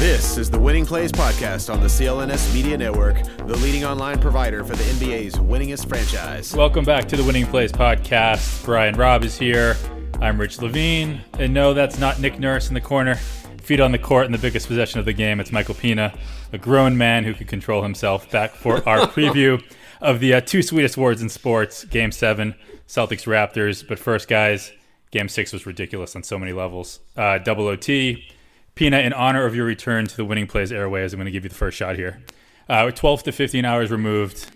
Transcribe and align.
This 0.00 0.38
is 0.38 0.48
the 0.48 0.58
Winning 0.58 0.86
Plays 0.86 1.12
Podcast 1.12 1.70
on 1.70 1.80
the 1.80 1.86
CLNS 1.86 2.54
Media 2.54 2.78
Network, 2.78 3.22
the 3.46 3.54
leading 3.58 3.84
online 3.84 4.18
provider 4.18 4.64
for 4.64 4.74
the 4.74 4.82
NBA's 4.84 5.34
winningest 5.34 5.90
franchise. 5.90 6.56
Welcome 6.56 6.86
back 6.86 7.06
to 7.08 7.18
the 7.18 7.22
Winning 7.22 7.44
Plays 7.44 7.70
Podcast. 7.70 8.64
Brian 8.64 8.96
Robb 8.96 9.24
is 9.24 9.36
here. 9.36 9.76
I'm 10.22 10.40
Rich 10.40 10.62
Levine. 10.62 11.20
And 11.38 11.52
no, 11.52 11.74
that's 11.74 11.98
not 11.98 12.18
Nick 12.18 12.38
Nurse 12.38 12.68
in 12.68 12.74
the 12.74 12.80
corner. 12.80 13.16
Feet 13.60 13.78
on 13.78 13.92
the 13.92 13.98
court 13.98 14.24
in 14.24 14.32
the 14.32 14.38
biggest 14.38 14.68
possession 14.68 15.00
of 15.00 15.04
the 15.04 15.12
game. 15.12 15.38
It's 15.38 15.52
Michael 15.52 15.74
Pina, 15.74 16.14
a 16.50 16.56
grown 16.56 16.96
man 16.96 17.24
who 17.24 17.34
can 17.34 17.46
control 17.46 17.82
himself, 17.82 18.30
back 18.30 18.52
for 18.52 18.76
our 18.88 19.00
preview 19.06 19.62
of 20.00 20.18
the 20.20 20.32
uh, 20.32 20.40
two 20.40 20.62
sweetest 20.62 20.96
words 20.96 21.20
in 21.20 21.28
sports 21.28 21.84
Game 21.84 22.10
7, 22.10 22.54
Celtics 22.88 23.26
Raptors. 23.26 23.86
But 23.86 23.98
first, 23.98 24.28
guys, 24.28 24.72
Game 25.10 25.28
6 25.28 25.52
was 25.52 25.66
ridiculous 25.66 26.16
on 26.16 26.22
so 26.22 26.38
many 26.38 26.54
levels. 26.54 27.00
Uh, 27.18 27.36
double 27.36 27.66
OT. 27.66 28.26
Pina, 28.74 28.98
in 28.98 29.12
honor 29.12 29.44
of 29.46 29.54
your 29.54 29.66
return 29.66 30.06
to 30.06 30.16
the 30.16 30.24
Winning 30.24 30.46
Plays 30.46 30.72
Airways, 30.72 31.12
I'm 31.12 31.18
going 31.18 31.26
to 31.26 31.30
give 31.30 31.44
you 31.44 31.50
the 31.50 31.54
first 31.54 31.76
shot 31.76 31.96
here. 31.96 32.22
Uh, 32.68 32.90
12 32.90 33.24
to 33.24 33.32
15 33.32 33.64
hours 33.64 33.90
removed. 33.90 34.46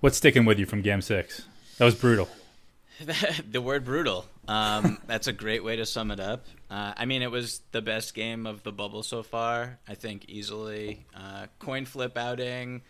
What's 0.00 0.16
sticking 0.16 0.44
with 0.44 0.58
you 0.58 0.66
from 0.66 0.80
Game 0.80 1.02
6? 1.02 1.46
That 1.78 1.84
was 1.84 1.94
brutal. 1.94 2.28
the 3.50 3.60
word 3.60 3.84
brutal. 3.84 4.24
Um, 4.48 4.98
that's 5.06 5.26
a 5.26 5.32
great 5.32 5.64
way 5.64 5.76
to 5.76 5.86
sum 5.86 6.10
it 6.10 6.20
up. 6.20 6.46
Uh, 6.70 6.92
I 6.96 7.04
mean, 7.04 7.22
it 7.22 7.30
was 7.30 7.60
the 7.72 7.82
best 7.82 8.14
game 8.14 8.46
of 8.46 8.62
the 8.62 8.72
bubble 8.72 9.02
so 9.02 9.22
far. 9.22 9.78
I 9.88 9.94
think 9.94 10.26
easily. 10.28 11.04
Uh, 11.14 11.46
coin 11.58 11.84
flip 11.84 12.16
outing. 12.16 12.82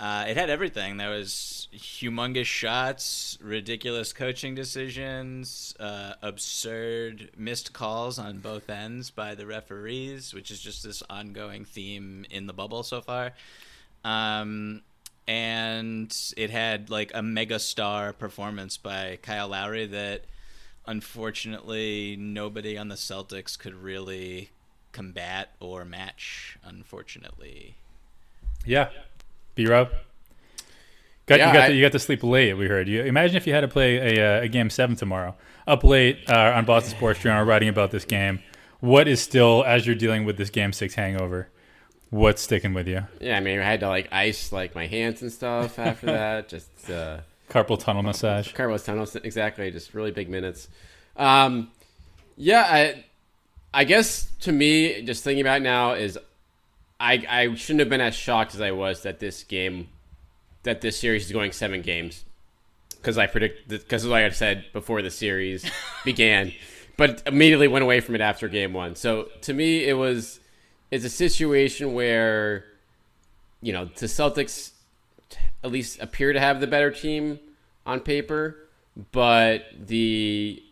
Uh, 0.00 0.24
it 0.26 0.36
had 0.38 0.48
everything. 0.48 0.96
There 0.96 1.10
was 1.10 1.68
humongous 1.74 2.46
shots, 2.46 3.36
ridiculous 3.42 4.14
coaching 4.14 4.54
decisions, 4.54 5.74
uh, 5.78 6.14
absurd 6.22 7.30
missed 7.36 7.74
calls 7.74 8.18
on 8.18 8.38
both 8.38 8.70
ends 8.70 9.10
by 9.10 9.34
the 9.34 9.44
referees, 9.44 10.32
which 10.32 10.50
is 10.50 10.58
just 10.58 10.82
this 10.82 11.02
ongoing 11.10 11.66
theme 11.66 12.24
in 12.30 12.46
the 12.46 12.54
bubble 12.54 12.82
so 12.82 13.02
far. 13.02 13.32
Um, 14.02 14.80
and 15.28 16.16
it 16.34 16.48
had 16.48 16.88
like 16.88 17.12
a 17.14 17.22
mega 17.22 17.58
star 17.58 18.14
performance 18.14 18.78
by 18.78 19.18
Kyle 19.20 19.48
Lowry 19.48 19.84
that 19.84 20.22
unfortunately 20.86 22.16
nobody 22.18 22.78
on 22.78 22.88
the 22.88 22.94
Celtics 22.94 23.58
could 23.58 23.74
really 23.74 24.48
combat 24.92 25.50
or 25.60 25.84
match, 25.84 26.56
unfortunately. 26.64 27.74
Yeah. 28.64 28.88
B 29.64 29.70
Rob? 29.70 29.90
Got, 31.26 31.38
Yeah, 31.38 31.46
you, 31.48 31.52
got 31.52 31.62
I- 31.64 31.68
to, 31.68 31.74
you 31.74 31.82
got 31.82 31.92
to 31.92 31.98
sleep 31.98 32.22
late, 32.22 32.54
we 32.54 32.66
heard. 32.66 32.88
You 32.88 33.02
Imagine 33.04 33.36
if 33.36 33.46
you 33.46 33.52
had 33.52 33.60
to 33.60 33.68
play 33.68 34.16
a, 34.18 34.38
uh, 34.38 34.42
a 34.42 34.48
game 34.48 34.70
seven 34.70 34.96
tomorrow, 34.96 35.34
up 35.66 35.84
late 35.84 36.18
uh, 36.28 36.52
on 36.56 36.64
Boston 36.64 36.90
Sports 36.96 37.20
Journal 37.20 37.44
writing 37.44 37.68
about 37.68 37.90
this 37.90 38.04
game. 38.04 38.40
What 38.80 39.06
is 39.06 39.20
still, 39.20 39.62
as 39.64 39.86
you're 39.86 39.94
dealing 39.94 40.24
with 40.24 40.38
this 40.38 40.50
game 40.50 40.72
six 40.72 40.94
hangover, 40.94 41.48
what's 42.08 42.42
sticking 42.42 42.72
with 42.74 42.88
you? 42.88 43.06
Yeah, 43.20 43.36
I 43.36 43.40
mean, 43.40 43.60
I 43.60 43.64
had 43.64 43.80
to 43.80 43.88
like 43.88 44.08
ice 44.10 44.50
like 44.52 44.74
my 44.74 44.86
hands 44.86 45.22
and 45.22 45.30
stuff 45.30 45.78
after 45.78 46.06
that. 46.18 46.48
Just 46.48 46.90
uh, 46.90 47.18
Carpal 47.50 47.78
tunnel 47.78 48.02
massage. 48.02 48.52
Carpal 48.54 48.82
tunnel, 48.82 49.06
exactly. 49.22 49.70
Just 49.70 49.92
really 49.94 50.10
big 50.10 50.28
minutes. 50.30 50.68
Um, 51.16 51.70
yeah, 52.36 52.64
I, 52.66 53.04
I 53.74 53.84
guess 53.84 54.30
to 54.40 54.50
me, 54.52 55.02
just 55.02 55.22
thinking 55.22 55.42
about 55.42 55.58
it 55.58 55.64
now 55.64 55.92
is, 55.92 56.18
I 57.00 57.24
I 57.28 57.54
shouldn't 57.54 57.80
have 57.80 57.88
been 57.88 58.00
as 58.00 58.14
shocked 58.14 58.54
as 58.54 58.60
I 58.60 58.72
was 58.72 59.02
that 59.02 59.18
this 59.18 59.42
game, 59.42 59.88
that 60.62 60.82
this 60.82 60.98
series 60.98 61.26
is 61.26 61.32
going 61.32 61.52
seven 61.52 61.80
games, 61.82 62.24
because 62.96 63.16
I 63.18 63.26
predict 63.26 63.68
because 63.68 64.04
like 64.04 64.24
I 64.24 64.28
said 64.30 64.66
before 64.72 65.00
the 65.02 65.10
series 65.10 65.68
began, 66.04 66.52
but 66.96 67.22
immediately 67.26 67.68
went 67.68 67.82
away 67.82 68.00
from 68.00 68.14
it 68.14 68.20
after 68.20 68.48
game 68.48 68.74
one. 68.74 68.94
So 68.94 69.28
to 69.42 69.54
me, 69.54 69.84
it 69.84 69.94
was 69.94 70.40
it's 70.90 71.04
a 71.04 71.10
situation 71.10 71.94
where, 71.94 72.64
you 73.62 73.72
know, 73.72 73.86
the 73.86 74.06
Celtics 74.06 74.72
at 75.64 75.70
least 75.70 76.00
appear 76.00 76.32
to 76.32 76.40
have 76.40 76.60
the 76.60 76.66
better 76.66 76.90
team 76.90 77.38
on 77.86 78.00
paper, 78.00 78.68
but 79.12 79.64
the 79.78 80.62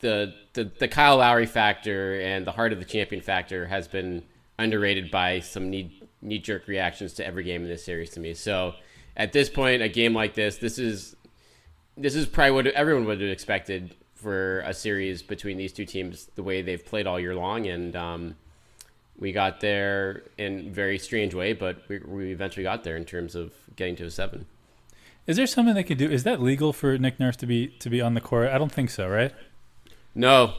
the 0.00 0.34
the, 0.54 0.64
the 0.64 0.88
Kyle 0.88 1.18
Lowry 1.18 1.46
factor 1.46 2.20
and 2.20 2.46
the 2.46 2.52
heart 2.52 2.72
of 2.72 2.78
the 2.78 2.84
champion 2.84 3.22
factor 3.22 3.66
has 3.66 3.86
been 3.86 4.22
underrated 4.58 5.10
by 5.10 5.40
some 5.40 5.70
knee 5.70 6.02
knee 6.22 6.38
jerk 6.38 6.66
reactions 6.66 7.12
to 7.14 7.26
every 7.26 7.44
game 7.44 7.62
in 7.62 7.68
this 7.68 7.84
series 7.84 8.10
to 8.10 8.20
me. 8.20 8.34
So 8.34 8.74
at 9.16 9.32
this 9.32 9.48
point, 9.48 9.82
a 9.82 9.88
game 9.88 10.14
like 10.14 10.34
this, 10.34 10.58
this 10.58 10.78
is 10.78 11.16
this 11.96 12.14
is 12.14 12.26
probably 12.26 12.50
what 12.52 12.66
everyone 12.68 13.04
would 13.06 13.20
have 13.20 13.30
expected 13.30 13.94
for 14.14 14.60
a 14.60 14.74
series 14.74 15.22
between 15.22 15.56
these 15.56 15.72
two 15.72 15.84
teams, 15.84 16.28
the 16.34 16.42
way 16.42 16.62
they've 16.62 16.84
played 16.84 17.06
all 17.06 17.20
year 17.20 17.34
long, 17.34 17.66
and 17.66 17.94
um, 17.94 18.36
we 19.18 19.32
got 19.32 19.60
there 19.60 20.22
in 20.36 20.66
a 20.66 20.70
very 20.70 20.98
strange 20.98 21.34
way, 21.34 21.52
but 21.52 21.82
we, 21.88 21.98
we 21.98 22.32
eventually 22.32 22.64
got 22.64 22.84
there 22.84 22.96
in 22.96 23.04
terms 23.04 23.34
of 23.34 23.52
getting 23.76 23.96
to 23.96 24.04
a 24.04 24.10
seven. 24.10 24.46
Is 25.26 25.36
there 25.36 25.46
something 25.46 25.74
they 25.74 25.84
could 25.84 25.98
do? 25.98 26.08
Is 26.10 26.24
that 26.24 26.40
legal 26.40 26.72
for 26.72 26.96
Nick 26.98 27.18
Nurse 27.18 27.36
to 27.36 27.46
be 27.46 27.68
to 27.68 27.90
be 27.90 28.00
on 28.00 28.14
the 28.14 28.20
court? 28.20 28.48
I 28.50 28.58
don't 28.58 28.72
think 28.72 28.90
so, 28.90 29.08
right? 29.08 29.34
No, 30.14 30.54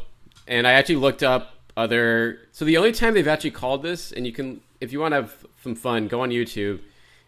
and 0.47 0.67
I 0.67 0.73
actually 0.73 0.97
looked 0.97 1.23
up 1.23 1.56
other. 1.77 2.39
So 2.51 2.65
the 2.65 2.75
only 2.75 2.91
time 2.91 3.13
they've 3.13 3.27
actually 3.27 3.51
called 3.51 3.83
this, 3.83 4.11
and 4.11 4.25
you 4.25 4.33
can, 4.33 4.59
if 4.81 4.91
you 4.91 4.99
want 4.99 5.13
to 5.13 5.17
have 5.17 5.45
some 5.63 5.75
fun, 5.75 6.07
go 6.07 6.21
on 6.21 6.31
YouTube. 6.31 6.81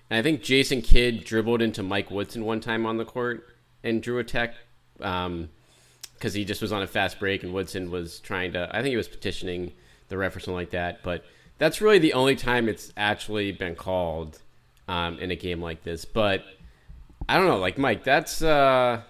And 0.09 0.17
I 0.17 0.21
think 0.23 0.41
Jason 0.41 0.81
Kidd 0.81 1.23
dribbled 1.23 1.61
into 1.61 1.83
Mike 1.83 2.09
Woodson 2.09 2.43
one 2.43 2.59
time 2.59 2.85
on 2.85 2.97
the 2.97 3.05
court 3.05 3.47
and 3.83 4.01
drew 4.01 4.17
a 4.17 4.23
tech 4.23 4.55
because 4.97 6.33
he 6.33 6.43
just 6.43 6.61
was 6.61 6.73
on 6.73 6.81
a 6.81 6.87
fast 6.87 7.19
break, 7.19 7.43
and 7.43 7.53
Woodson 7.53 7.91
was 7.91 8.19
trying 8.19 8.51
to. 8.53 8.67
I 8.75 8.81
think 8.81 8.91
he 8.91 8.97
was 8.97 9.07
petitioning 9.07 9.71
the 10.09 10.17
ref 10.17 10.35
or 10.35 10.39
something 10.39 10.55
like 10.55 10.71
that. 10.71 11.03
But 11.03 11.23
that's 11.59 11.79
really 11.79 11.99
the 11.99 12.13
only 12.13 12.35
time 12.35 12.67
it's 12.67 12.91
actually 12.97 13.51
been 13.51 13.75
called 13.75 14.39
um, 14.87 15.19
in 15.19 15.29
a 15.29 15.35
game 15.35 15.61
like 15.61 15.83
this. 15.83 16.05
But 16.05 16.43
I 17.29 17.37
don't 17.37 17.47
know, 17.47 17.59
like 17.59 17.77
Mike, 17.77 18.03
that's. 18.03 18.41
Uh, 18.41 19.01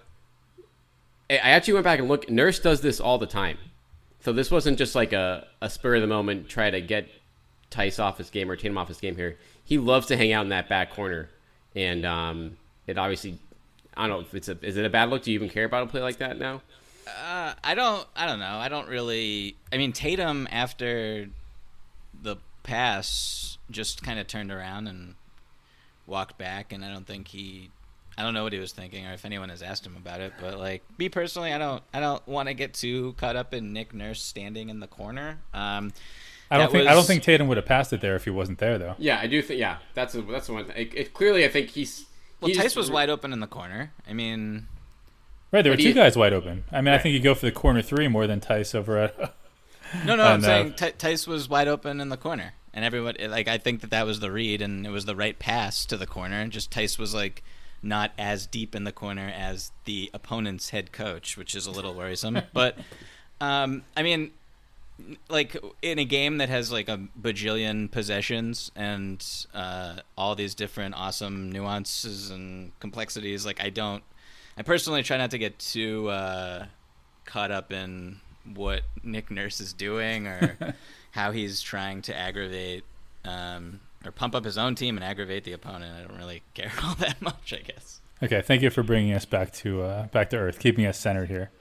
I 1.32 1.36
actually 1.36 1.76
went 1.76 1.84
back 1.86 2.00
and 2.00 2.10
looked. 2.10 2.30
Nurse 2.30 2.60
does 2.60 2.82
this 2.82 3.00
all 3.00 3.18
the 3.18 3.28
time. 3.28 3.58
So 4.22 4.34
this 4.34 4.52
wasn't 4.52 4.78
just 4.78 4.96
like 4.96 5.14
a, 5.14 5.48
a 5.62 5.70
spur 5.70 5.96
of 5.96 6.02
the 6.02 6.08
moment 6.08 6.50
try 6.50 6.70
to 6.70 6.82
get 6.82 7.08
Theis 7.72 8.00
off 8.00 8.18
his 8.18 8.30
game 8.30 8.50
or 8.50 8.56
Tatum 8.56 8.78
off 8.78 8.88
his 8.88 9.00
game 9.00 9.16
here. 9.16 9.38
He 9.64 9.78
loves 9.78 10.08
to 10.08 10.18
hang 10.18 10.34
out 10.34 10.44
in 10.44 10.50
that 10.50 10.68
back 10.68 10.94
corner, 10.94 11.30
and 11.76 12.06
um, 12.06 12.58
it 12.88 12.98
obviously. 12.98 13.38
I 13.96 14.08
don't 14.08 14.18
know 14.18 14.20
if 14.22 14.34
it's 14.34 14.48
a 14.48 14.58
is 14.62 14.78
it 14.78 14.86
a 14.86 14.90
bad 14.90 15.10
look. 15.10 15.24
Do 15.24 15.32
you 15.32 15.36
even 15.36 15.50
care 15.50 15.66
about 15.66 15.84
a 15.84 15.88
play 15.88 16.02
like 16.02 16.18
that 16.18 16.40
now? 16.40 16.62
Uh, 17.08 17.54
I 17.64 17.76
don't. 17.76 18.08
I 18.16 18.26
don't 18.26 18.40
know. 18.40 18.58
I 18.58 18.70
don't 18.70 18.88
really. 18.88 19.56
I 19.72 19.78
mean, 19.78 19.94
Tatum 19.94 20.48
after 20.52 21.28
the 22.22 22.38
pass 22.64 23.58
just 23.70 24.04
kind 24.04 24.20
of 24.20 24.28
turned 24.28 24.52
around 24.52 24.88
and 24.88 25.16
walked 26.08 26.38
back, 26.38 26.72
and 26.74 26.84
I 26.84 26.92
don't 26.92 27.08
think 27.08 27.30
he. 27.30 27.72
I 28.20 28.24
don't 28.24 28.34
know 28.34 28.44
what 28.44 28.52
he 28.52 28.60
was 28.60 28.74
thinking, 28.74 29.08
or 29.08 29.14
if 29.14 29.24
anyone 29.24 29.48
has 29.48 29.62
asked 29.62 29.86
him 29.86 29.96
about 29.96 30.20
it. 30.20 30.34
But 30.42 30.60
like 30.60 30.84
me 30.98 31.08
personally, 31.08 31.54
I 31.54 31.58
don't. 31.58 31.82
I 31.94 32.02
don't 32.02 32.28
want 32.28 32.50
to 32.50 32.54
get 32.54 32.74
too 32.74 33.14
caught 33.14 33.38
up 33.38 33.54
in 33.54 33.72
Nick 33.72 33.94
Nurse 33.94 34.22
standing 34.22 34.68
in 34.70 34.82
the 34.82 34.88
corner. 34.88 35.38
Um, 35.54 35.94
I 36.52 36.58
don't 36.58 36.66
that 36.66 36.72
think 36.78 36.90
I 36.90 36.94
don't 36.94 37.06
think 37.08 37.24
Tatum 37.24 37.48
would 37.48 37.56
have 37.56 37.66
passed 37.66 37.94
it 37.94 38.02
there 38.02 38.16
if 38.18 38.26
he 38.26 38.30
wasn't 38.30 38.58
there, 38.58 38.78
though. 38.78 38.96
Yeah, 38.98 39.20
I 39.22 39.28
do 39.28 39.42
think. 39.42 39.60
Yeah, 39.60 39.78
that's 39.94 40.16
a, 40.16 40.22
that's 40.24 40.48
the 40.48 40.54
one. 40.54 40.66
It, 40.76 40.94
it, 40.94 41.14
clearly, 41.14 41.46
I 41.46 41.48
think 41.48 41.70
he's. 41.70 42.06
Well, 42.42 42.52
he's- 42.52 42.62
Theis 42.62 42.76
was 42.76 42.92
wide 42.92 43.10
open 43.10 43.32
in 43.32 43.40
the 43.40 43.48
corner. 43.48 43.94
I 44.08 44.12
mean, 44.14 44.68
Right, 45.52 45.62
there 45.62 45.72
were 45.72 45.78
two 45.78 45.84
he- 45.90 45.94
guys 45.94 46.18
wide 46.18 46.34
open. 46.34 46.66
I 46.72 46.82
mean, 46.82 46.94
I 46.94 46.98
think 46.98 47.14
you 47.14 47.20
go 47.22 47.34
for 47.36 47.46
the 47.46 47.52
corner 47.52 47.82
three 47.82 48.08
more 48.10 48.28
than 48.28 48.42
Theis 48.42 48.76
over 48.76 48.98
at 48.98 49.16
No, 50.06 50.16
no, 50.16 50.24
I'm 50.24 50.42
saying 50.42 50.74
T- 50.74 50.92
Theis 50.92 51.26
was 51.26 51.50
wide 51.50 51.68
open 51.68 52.00
in 52.02 52.10
the 52.10 52.18
corner, 52.18 52.54
and 52.74 52.84
everyone 52.86 53.16
like 53.30 53.48
I 53.48 53.58
think 53.58 53.82
that 53.82 53.90
that 53.92 54.06
was 54.06 54.20
the 54.20 54.32
read, 54.32 54.62
and 54.62 54.86
it 54.86 54.90
was 54.90 55.06
the 55.06 55.16
right 55.16 55.38
pass 55.40 55.86
to 55.86 55.98
the 55.98 56.06
corner. 56.06 56.36
And 56.40 56.52
just 56.52 56.70
Theis 56.72 57.00
was 57.00 57.14
like 57.14 57.44
not 57.82 58.12
as 58.18 58.46
deep 58.46 58.76
in 58.76 58.84
the 58.84 58.92
corner 58.92 59.32
as 59.36 59.72
the 59.86 60.10
opponent's 60.14 60.70
head 60.70 60.92
coach, 60.92 61.38
which 61.38 61.56
is 61.56 61.66
a 61.66 61.72
little 61.72 61.94
worrisome. 61.94 62.42
but 62.54 62.78
um, 63.42 63.84
I 63.96 64.04
mean, 64.04 64.32
like 65.30 65.56
in 65.82 66.00
a 66.00 66.06
game 66.06 66.38
that 66.38 66.50
has 66.50 66.72
like 66.72 66.90
a 66.90 67.00
bajillion 67.20 67.90
possessions 67.90 68.72
and 68.76 69.26
uh, 69.54 69.98
all 70.18 70.36
these 70.36 70.56
different 70.56 70.96
awesome 70.96 71.52
nuances 71.52 72.30
and 72.30 72.78
complexities, 72.80 73.46
like 73.46 73.62
I 73.64 73.70
don't. 73.70 74.04
I 74.58 74.62
personally 74.62 75.04
try 75.04 75.18
not 75.18 75.32
to 75.32 75.38
get 75.38 75.58
too 75.58 76.10
uh, 76.10 76.66
caught 77.26 77.52
up 77.52 77.72
in 77.72 78.20
what 78.56 78.82
Nick 79.04 79.32
Nurse 79.32 79.62
is 79.62 79.72
doing 79.74 80.28
or 80.28 80.58
how 81.12 81.32
he's 81.32 81.62
trying 81.62 82.02
to 82.04 82.18
aggravate 82.18 82.84
um, 83.24 83.80
or 84.06 84.12
pump 84.12 84.36
up 84.36 84.46
his 84.46 84.58
own 84.58 84.76
team 84.76 84.98
and 84.98 85.04
aggravate 85.04 85.44
the 85.44 85.52
opponent. 85.52 85.96
I 85.96 86.08
don't 86.08 86.18
really 86.18 86.44
care 86.54 86.72
all 86.84 86.96
that 86.96 87.22
much, 87.22 87.54
I 87.54 87.62
guess. 87.62 88.02
Okay, 88.22 88.42
thank 88.42 88.62
you 88.62 88.70
for 88.70 88.84
bringing 88.84 89.14
us 89.14 89.26
back 89.26 89.54
to 89.54 89.82
uh, 89.84 90.08
back 90.08 90.30
to 90.32 90.38
earth, 90.38 90.60
keeping 90.60 90.86
us 90.86 91.00
centered 91.00 91.30
here, 91.30 91.52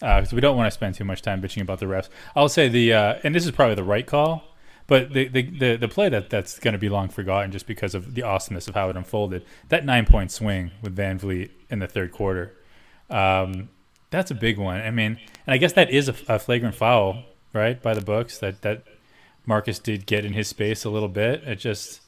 because 0.00 0.32
uh, 0.32 0.36
we 0.36 0.40
don't 0.40 0.56
want 0.56 0.66
to 0.66 0.70
spend 0.70 0.94
too 0.94 1.04
much 1.04 1.20
time 1.20 1.42
bitching 1.42 1.60
about 1.60 1.78
the 1.78 1.86
refs. 1.86 2.08
I'll 2.34 2.48
say 2.48 2.68
the 2.68 2.94
uh, 2.94 3.18
and 3.22 3.34
this 3.34 3.44
is 3.44 3.50
probably 3.50 3.74
the 3.74 3.84
right 3.84 4.06
call, 4.06 4.44
but 4.86 5.12
the 5.12 5.28
the 5.28 5.42
the, 5.42 5.76
the 5.76 5.88
play 5.88 6.08
that 6.08 6.30
that's 6.30 6.58
going 6.58 6.72
to 6.72 6.78
be 6.78 6.88
long 6.88 7.10
forgotten 7.10 7.52
just 7.52 7.66
because 7.66 7.94
of 7.94 8.14
the 8.14 8.22
awesomeness 8.22 8.66
of 8.66 8.74
how 8.74 8.88
it 8.88 8.96
unfolded. 8.96 9.44
That 9.68 9.84
nine 9.84 10.06
point 10.06 10.32
swing 10.32 10.70
with 10.80 10.96
VanVleet 10.96 11.50
in 11.68 11.80
the 11.80 11.86
third 11.86 12.12
quarter. 12.12 12.54
Um, 13.10 13.68
that's 14.10 14.30
a 14.30 14.34
big 14.34 14.56
one. 14.56 14.80
I 14.80 14.90
mean, 14.90 15.18
and 15.46 15.54
I 15.54 15.58
guess 15.58 15.74
that 15.74 15.90
is 15.90 16.08
a, 16.08 16.14
a, 16.28 16.38
flagrant 16.38 16.74
foul, 16.74 17.24
right, 17.52 17.80
by 17.80 17.92
the 17.92 18.00
books. 18.00 18.38
That 18.38 18.62
that 18.62 18.84
Marcus 19.46 19.78
did 19.78 20.06
get 20.06 20.24
in 20.24 20.32
his 20.32 20.48
space 20.48 20.84
a 20.84 20.90
little 20.90 21.08
bit. 21.08 21.44
It 21.44 21.56
just, 21.56 22.00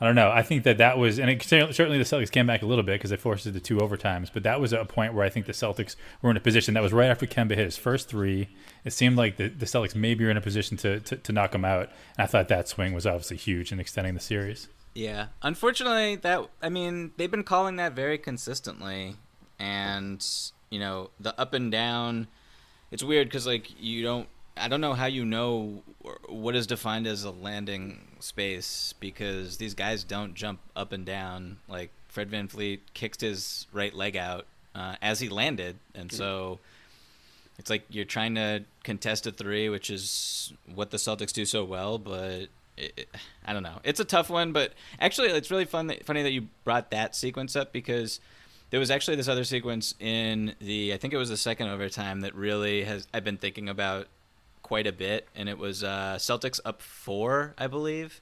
I 0.00 0.06
don't 0.06 0.14
know. 0.14 0.30
I 0.30 0.42
think 0.42 0.64
that 0.64 0.78
that 0.78 0.98
was, 0.98 1.18
and 1.18 1.30
it, 1.30 1.42
certainly 1.42 1.98
the 1.98 2.04
Celtics 2.04 2.30
came 2.30 2.46
back 2.46 2.62
a 2.62 2.66
little 2.66 2.84
bit 2.84 2.94
because 2.94 3.10
they 3.10 3.16
forced 3.16 3.46
it 3.46 3.52
to 3.52 3.60
two 3.60 3.78
overtimes. 3.78 4.30
But 4.32 4.42
that 4.42 4.60
was 4.60 4.72
a 4.72 4.84
point 4.84 5.14
where 5.14 5.24
I 5.24 5.30
think 5.30 5.46
the 5.46 5.52
Celtics 5.52 5.96
were 6.22 6.30
in 6.30 6.36
a 6.36 6.40
position 6.40 6.74
that 6.74 6.82
was 6.82 6.92
right 6.92 7.10
after 7.10 7.26
Kemba 7.26 7.56
hit 7.56 7.64
his 7.64 7.76
first 7.76 8.08
three. 8.08 8.48
It 8.84 8.92
seemed 8.92 9.16
like 9.16 9.36
the, 9.36 9.48
the 9.48 9.66
Celtics 9.66 9.94
maybe 9.94 10.24
were 10.24 10.30
in 10.30 10.36
a 10.36 10.42
position 10.42 10.76
to, 10.78 11.00
to, 11.00 11.16
to 11.16 11.32
knock 11.32 11.54
him 11.54 11.64
out. 11.64 11.90
And 12.18 12.24
I 12.24 12.26
thought 12.26 12.48
that 12.48 12.68
swing 12.68 12.92
was 12.92 13.06
obviously 13.06 13.38
huge 13.38 13.72
in 13.72 13.80
extending 13.80 14.14
the 14.14 14.20
series. 14.20 14.68
Yeah, 14.94 15.26
unfortunately, 15.42 16.16
that 16.16 16.48
I 16.62 16.68
mean 16.68 17.10
they've 17.16 17.30
been 17.30 17.42
calling 17.42 17.76
that 17.76 17.94
very 17.94 18.16
consistently, 18.16 19.16
and 19.58 20.24
you 20.70 20.78
know 20.78 21.10
the 21.18 21.38
up 21.38 21.52
and 21.52 21.72
down 21.72 22.28
it's 22.94 23.02
weird 23.02 23.26
because 23.26 23.44
like 23.44 23.68
you 23.80 24.04
don't 24.04 24.28
i 24.56 24.68
don't 24.68 24.80
know 24.80 24.92
how 24.92 25.06
you 25.06 25.24
know 25.24 25.82
what 26.28 26.54
is 26.54 26.66
defined 26.66 27.06
as 27.06 27.24
a 27.24 27.30
landing 27.30 28.00
space 28.20 28.94
because 29.00 29.58
these 29.58 29.74
guys 29.74 30.04
don't 30.04 30.34
jump 30.34 30.60
up 30.74 30.92
and 30.92 31.04
down. 31.04 31.58
Like 31.68 31.90
fred 32.08 32.30
vanvleet 32.30 32.80
kicked 32.94 33.20
his 33.20 33.66
right 33.72 33.94
leg 33.94 34.16
out 34.16 34.46
uh, 34.74 34.96
as 35.02 35.20
he 35.20 35.28
landed. 35.28 35.76
And 35.94 36.10
so 36.10 36.58
it's 37.58 37.70
like 37.70 37.84
you're 37.88 38.04
trying 38.04 38.34
to 38.34 38.64
contest 38.82 39.26
a 39.26 39.32
three 39.32 39.68
which 39.68 39.90
is 39.90 40.52
what 40.74 40.90
the 40.90 40.96
celtics 40.96 41.32
do 41.32 41.44
so 41.44 41.64
well 41.64 41.98
but 41.98 42.48
it, 42.76 42.92
it, 42.96 43.08
i 43.44 43.52
don't 43.52 43.62
know. 43.62 43.80
It's 43.84 44.00
a 44.00 44.04
tough 44.04 44.30
one 44.30 44.52
but 44.52 44.72
actually 45.00 45.28
it's 45.28 45.50
really 45.50 45.64
fun 45.64 45.86
that, 45.88 46.04
funny 46.04 46.22
that 46.22 46.32
you 46.32 46.48
brought 46.64 46.90
that 46.90 47.14
sequence 47.14 47.56
up 47.56 47.72
because– 47.72 48.20
there 48.70 48.80
was 48.80 48.90
actually 48.90 49.14
this 49.14 49.28
other 49.28 49.44
sequence 49.44 49.94
in 50.00 50.52
the 50.60 50.92
I 50.92 50.96
think 50.96 51.14
it 51.14 51.16
was 51.16 51.28
the 51.28 51.36
second 51.36 51.68
overtime 51.68 52.22
that 52.22 52.34
really 52.34 52.82
has 52.82 53.06
I've 53.14 53.22
been 53.22 53.36
thinking 53.36 53.68
about 53.68 54.08
quite 54.64 54.88
a 54.88 54.92
bit, 54.92 55.28
and 55.36 55.48
it 55.48 55.58
was 55.58 55.84
uh, 55.84 56.16
Celtics 56.18 56.58
up 56.64 56.82
four, 56.82 57.54
I 57.56 57.68
believe, 57.68 58.20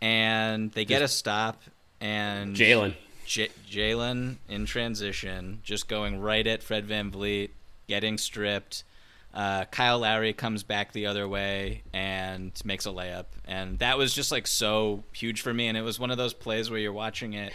and 0.00 0.70
they 0.70 0.84
get 0.84 1.02
a 1.02 1.08
stop 1.08 1.62
and 2.00 2.54
Jaylen. 2.54 2.94
J- 3.26 3.50
Jaylen 3.68 4.36
in 4.48 4.66
transition, 4.66 5.60
just 5.64 5.88
going 5.88 6.20
right 6.20 6.46
at 6.46 6.62
Fred 6.62 6.84
Van 6.84 7.10
VanVleet, 7.10 7.50
getting 7.88 8.18
stripped. 8.18 8.84
Uh, 9.32 9.64
Kyle 9.66 10.00
Lowry 10.00 10.32
comes 10.32 10.62
back 10.62 10.92
the 10.92 11.06
other 11.06 11.26
way 11.26 11.82
and 11.92 12.52
makes 12.64 12.86
a 12.86 12.90
layup, 12.90 13.26
and 13.46 13.78
that 13.78 13.96
was 13.98 14.14
just 14.14 14.30
like 14.30 14.46
so 14.46 15.02
huge 15.12 15.40
for 15.40 15.54
me. 15.54 15.66
And 15.66 15.78
it 15.78 15.82
was 15.82 15.98
one 15.98 16.10
of 16.10 16.18
those 16.18 16.34
plays 16.34 16.70
where 16.70 16.78
you're 16.78 16.92
watching 16.92 17.32
it 17.32 17.52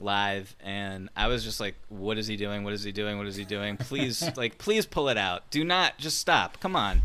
live 0.00 0.56
and 0.60 1.10
I 1.14 1.28
was 1.28 1.44
just 1.44 1.60
like 1.60 1.74
what 1.88 2.16
is 2.18 2.26
he 2.26 2.36
doing 2.36 2.64
what 2.64 2.72
is 2.72 2.82
he 2.82 2.92
doing 2.92 3.18
what 3.18 3.26
is 3.26 3.36
he 3.36 3.44
doing 3.44 3.76
please 3.76 4.24
like 4.36 4.56
please 4.56 4.86
pull 4.86 5.10
it 5.10 5.18
out 5.18 5.48
do 5.50 5.64
not 5.64 5.98
just 5.98 6.18
stop 6.18 6.58
come 6.60 6.74
on 6.74 7.02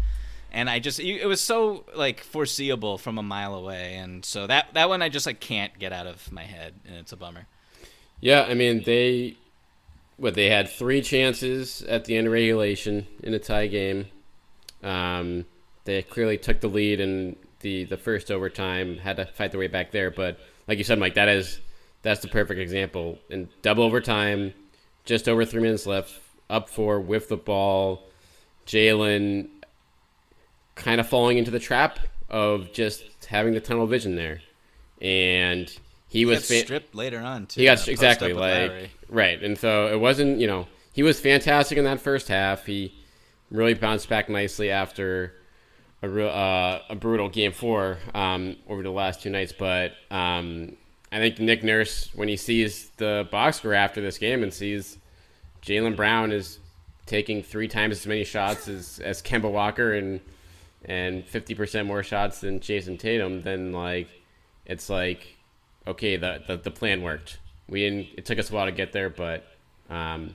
and 0.52 0.70
I 0.70 0.80
just 0.80 1.00
it 1.00 1.26
was 1.26 1.42
so 1.42 1.86
like 1.96 2.22
foreseeable 2.22 2.98
from 2.98 3.18
a 3.18 3.24
mile 3.24 3.56
away 3.56 3.96
and 3.96 4.24
so 4.24 4.48
that 4.48 4.74
that 4.74 4.90
one 4.90 5.02
I 5.02 5.10
just 5.10 5.26
like 5.26 5.40
can't 5.40 5.78
get 5.78 5.94
out 5.94 6.08
of 6.08 6.32
my 6.32 6.44
head 6.44 6.74
and 6.86 6.96
it's 6.96 7.12
a 7.12 7.18
bummer 7.18 7.48
yeah 8.20 8.44
I 8.44 8.54
mean 8.54 8.84
they 8.84 9.38
what 10.18 10.34
they 10.34 10.50
had 10.50 10.70
three 10.70 11.02
chances 11.02 11.82
at 11.84 12.06
the 12.06 12.18
end 12.18 12.28
of 12.28 12.34
regulation 12.34 13.06
in 13.24 13.34
a 13.34 13.40
tie 13.40 13.68
game 13.68 14.08
um, 14.84 15.46
they 15.86 16.02
clearly 16.02 16.38
took 16.38 16.62
the 16.62 16.68
lead 16.68 17.00
in 17.00 17.36
the 17.62 17.86
the 17.86 17.98
first 17.98 18.32
overtime 18.32 18.98
had 18.98 19.18
to 19.18 19.26
fight 19.26 19.52
their 19.52 19.60
way 19.60 19.68
back 19.68 19.92
there 19.92 20.12
but 20.12 20.40
like 20.68 20.78
you 20.78 20.84
said 20.84 21.00
Mike 21.00 21.16
that 21.16 21.28
is 21.28 21.60
that's 22.02 22.22
the 22.22 22.28
perfect 22.28 22.60
example. 22.60 23.20
In 23.30 23.50
double 23.62 23.84
overtime, 23.84 24.54
just 25.06 25.28
over 25.28 25.46
three 25.46 25.62
minutes 25.62 25.86
left, 25.86 26.14
up 26.50 26.70
four 26.70 27.00
with 27.00 27.30
the 27.30 27.38
ball. 27.38 28.04
Jaylen 28.66 29.50
kind 30.78 31.02
of 31.02 31.08
falling 31.08 31.38
into 31.38 31.52
the 31.52 31.60
trap 31.60 32.00
of 32.30 32.72
just 32.72 33.04
having 33.26 33.54
the 33.54 33.60
tunnel 33.60 33.88
vision 33.88 34.16
there, 34.16 34.42
and 35.02 35.70
he, 36.08 36.20
he 36.20 36.26
was 36.26 36.48
fa- 36.48 36.60
stripped 36.60 36.96
later 36.96 37.20
on 37.20 37.46
too. 37.46 37.62
He 37.62 37.66
got 37.66 37.86
exactly 37.88 38.34
like 38.34 38.90
right, 39.10 39.42
and 39.44 39.58
so 39.58 39.88
it 39.88 40.00
wasn't 40.00 40.40
you 40.40 40.48
know 40.48 40.68
he 40.94 41.04
was 41.04 41.20
fantastic 41.20 41.78
in 41.78 41.84
that 41.84 42.00
first 42.00 42.28
half. 42.28 42.66
He 42.66 42.94
really 43.52 43.74
bounced 43.74 44.10
back 44.10 44.30
nicely 44.30 44.72
after 44.72 45.34
a, 46.02 46.28
uh, 46.28 46.82
a 46.90 46.96
brutal 46.96 47.30
game 47.30 47.52
four 47.52 47.98
um, 48.14 48.56
over 48.68 48.84
the 48.84 48.92
last 48.92 49.22
two 49.22 49.30
nights, 49.30 49.54
but 49.58 49.94
um, 50.12 50.76
I 51.12 51.18
think 51.18 51.40
Nick 51.40 51.64
Nurse, 51.64 52.10
when 52.14 52.28
he 52.28 52.36
sees 52.36 52.90
the 52.98 53.28
box 53.32 53.58
score 53.58 53.74
after 53.74 54.02
this 54.02 54.18
game 54.18 54.44
and 54.44 54.54
sees 54.54 54.98
Jaylen 55.62 55.96
Brown 55.96 56.32
is 56.32 56.60
taking 57.06 57.42
three 57.42 57.68
times 57.68 58.00
as 58.00 58.08
many 58.08 58.24
shots 58.24 58.68
as, 58.68 59.00
as 59.00 59.22
Kemba 59.22 59.50
Walker 59.50 59.94
and 59.94 60.20
and 60.88 61.26
fifty 61.26 61.54
percent 61.54 61.88
more 61.88 62.04
shots 62.04 62.42
than 62.42 62.60
Jayson 62.60 62.98
Tatum, 62.98 63.42
then 63.42 63.72
like 63.72 64.10
it's 64.66 64.90
like 64.90 65.38
okay, 65.86 66.18
the, 66.18 66.42
the 66.48 66.58
the 66.58 66.72
plan 66.72 67.02
worked. 67.02 67.40
We 67.70 67.82
didn't. 67.82 68.08
It 68.18 68.26
took 68.26 68.40
us 68.40 68.50
a 68.50 68.54
while 68.54 68.66
to 68.66 68.72
get 68.72 68.94
there, 68.94 69.10
but 69.10 69.46
um, 69.90 70.34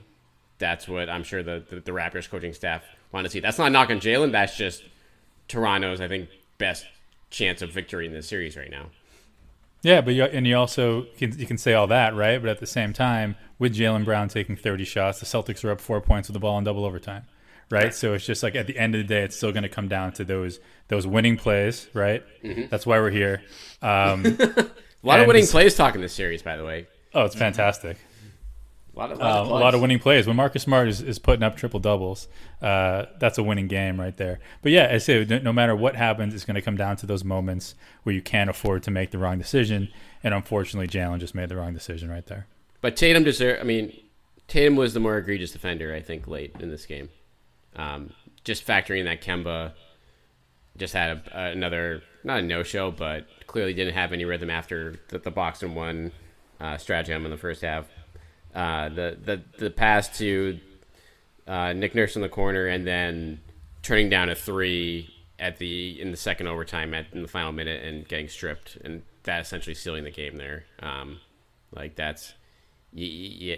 that's 0.59 0.87
what 0.87 1.09
I'm 1.09 1.23
sure 1.23 1.43
the, 1.43 1.63
the, 1.69 1.79
the 1.79 1.91
Raptors 1.91 2.29
coaching 2.29 2.53
staff 2.53 2.83
want 3.11 3.25
to 3.25 3.31
see. 3.31 3.39
That's 3.39 3.57
not 3.57 3.71
knocking 3.71 3.99
Jaylen. 3.99 4.31
That's 4.31 4.55
just 4.55 4.83
Toronto's, 5.47 6.01
I 6.01 6.07
think, 6.07 6.29
best 6.57 6.85
chance 7.29 7.61
of 7.61 7.71
victory 7.71 8.05
in 8.05 8.13
this 8.13 8.27
series 8.27 8.55
right 8.55 8.71
now. 8.71 8.87
Yeah, 9.81 9.99
but 9.99 10.13
you, 10.13 10.23
and 10.23 10.47
you 10.47 10.55
also 10.55 11.07
can, 11.17 11.37
you 11.37 11.45
can 11.45 11.57
say 11.57 11.73
all 11.73 11.87
that, 11.87 12.15
right? 12.15 12.41
But 12.41 12.49
at 12.49 12.59
the 12.59 12.67
same 12.67 12.93
time, 12.93 13.35
with 13.59 13.75
Jaylen 13.75 14.05
Brown 14.05 14.29
taking 14.29 14.55
30 14.55 14.85
shots, 14.85 15.19
the 15.19 15.25
Celtics 15.25 15.63
are 15.65 15.71
up 15.71 15.81
four 15.81 15.99
points 15.99 16.29
with 16.29 16.33
the 16.33 16.39
ball 16.39 16.57
in 16.57 16.63
double 16.63 16.85
overtime, 16.85 17.25
right? 17.69 17.93
So 17.93 18.13
it's 18.13 18.25
just 18.25 18.43
like 18.43 18.55
at 18.55 18.67
the 18.67 18.77
end 18.77 18.95
of 18.95 18.99
the 18.99 19.07
day, 19.07 19.23
it's 19.23 19.35
still 19.35 19.51
going 19.51 19.63
to 19.63 19.69
come 19.69 19.87
down 19.87 20.13
to 20.13 20.25
those 20.25 20.59
those 20.87 21.07
winning 21.07 21.37
plays, 21.37 21.87
right? 21.93 22.23
Mm-hmm. 22.43 22.63
That's 22.69 22.85
why 22.85 22.99
we're 22.99 23.11
here. 23.11 23.41
Um, 23.81 24.25
a 24.39 24.69
lot 25.03 25.19
of 25.19 25.27
winning 25.27 25.47
plays 25.47 25.75
talking 25.75 26.01
this 26.01 26.13
series, 26.13 26.41
by 26.41 26.57
the 26.57 26.65
way. 26.65 26.87
Oh, 27.13 27.25
it's 27.25 27.35
fantastic. 27.35 27.97
A 28.95 28.99
lot 28.99 29.11
of, 29.11 29.17
lot 29.17 29.31
of 29.31 29.47
uh, 29.47 29.49
a 29.49 29.57
lot 29.57 29.75
of 29.75 29.81
winning 29.81 29.97
plays. 29.97 30.27
When 30.27 30.35
Marcus 30.35 30.63
Smart 30.63 30.87
is, 30.87 31.01
is 31.01 31.17
putting 31.17 31.41
up 31.41 31.57
triple 31.57 31.79
doubles, 31.79 32.27
uh, 32.61 33.05
that's 33.19 33.39
a 33.39 33.43
winning 33.43 33.67
game 33.67 33.99
right 33.99 34.15
there. 34.15 34.39
But 34.61 34.71
yeah, 34.71 34.89
I 34.91 34.99
say 34.99 35.25
no, 35.25 35.39
no 35.39 35.51
matter 35.51 35.75
what 35.75 35.95
happens, 35.95 36.35
it's 36.35 36.45
going 36.45 36.55
to 36.55 36.61
come 36.61 36.77
down 36.77 36.97
to 36.97 37.07
those 37.07 37.23
moments 37.23 37.73
where 38.03 38.13
you 38.13 38.21
can't 38.21 38.51
afford 38.51 38.83
to 38.83 38.91
make 38.91 39.09
the 39.09 39.17
wrong 39.17 39.39
decision. 39.39 39.89
And 40.23 40.33
unfortunately, 40.33 40.87
Jaylen 40.87 41.19
just 41.19 41.33
made 41.33 41.49
the 41.49 41.55
wrong 41.55 41.73
decision 41.73 42.09
right 42.09 42.25
there. 42.27 42.45
But 42.81 42.95
Tatum 42.95 43.23
deserved. 43.23 43.61
I 43.61 43.63
mean, 43.63 43.99
Tatum 44.47 44.75
was 44.75 44.93
the 44.93 44.99
more 44.99 45.17
egregious 45.17 45.51
defender, 45.51 45.95
I 45.95 46.01
think, 46.01 46.27
late 46.27 46.55
in 46.59 46.69
this 46.69 46.85
game. 46.85 47.09
Um, 47.75 48.11
just 48.43 48.65
factoring 48.65 49.05
that 49.05 49.21
Kemba 49.21 49.73
just 50.77 50.93
had 50.93 51.21
a, 51.31 51.51
another 51.51 52.03
not 52.23 52.39
a 52.39 52.41
no 52.41 52.63
show, 52.63 52.91
but 52.91 53.27
clearly 53.47 53.73
didn't 53.73 53.93
have 53.93 54.13
any 54.13 54.25
rhythm 54.25 54.49
after 54.49 54.95
the, 55.09 55.19
the 55.19 55.31
box 55.31 55.61
and 55.63 55.75
one 55.75 56.11
uh, 56.59 56.77
stratagem 56.77 57.25
in 57.25 57.31
the 57.31 57.37
first 57.37 57.61
half. 57.61 57.85
Uh, 58.53 58.89
the 58.89 59.17
the 59.23 59.41
the 59.57 59.69
pass 59.69 60.17
to 60.17 60.59
uh, 61.47 61.73
Nick 61.73 61.95
Nurse 61.95 62.15
in 62.15 62.21
the 62.21 62.29
corner, 62.29 62.67
and 62.67 62.85
then 62.85 63.41
turning 63.81 64.09
down 64.09 64.29
a 64.29 64.35
three 64.35 65.13
at 65.39 65.57
the 65.57 65.99
in 65.99 66.11
the 66.11 66.17
second 66.17 66.47
overtime 66.47 66.93
at 66.93 67.07
in 67.13 67.21
the 67.21 67.27
final 67.27 67.51
minute 67.51 67.83
and 67.83 68.07
getting 68.07 68.27
stripped, 68.27 68.77
and 68.83 69.03
that 69.23 69.41
essentially 69.41 69.73
sealing 69.73 70.03
the 70.03 70.11
game 70.11 70.37
there. 70.37 70.65
Um, 70.79 71.19
like 71.75 71.95
that's 71.95 72.33
you, 72.93 73.57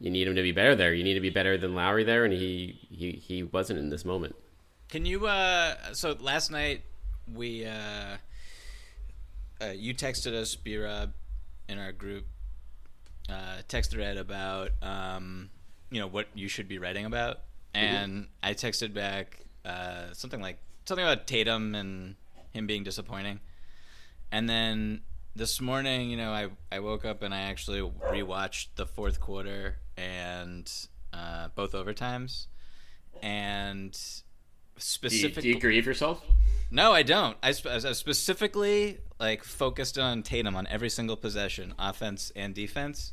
you, 0.00 0.10
need 0.10 0.28
him 0.28 0.34
to 0.36 0.42
be 0.42 0.52
better 0.52 0.74
there. 0.74 0.92
You 0.92 1.04
need 1.04 1.14
to 1.14 1.20
be 1.20 1.30
better 1.30 1.56
than 1.56 1.74
Lowry 1.74 2.04
there, 2.04 2.24
and 2.24 2.32
he 2.32 2.78
he, 2.90 3.12
he 3.12 3.42
wasn't 3.42 3.78
in 3.78 3.90
this 3.90 4.04
moment. 4.04 4.36
Can 4.88 5.04
you? 5.04 5.26
Uh, 5.26 5.74
so 5.92 6.16
last 6.20 6.50
night 6.50 6.82
we 7.32 7.66
uh, 7.66 8.16
uh, 9.60 9.72
you 9.74 9.94
texted 9.94 10.32
us, 10.34 10.54
B 10.54 10.76
Rob, 10.76 11.12
in 11.68 11.78
our 11.78 11.92
group 11.92 12.26
uh, 13.28 13.58
text 13.68 13.90
thread 13.90 14.16
about 14.16 14.70
um, 14.82 15.50
you 15.90 16.00
know 16.00 16.06
what 16.06 16.26
you 16.34 16.48
should 16.48 16.68
be 16.68 16.78
writing 16.78 17.04
about, 17.04 17.40
and 17.74 18.12
mm-hmm. 18.12 18.30
I 18.42 18.54
texted 18.54 18.94
back 18.94 19.40
uh, 19.64 20.12
something 20.12 20.40
like 20.40 20.58
something 20.84 21.04
about 21.04 21.26
Tatum 21.26 21.74
and 21.74 22.16
him 22.52 22.66
being 22.66 22.84
disappointing, 22.84 23.40
and 24.30 24.48
then 24.48 25.00
this 25.34 25.60
morning, 25.60 26.10
you 26.10 26.16
know, 26.16 26.32
I 26.32 26.48
I 26.70 26.80
woke 26.80 27.04
up 27.04 27.22
and 27.22 27.34
I 27.34 27.40
actually 27.42 27.80
rewatched 27.80 28.68
the 28.76 28.86
fourth 28.86 29.20
quarter 29.20 29.76
and 29.96 30.70
uh, 31.12 31.48
both 31.54 31.72
overtimes, 31.72 32.46
and 33.22 33.98
specifically, 34.76 35.42
do 35.42 35.48
you, 35.48 35.54
do 35.54 35.56
you 35.56 35.60
grieve 35.60 35.86
yourself? 35.86 36.24
No, 36.70 36.92
I 36.92 37.02
don't. 37.02 37.36
I, 37.42 37.50
I 37.50 37.52
specifically 37.92 38.98
like 39.20 39.44
focused 39.44 39.98
on 39.98 40.22
Tatum 40.22 40.56
on 40.56 40.66
every 40.66 40.90
single 40.90 41.16
possession, 41.16 41.74
offense 41.78 42.32
and 42.34 42.54
defense. 42.54 43.12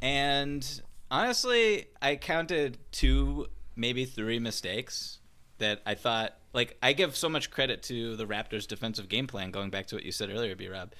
And 0.00 0.82
honestly, 1.10 1.86
I 2.00 2.16
counted 2.16 2.78
two, 2.92 3.46
maybe 3.74 4.04
three 4.04 4.38
mistakes 4.38 5.18
that 5.58 5.82
I 5.86 5.94
thought 5.94 6.34
like 6.52 6.76
I 6.82 6.92
give 6.92 7.16
so 7.16 7.28
much 7.28 7.50
credit 7.50 7.82
to 7.84 8.16
the 8.16 8.26
Raptors' 8.26 8.66
defensive 8.66 9.08
game 9.08 9.26
plan. 9.26 9.50
Going 9.50 9.70
back 9.70 9.86
to 9.88 9.96
what 9.96 10.04
you 10.04 10.12
said 10.12 10.30
earlier, 10.30 10.54
B. 10.54 10.68
Rob, 10.68 10.92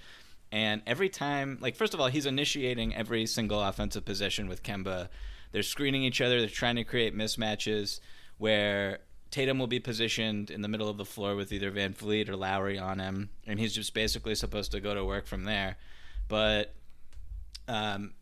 and 0.50 0.82
every 0.86 1.08
time, 1.08 1.58
like 1.60 1.76
first 1.76 1.94
of 1.94 2.00
all, 2.00 2.08
he's 2.08 2.26
initiating 2.26 2.94
every 2.94 3.26
single 3.26 3.62
offensive 3.62 4.04
possession 4.04 4.48
with 4.48 4.62
Kemba. 4.62 5.08
They're 5.52 5.62
screening 5.62 6.02
each 6.02 6.20
other. 6.20 6.40
They're 6.40 6.48
trying 6.48 6.76
to 6.76 6.84
create 6.84 7.16
mismatches 7.16 8.00
where 8.38 9.00
Tatum 9.30 9.58
will 9.58 9.66
be 9.66 9.80
positioned 9.80 10.50
in 10.50 10.62
the 10.62 10.68
middle 10.68 10.88
of 10.88 10.96
the 10.96 11.04
floor 11.04 11.34
with 11.36 11.52
either 11.52 11.70
VanVleet 11.70 12.28
or 12.28 12.36
Lowry 12.36 12.78
on 12.78 12.98
him, 12.98 13.30
and 13.46 13.58
he's 13.58 13.74
just 13.74 13.92
basically 13.92 14.34
supposed 14.34 14.72
to 14.72 14.80
go 14.80 14.94
to 14.94 15.04
work 15.04 15.26
from 15.26 15.44
there. 15.44 15.76
But 16.28 16.74
um, 17.66 18.14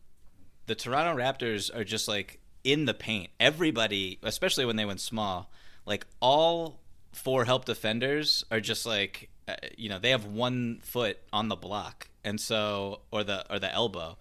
the 0.67 0.75
Toronto 0.75 1.21
Raptors 1.21 1.75
are 1.75 1.85
just 1.85 2.09
like 2.09 2.41
in 2.65 2.87
the 2.87 2.95
paint. 2.95 3.31
Everybody, 3.39 4.19
especially 4.23 4.65
when 4.65 4.77
they 4.77 4.85
went 4.85 5.01
small, 5.01 5.51
like 5.85 6.07
all 6.21 6.81
four 7.13 7.45
help 7.45 7.65
defenders 7.65 8.45
are 8.51 8.61
just 8.61 8.85
like 8.85 9.31
uh, 9.49 9.55
you 9.77 9.89
know 9.89 9.99
they 9.99 10.11
have 10.11 10.27
one 10.27 10.81
foot 10.83 11.19
on 11.33 11.49
the 11.49 11.57
block, 11.57 12.09
and 12.25 12.41
so 12.41 13.01
or 13.11 13.25
the 13.25 13.51
or 13.53 13.59
the 13.59 13.73
elbow, 13.73 14.17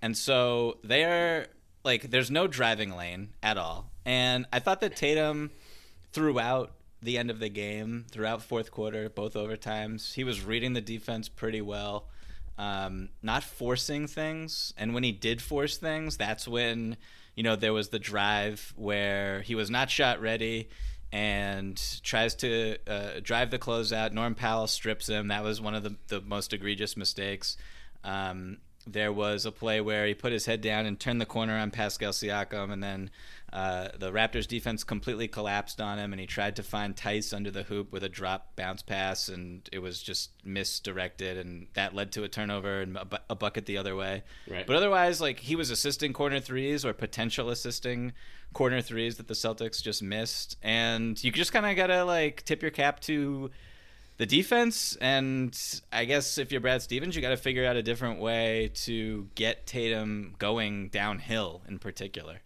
and 0.00 0.16
so 0.16 0.78
they 0.84 1.04
are 1.04 1.46
like 1.84 2.10
there's 2.10 2.30
no 2.30 2.46
driving 2.46 2.96
lane 2.96 3.30
at 3.42 3.56
all. 3.56 3.90
And 4.04 4.46
I 4.52 4.58
thought 4.58 4.80
that 4.80 4.96
Tatum 4.96 5.50
throughout 6.12 6.72
the 7.02 7.18
end 7.18 7.30
of 7.30 7.40
the 7.40 7.48
game, 7.48 8.06
throughout 8.10 8.42
fourth 8.42 8.70
quarter, 8.70 9.08
both 9.08 9.34
overtimes. 9.34 10.14
He 10.14 10.24
was 10.24 10.44
reading 10.44 10.74
the 10.74 10.80
defense 10.80 11.28
pretty 11.28 11.62
well, 11.62 12.08
um, 12.58 13.08
not 13.22 13.42
forcing 13.42 14.06
things. 14.06 14.74
And 14.76 14.92
when 14.92 15.02
he 15.02 15.12
did 15.12 15.40
force 15.40 15.78
things, 15.78 16.16
that's 16.16 16.46
when 16.46 16.96
you 17.34 17.42
know 17.42 17.56
there 17.56 17.72
was 17.72 17.88
the 17.88 17.98
drive 17.98 18.72
where 18.76 19.40
he 19.42 19.54
was 19.54 19.70
not 19.70 19.90
shot 19.90 20.20
ready 20.20 20.68
and 21.12 22.00
tries 22.02 22.34
to 22.36 22.76
uh, 22.86 23.20
drive 23.22 23.50
the 23.50 23.58
closeout. 23.58 24.12
Norm 24.12 24.34
Powell 24.34 24.66
strips 24.66 25.08
him. 25.08 25.28
That 25.28 25.42
was 25.42 25.60
one 25.60 25.74
of 25.74 25.82
the, 25.82 25.96
the 26.08 26.20
most 26.20 26.52
egregious 26.52 26.96
mistakes. 26.96 27.56
Um, 28.04 28.58
there 28.86 29.12
was 29.12 29.44
a 29.44 29.52
play 29.52 29.80
where 29.80 30.06
he 30.06 30.14
put 30.14 30.32
his 30.32 30.46
head 30.46 30.60
down 30.60 30.86
and 30.86 30.98
turned 30.98 31.20
the 31.20 31.26
corner 31.26 31.58
on 31.58 31.70
Pascal 31.70 32.12
Siakam, 32.12 32.72
and 32.72 32.82
then 32.82 33.10
uh, 33.52 33.88
the 33.98 34.12
Raptors 34.12 34.46
defense 34.46 34.84
completely 34.84 35.26
collapsed 35.26 35.80
on 35.80 35.98
him, 35.98 36.12
and 36.12 36.20
he 36.20 36.26
tried 36.26 36.56
to 36.56 36.62
find 36.62 36.96
Theis 36.96 37.34
under 37.34 37.50
the 37.50 37.64
hoop 37.64 37.92
with 37.92 38.04
a 38.04 38.08
drop 38.08 38.54
bounce 38.56 38.82
pass, 38.82 39.28
and 39.28 39.68
it 39.72 39.80
was 39.80 40.02
just 40.02 40.30
misdirected, 40.44 41.36
and 41.36 41.66
that 41.74 41.94
led 41.94 42.12
to 42.12 42.22
a 42.22 42.28
turnover 42.28 42.80
and 42.80 42.96
a, 42.96 43.04
bu- 43.04 43.16
a 43.28 43.34
bucket 43.34 43.66
the 43.66 43.76
other 43.76 43.96
way. 43.96 44.22
Right. 44.48 44.66
But 44.66 44.76
otherwise, 44.76 45.20
like 45.20 45.40
he 45.40 45.56
was 45.56 45.70
assisting 45.70 46.12
corner 46.12 46.40
threes 46.40 46.84
or 46.84 46.92
potential 46.92 47.50
assisting 47.50 48.12
corner 48.52 48.82
threes 48.82 49.16
that 49.16 49.28
the 49.28 49.34
Celtics 49.34 49.82
just 49.82 50.02
missed, 50.02 50.56
and 50.62 51.22
you 51.22 51.32
just 51.32 51.52
kind 51.52 51.66
of 51.66 51.76
gotta 51.76 52.04
like 52.04 52.44
tip 52.44 52.62
your 52.62 52.70
cap 52.70 53.00
to 53.00 53.50
the 54.20 54.26
defense. 54.26 54.96
And 55.00 55.58
I 55.90 56.04
guess 56.04 56.36
if 56.36 56.52
you're 56.52 56.60
Brad 56.60 56.82
Stevens, 56.82 57.16
you 57.16 57.22
got 57.22 57.30
to 57.30 57.38
figure 57.38 57.64
out 57.64 57.76
a 57.76 57.82
different 57.82 58.20
way 58.20 58.70
to 58.74 59.28
get 59.34 59.66
Tatum 59.66 60.34
going 60.38 60.88
downhill 60.90 61.62
in 61.66 61.78
particular. 61.78 62.42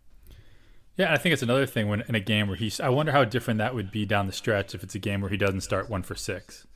Yeah, 0.97 1.13
I 1.13 1.19
think 1.19 1.33
it's 1.33 1.43
another 1.43 1.67
thing 1.67 1.89
when 1.89 2.03
in 2.03 2.15
a 2.15 2.21
game 2.21 2.47
where 2.47 2.57
he's. 2.57 2.81
I 2.81 2.89
wonder 2.89 3.13
how 3.13 3.25
different 3.25 3.59
that 3.59 3.75
would 3.75 3.91
be 3.91 4.07
down 4.07 4.27
the 4.27 4.33
stretch 4.33 4.75
if 4.75 4.83
it's 4.83 4.95
a 4.95 5.01
game 5.01 5.21
where 5.21 5.31
he 5.31 5.37
doesn't 5.37 5.63
start 5.63 5.91
one 5.91 6.03
for 6.03 6.15
six. 6.15 6.67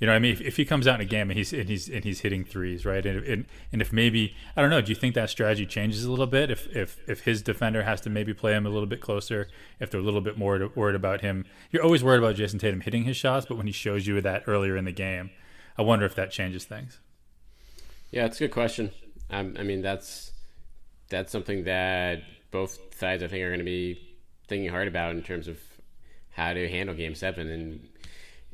You 0.00 0.08
know, 0.08 0.12
what 0.12 0.16
I 0.16 0.20
mean, 0.20 0.32
if, 0.32 0.40
if 0.40 0.56
he 0.56 0.64
comes 0.64 0.88
out 0.88 0.96
in 0.96 1.06
a 1.06 1.08
game 1.08 1.30
and 1.30 1.38
he's 1.38 1.52
and 1.52 1.68
he's 1.68 1.88
and 1.88 2.04
he's 2.04 2.20
hitting 2.20 2.44
threes, 2.44 2.84
right, 2.84 3.06
and, 3.06 3.24
and 3.24 3.46
and 3.72 3.80
if 3.80 3.92
maybe 3.92 4.34
I 4.56 4.60
don't 4.60 4.68
know, 4.68 4.80
do 4.80 4.90
you 4.90 4.96
think 4.96 5.14
that 5.14 5.30
strategy 5.30 5.66
changes 5.66 6.04
a 6.04 6.10
little 6.10 6.26
bit 6.26 6.50
if 6.50 6.66
if 6.76 6.98
if 7.08 7.20
his 7.20 7.42
defender 7.42 7.84
has 7.84 8.00
to 8.02 8.10
maybe 8.10 8.34
play 8.34 8.52
him 8.52 8.66
a 8.66 8.70
little 8.70 8.88
bit 8.88 9.00
closer, 9.00 9.48
if 9.80 9.90
they're 9.90 10.00
a 10.00 10.04
little 10.04 10.20
bit 10.20 10.36
more 10.36 10.68
worried 10.74 10.96
about 10.96 11.20
him? 11.20 11.46
You're 11.70 11.84
always 11.84 12.02
worried 12.02 12.18
about 12.18 12.34
Jayson 12.34 12.58
Tatum 12.58 12.80
hitting 12.80 13.04
his 13.04 13.16
shots, 13.16 13.46
but 13.46 13.56
when 13.56 13.66
he 13.66 13.72
shows 13.72 14.06
you 14.06 14.20
that 14.20 14.42
earlier 14.46 14.76
in 14.76 14.84
the 14.84 14.92
game, 14.92 15.30
I 15.78 15.82
wonder 15.82 16.04
if 16.04 16.16
that 16.16 16.32
changes 16.32 16.64
things. 16.64 16.98
Yeah, 18.10 18.26
it's 18.26 18.36
a 18.36 18.40
good 18.40 18.52
question. 18.52 18.90
Um, 19.30 19.56
I 19.58 19.62
mean, 19.62 19.80
that's 19.80 20.32
that's 21.08 21.30
something 21.30 21.64
that 21.64 22.22
both 22.54 22.78
sides 22.96 23.20
I 23.20 23.26
think 23.26 23.42
are 23.42 23.48
going 23.48 23.58
to 23.58 23.64
be 23.64 24.00
thinking 24.46 24.70
hard 24.70 24.86
about 24.86 25.10
in 25.10 25.22
terms 25.24 25.48
of 25.48 25.58
how 26.30 26.52
to 26.52 26.68
handle 26.68 26.94
Game 26.94 27.16
Seven, 27.16 27.48
and 27.48 27.88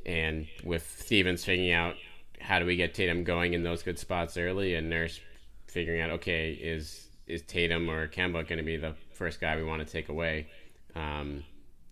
and 0.06 0.46
with 0.64 0.96
Stevens 0.98 1.44
figuring 1.44 1.72
out 1.72 1.96
how 2.40 2.58
do 2.58 2.64
we 2.64 2.76
get 2.76 2.94
Tatum 2.94 3.24
going 3.24 3.52
in 3.52 3.62
those 3.62 3.82
good 3.82 3.98
spots 3.98 4.38
early, 4.38 4.74
and 4.74 4.88
Nurse 4.88 5.20
figuring 5.66 6.00
out 6.00 6.10
okay 6.10 6.52
is 6.52 7.08
is 7.26 7.42
Tatum 7.42 7.90
or 7.90 8.08
Kemba 8.08 8.48
going 8.48 8.56
to 8.56 8.64
be 8.64 8.78
the 8.78 8.94
first 9.12 9.38
guy 9.38 9.54
we 9.56 9.64
want 9.64 9.86
to 9.86 9.92
take 9.92 10.08
away, 10.08 10.46
um, 10.96 11.44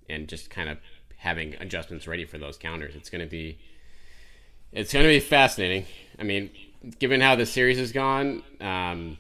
and 0.09 0.27
just 0.29 0.49
kind 0.49 0.71
of 0.71 0.79
having 1.19 1.57
adjustments 1.61 2.09
ready 2.09 2.25
for 2.25 2.39
those 2.39 2.57
counters. 2.57 2.97
It's 2.97 3.11
going 3.11 3.23
to 3.23 3.31
be 3.31 3.59
it's 4.73 4.95
going 4.95 5.05
to 5.05 5.11
be 5.11 5.21
fascinating. 5.21 5.85
I 6.19 6.23
mean, 6.23 6.49
given 6.99 7.21
how 7.21 7.37
the 7.37 7.45
series 7.45 7.77
has 7.77 7.93
gone. 7.93 8.43
Um, 8.63 9.19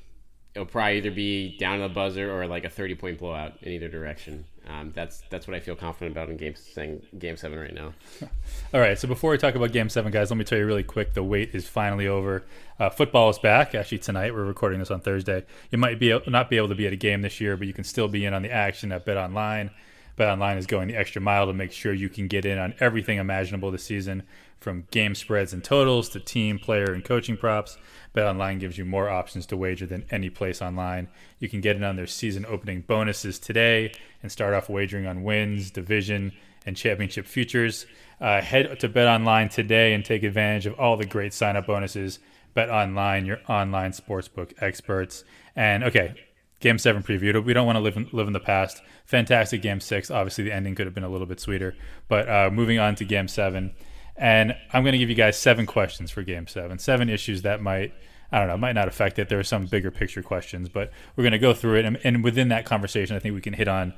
it'll 0.58 0.66
probably 0.66 0.96
either 0.96 1.12
be 1.12 1.56
down 1.56 1.78
to 1.78 1.86
the 1.86 1.94
buzzer 1.94 2.30
or 2.30 2.48
like 2.48 2.64
a 2.64 2.68
30 2.68 2.96
point 2.96 3.18
blowout 3.18 3.52
in 3.62 3.72
either 3.72 3.88
direction. 3.88 4.44
Um, 4.66 4.92
that's 4.94 5.22
that's 5.30 5.46
what 5.46 5.56
I 5.56 5.60
feel 5.60 5.76
confident 5.76 6.12
about 6.12 6.28
in 6.28 6.36
game 6.36 6.54
saying 6.56 7.00
game 7.18 7.36
seven 7.36 7.58
right 7.58 7.72
now. 7.72 7.94
All 8.74 8.80
right, 8.80 8.98
so 8.98 9.08
before 9.08 9.30
we 9.30 9.38
talk 9.38 9.54
about 9.54 9.72
game 9.72 9.88
seven, 9.88 10.12
guys, 10.12 10.30
let 10.30 10.36
me 10.36 10.44
tell 10.44 10.58
you 10.58 10.66
really 10.66 10.82
quick: 10.82 11.14
the 11.14 11.22
wait 11.22 11.54
is 11.54 11.66
finally 11.66 12.06
over. 12.06 12.44
Uh, 12.78 12.90
football 12.90 13.30
is 13.30 13.38
back. 13.38 13.74
Actually, 13.74 13.98
tonight 13.98 14.34
we're 14.34 14.44
recording 14.44 14.80
this 14.80 14.90
on 14.90 15.00
Thursday. 15.00 15.46
You 15.70 15.78
might 15.78 15.98
be 15.98 16.18
not 16.26 16.50
be 16.50 16.58
able 16.58 16.68
to 16.68 16.74
be 16.74 16.86
at 16.86 16.92
a 16.92 16.96
game 16.96 17.22
this 17.22 17.40
year, 17.40 17.56
but 17.56 17.66
you 17.66 17.72
can 17.72 17.84
still 17.84 18.08
be 18.08 18.26
in 18.26 18.34
on 18.34 18.42
the 18.42 18.50
action 18.50 18.92
at 18.92 19.06
Bet 19.06 19.16
Online. 19.16 19.70
Bet 20.18 20.28
Online 20.28 20.58
is 20.58 20.66
going 20.66 20.88
the 20.88 20.96
extra 20.96 21.22
mile 21.22 21.46
to 21.46 21.52
make 21.52 21.70
sure 21.70 21.92
you 21.94 22.08
can 22.08 22.26
get 22.26 22.44
in 22.44 22.58
on 22.58 22.74
everything 22.80 23.18
imaginable 23.18 23.70
this 23.70 23.84
season, 23.84 24.24
from 24.58 24.84
game 24.90 25.14
spreads 25.14 25.52
and 25.52 25.62
totals 25.62 26.08
to 26.08 26.18
team, 26.18 26.58
player, 26.58 26.92
and 26.92 27.04
coaching 27.04 27.36
props. 27.36 27.78
BetOnline 28.16 28.58
gives 28.58 28.76
you 28.76 28.84
more 28.84 29.08
options 29.08 29.46
to 29.46 29.56
wager 29.56 29.86
than 29.86 30.04
any 30.10 30.28
place 30.28 30.60
online. 30.60 31.06
You 31.38 31.48
can 31.48 31.60
get 31.60 31.76
in 31.76 31.84
on 31.84 31.94
their 31.94 32.08
season 32.08 32.44
opening 32.46 32.80
bonuses 32.80 33.38
today 33.38 33.92
and 34.20 34.32
start 34.32 34.54
off 34.54 34.68
wagering 34.68 35.06
on 35.06 35.22
wins, 35.22 35.70
division, 35.70 36.32
and 36.66 36.76
championship 36.76 37.24
futures. 37.24 37.86
Uh, 38.20 38.40
head 38.40 38.80
to 38.80 38.88
BetOnline 38.88 39.50
today 39.50 39.94
and 39.94 40.04
take 40.04 40.24
advantage 40.24 40.66
of 40.66 40.78
all 40.80 40.96
the 40.96 41.06
great 41.06 41.32
sign-up 41.32 41.68
bonuses. 41.68 42.18
BetOnline, 42.56 43.24
your 43.24 43.38
online 43.48 43.92
sportsbook 43.92 44.52
experts. 44.60 45.22
And 45.54 45.84
okay, 45.84 46.14
Game 46.60 46.78
Seven 46.78 47.02
preview. 47.02 47.44
We 47.44 47.52
don't 47.52 47.66
want 47.66 47.76
to 47.76 47.80
live 47.80 47.96
in, 47.96 48.08
live 48.12 48.26
in 48.26 48.32
the 48.32 48.40
past. 48.40 48.82
Fantastic 49.04 49.62
Game 49.62 49.80
Six. 49.80 50.10
Obviously, 50.10 50.44
the 50.44 50.52
ending 50.52 50.74
could 50.74 50.86
have 50.86 50.94
been 50.94 51.04
a 51.04 51.08
little 51.08 51.26
bit 51.26 51.40
sweeter. 51.40 51.76
But 52.08 52.28
uh, 52.28 52.50
moving 52.52 52.78
on 52.78 52.94
to 52.96 53.04
Game 53.04 53.28
Seven. 53.28 53.74
And 54.16 54.56
I'm 54.72 54.82
going 54.82 54.92
to 54.92 54.98
give 54.98 55.08
you 55.08 55.14
guys 55.14 55.38
seven 55.38 55.64
questions 55.64 56.10
for 56.10 56.22
Game 56.22 56.48
Seven. 56.48 56.78
Seven 56.78 57.08
issues 57.08 57.42
that 57.42 57.62
might, 57.62 57.94
I 58.32 58.40
don't 58.40 58.48
know, 58.48 58.56
might 58.56 58.72
not 58.72 58.88
affect 58.88 59.18
it. 59.20 59.28
There 59.28 59.38
are 59.38 59.44
some 59.44 59.66
bigger 59.66 59.92
picture 59.92 60.22
questions, 60.22 60.68
but 60.68 60.90
we're 61.14 61.22
going 61.22 61.32
to 61.32 61.38
go 61.38 61.54
through 61.54 61.78
it. 61.78 61.84
And, 61.84 62.00
and, 62.02 62.24
within 62.24 62.48
that 62.48 62.66
conversation, 62.66 63.14
I 63.14 63.20
think 63.20 63.36
we 63.36 63.40
can 63.40 63.52
hit 63.52 63.68
on 63.68 63.94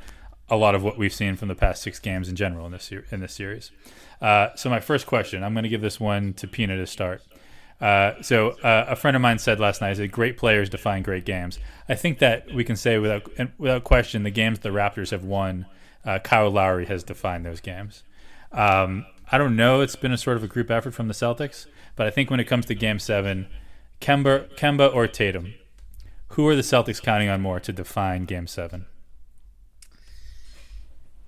a 0.50 0.56
lot 0.56 0.74
of 0.74 0.82
what 0.82 0.98
we've 0.98 1.14
seen 1.14 1.36
from 1.36 1.48
the 1.48 1.54
past 1.54 1.80
six 1.80 1.98
games 1.98 2.28
in 2.28 2.36
general 2.36 2.66
in 2.66 2.72
this 2.72 2.92
in 3.10 3.20
this 3.20 3.32
series. 3.32 3.70
Uh, 4.20 4.48
so 4.56 4.68
my 4.68 4.80
first 4.80 5.06
question, 5.06 5.42
I'm 5.42 5.54
going 5.54 5.62
to 5.62 5.70
give 5.70 5.80
this 5.80 5.98
one 5.98 6.34
to 6.34 6.46
Pina 6.46 6.76
to 6.76 6.86
start. 6.86 7.22
Uh, 7.80 8.20
so 8.20 8.50
uh, 8.62 8.86
a 8.88 8.96
friend 8.96 9.16
of 9.16 9.22
mine 9.22 9.38
said 9.38 9.58
last 9.58 9.80
night, 9.80 9.96
"said 9.96 10.12
great 10.12 10.36
players 10.36 10.68
define 10.68 11.02
great 11.02 11.24
games." 11.24 11.58
I 11.88 11.94
think 11.94 12.18
that 12.18 12.52
we 12.52 12.64
can 12.64 12.76
say 12.76 12.98
without 12.98 13.28
without 13.58 13.84
question, 13.84 14.22
the 14.22 14.30
games 14.30 14.58
the 14.58 14.68
Raptors 14.68 15.10
have 15.10 15.24
won, 15.24 15.66
uh, 16.04 16.18
Kyle 16.18 16.50
Lowry 16.50 16.86
has 16.86 17.02
defined 17.02 17.46
those 17.46 17.60
games. 17.60 18.02
Um, 18.52 19.06
I 19.32 19.38
don't 19.38 19.56
know. 19.56 19.80
It's 19.80 19.96
been 19.96 20.12
a 20.12 20.18
sort 20.18 20.36
of 20.36 20.44
a 20.44 20.48
group 20.48 20.70
effort 20.70 20.92
from 20.92 21.08
the 21.08 21.14
Celtics, 21.14 21.66
but 21.96 22.06
I 22.06 22.10
think 22.10 22.30
when 22.30 22.40
it 22.40 22.44
comes 22.44 22.66
to 22.66 22.74
Game 22.74 22.98
Seven, 22.98 23.46
Kemba, 24.00 24.54
Kemba 24.56 24.94
or 24.94 25.06
Tatum, 25.06 25.54
who 26.28 26.46
are 26.48 26.56
the 26.56 26.62
Celtics 26.62 27.00
counting 27.00 27.28
on 27.28 27.40
more 27.40 27.60
to 27.60 27.72
define 27.72 28.24
Game 28.24 28.46
Seven? 28.46 28.86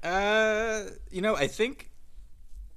Uh, 0.02 0.82
you 1.10 1.20
know, 1.20 1.36
I 1.36 1.46
think 1.46 1.90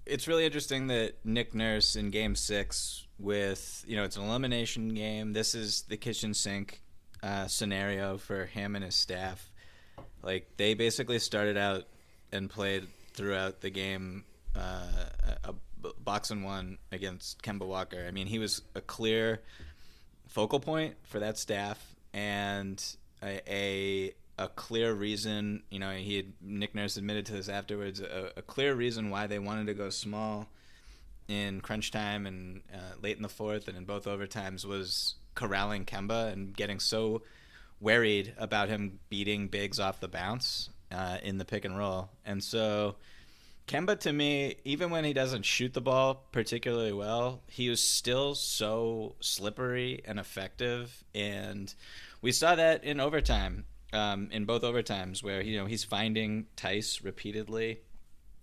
it's 0.05 0.27
really 0.27 0.45
interesting 0.45 0.87
that 0.87 1.15
Nick 1.23 1.55
Nurse 1.55 1.95
in 1.95 2.11
Game 2.11 2.35
Six, 2.35 3.04
with 3.19 3.83
you 3.87 3.95
know, 3.95 4.03
it's 4.03 4.17
an 4.17 4.23
elimination 4.23 4.89
game. 4.89 5.33
This 5.33 5.55
is 5.55 5.83
the 5.83 5.97
kitchen 5.97 6.33
sink 6.33 6.81
uh, 7.23 7.47
scenario 7.47 8.17
for 8.17 8.45
him 8.45 8.75
and 8.75 8.83
his 8.83 8.95
staff. 8.95 9.51
Like 10.21 10.49
they 10.57 10.73
basically 10.73 11.19
started 11.19 11.57
out 11.57 11.85
and 12.31 12.49
played 12.49 12.87
throughout 13.13 13.61
the 13.61 13.69
game 13.69 14.25
uh, 14.55 14.87
a, 15.43 15.49
a 15.49 15.55
box 15.99 16.31
and 16.31 16.43
one 16.43 16.77
against 16.91 17.41
Kemba 17.41 17.65
Walker. 17.65 18.05
I 18.07 18.11
mean, 18.11 18.27
he 18.27 18.39
was 18.39 18.61
a 18.73 18.81
clear 18.81 19.41
focal 20.27 20.59
point 20.59 20.95
for 21.03 21.19
that 21.19 21.37
staff 21.37 21.95
and 22.13 22.83
a, 23.23 23.41
a 23.47 24.13
a 24.37 24.49
clear 24.49 24.93
reason. 24.93 25.63
You 25.69 25.79
know, 25.79 25.91
he 25.91 26.17
had, 26.17 26.33
Nick 26.41 26.75
Nurse 26.75 26.97
admitted 26.97 27.25
to 27.27 27.33
this 27.33 27.49
afterwards. 27.49 28.01
A, 28.01 28.31
a, 28.37 28.41
clear 28.41 28.73
reason 28.73 29.09
why 29.09 29.27
they 29.27 29.39
wanted 29.39 29.67
to 29.67 29.73
go 29.73 29.89
small 29.89 30.47
in 31.27 31.61
crunch 31.61 31.91
time 31.91 32.25
and 32.25 32.61
uh, 32.73 32.95
late 33.01 33.17
in 33.17 33.23
the 33.23 33.29
fourth 33.29 33.67
and 33.67 33.77
in 33.77 33.85
both 33.85 34.05
overtimes 34.05 34.65
was 34.65 35.15
corralling 35.33 35.85
Kemba 35.85 36.31
and 36.31 36.55
getting 36.55 36.79
so 36.79 37.21
worried 37.79 38.33
about 38.37 38.69
him 38.69 38.99
beating 39.09 39.47
bigs 39.47 39.79
off 39.79 39.99
the 39.99 40.07
bounce 40.07 40.69
uh, 40.91 41.17
in 41.23 41.37
the 41.37 41.45
pick 41.45 41.65
and 41.65 41.77
roll. 41.77 42.09
And 42.25 42.43
so 42.43 42.95
Kemba, 43.67 43.99
to 44.01 44.13
me, 44.13 44.55
even 44.63 44.91
when 44.91 45.03
he 45.03 45.13
doesn't 45.13 45.43
shoot 45.43 45.73
the 45.73 45.81
ball 45.81 46.25
particularly 46.31 46.93
well, 46.93 47.41
he 47.47 47.69
was 47.69 47.81
still 47.81 48.35
so 48.35 49.15
slippery 49.19 50.01
and 50.05 50.19
effective. 50.19 51.03
And 51.15 51.73
we 52.21 52.31
saw 52.31 52.55
that 52.55 52.83
in 52.83 52.99
overtime 52.99 53.65
um, 53.91 54.29
in 54.31 54.45
both 54.45 54.61
overtimes 54.61 55.23
where 55.23 55.41
you 55.41 55.57
know 55.57 55.65
he's 55.65 55.83
finding 55.83 56.45
Theis 56.57 57.03
repeatedly. 57.03 57.79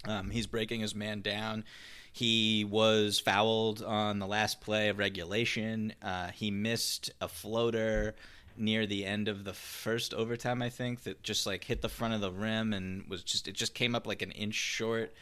Um, 0.04 0.30
he's 0.30 0.48
breaking 0.48 0.80
his 0.80 0.94
man 0.94 1.20
down. 1.20 1.64
He 2.12 2.64
was 2.64 3.19
fouled 3.19 3.83
on 3.83 4.19
the 4.19 4.26
last 4.26 4.61
play 4.61 4.88
of 4.90 4.99
regulation. 4.99 5.95
Uh, 6.02 6.28
he 6.28 6.50
missed 6.50 7.11
a 7.21 7.28
floater 7.28 8.14
near 8.57 8.87
the 8.87 9.04
end 9.07 9.28
of 9.28 9.45
the 9.45 9.54
first 9.54 10.12
overtime, 10.12 10.61
I 10.61 10.69
think, 10.69 11.04
that 11.04 11.23
just 11.23 11.47
like 11.47 11.64
hit 11.64 11.81
the 11.81 11.88
front 11.88 12.12
of 12.14 12.21
the 12.21 12.31
rim 12.31 12.75
and 12.75 13.09
was 13.09 13.23
just 13.23 13.49
it 13.49 13.54
just 13.54 13.75
came 13.75 13.95
up 13.95 14.07
like 14.07 14.21
an 14.23 14.31
inch 14.33 14.54
short. 14.54 15.14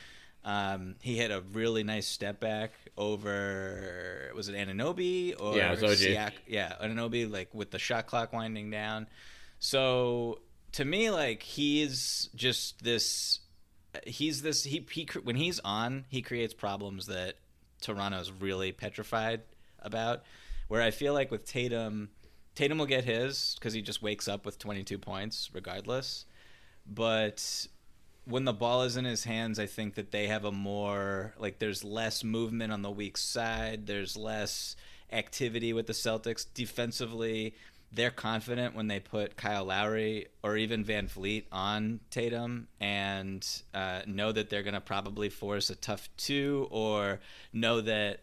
Um, 0.45 0.97
he 1.03 1.19
had 1.19 1.31
a 1.31 1.43
really 1.53 1.85
nice 1.85 2.07
step 2.07 2.41
back 2.41 2.73
over 2.97 4.33
was 4.35 4.49
it 4.49 4.55
Anunoby 4.55 5.35
or 5.39 5.57
yeah, 5.57 5.69
it 5.73 5.83
was 5.83 5.85
OG. 5.85 6.09
Siak- 6.09 6.33
yeah, 6.47 6.75
Anunoby 6.83 7.31
like 7.31 7.55
with 7.55 7.71
the 7.71 7.79
shot 7.79 8.07
clock 8.07 8.33
winding 8.33 8.71
down. 8.71 9.07
So 9.59 10.41
to 10.73 10.85
me, 10.85 11.11
like 11.11 11.43
he's 11.43 12.31
just 12.35 12.83
this. 12.83 13.41
He's 14.07 14.43
this. 14.43 14.65
He 14.65 14.87
he 14.91 15.09
when 15.23 15.37
he's 15.37 15.61
on, 15.61 16.05
he 16.09 16.23
creates 16.23 16.55
problems 16.55 17.07
that 17.07 17.35
Toronto's 17.81 18.31
really 18.31 18.73
petrified 18.73 19.43
about. 19.81 20.23
Where 20.69 20.83
I 20.83 20.91
feel 20.91 21.15
like 21.15 21.31
with 21.31 21.45
Tatum, 21.45 22.11
Tatum 22.55 22.79
will 22.79 22.87
get 22.87 23.05
his 23.05 23.57
because 23.59 23.73
he 23.73 23.83
just 23.83 24.03
wakes 24.03 24.29
up 24.29 24.47
with 24.47 24.59
22 24.59 24.99
points 24.99 25.51
regardless. 25.53 26.27
But 26.87 27.67
when 28.25 28.45
the 28.45 28.53
ball 28.53 28.83
is 28.83 28.97
in 28.97 29.05
his 29.05 29.25
hands, 29.25 29.59
I 29.59 29.67
think 29.67 29.95
that 29.95 30.13
they 30.13 30.29
have 30.29 30.45
a 30.45 30.53
more 30.53 31.35
like 31.39 31.59
there's 31.59 31.83
less 31.83 32.23
movement 32.23 32.73
on 32.73 32.83
the 32.83 32.91
weak 32.91 33.17
side. 33.17 33.87
There's 33.87 34.17
less 34.17 34.77
activity 35.13 35.73
with 35.73 35.87
the 35.87 35.93
Celtics 35.93 36.47
defensively 36.55 37.55
they're 37.93 38.11
confident 38.11 38.75
when 38.75 38.87
they 38.87 39.01
put 39.01 39.37
Kyle 39.37 39.65
Lowry 39.65 40.27
or 40.43 40.57
even 40.57 40.85
VanVleet 40.85 41.45
on 41.51 42.01
Tatum 42.11 42.69
and 42.81 43.47
uh, 43.75 44.03
know 44.07 44.31
that 44.31 44.49
they're 44.49 44.63
going 44.63 44.75
to 44.75 44.81
probably 44.81 45.29
force 45.29 45.71
a 45.71 45.75
tough 45.75 46.09
two 46.17 46.69
or 46.71 47.21
know 47.53 47.81
that 47.81 48.21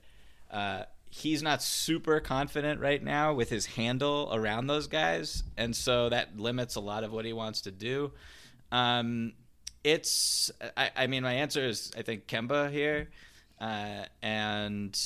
uh, 0.49 0.83
he's 1.09 1.43
not 1.43 1.61
super 1.61 2.19
confident 2.21 2.79
right 2.79 3.03
now 3.03 3.33
with 3.33 3.49
his 3.49 3.65
handle 3.65 4.29
around 4.31 4.67
those 4.67 4.87
guys. 4.87 5.43
And 5.57 5.75
so 5.75 6.09
that 6.09 6.39
limits 6.39 6.75
a 6.75 6.81
lot 6.81 7.03
of 7.03 7.11
what 7.11 7.25
he 7.25 7.33
wants 7.33 7.61
to 7.61 7.71
do. 7.71 8.13
Um, 8.71 9.33
it's, 9.83 10.49
I, 10.75 10.91
I 10.95 11.07
mean, 11.07 11.23
my 11.23 11.33
answer 11.33 11.65
is 11.65 11.91
I 11.97 12.03
think 12.03 12.27
Kemba 12.27 12.71
here. 12.71 13.09
Uh, 13.59 14.05
and 14.21 14.99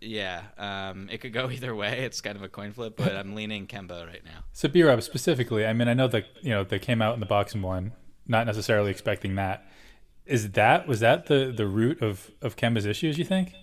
yeah, 0.00 0.42
um, 0.56 1.08
it 1.10 1.18
could 1.18 1.32
go 1.32 1.50
either 1.50 1.74
way. 1.74 2.04
It's 2.04 2.20
kind 2.20 2.36
of 2.36 2.42
a 2.42 2.48
coin 2.48 2.72
flip, 2.72 2.96
but 2.96 3.14
I'm 3.14 3.34
leaning 3.34 3.66
Kemba 3.66 4.06
right 4.06 4.24
now. 4.24 4.44
So 4.52 4.68
B 4.68 4.82
Rob 4.82 5.02
specifically, 5.02 5.66
I 5.66 5.72
mean, 5.72 5.88
I 5.88 5.94
know 5.94 6.08
that 6.08 6.26
you 6.40 6.50
know 6.50 6.64
they 6.64 6.78
came 6.78 7.02
out 7.02 7.14
in 7.14 7.20
the 7.20 7.26
box 7.26 7.54
and 7.54 7.62
one, 7.62 7.92
not 8.26 8.46
necessarily 8.46 8.90
expecting 8.90 9.34
that. 9.34 9.66
Is 10.24 10.52
that 10.52 10.86
was 10.86 11.00
that 11.00 11.26
the 11.26 11.52
the 11.54 11.66
root 11.66 12.00
of 12.00 12.30
of 12.40 12.56
Kemba's 12.56 12.86
issues? 12.86 13.18
You 13.18 13.24
think? 13.24 13.54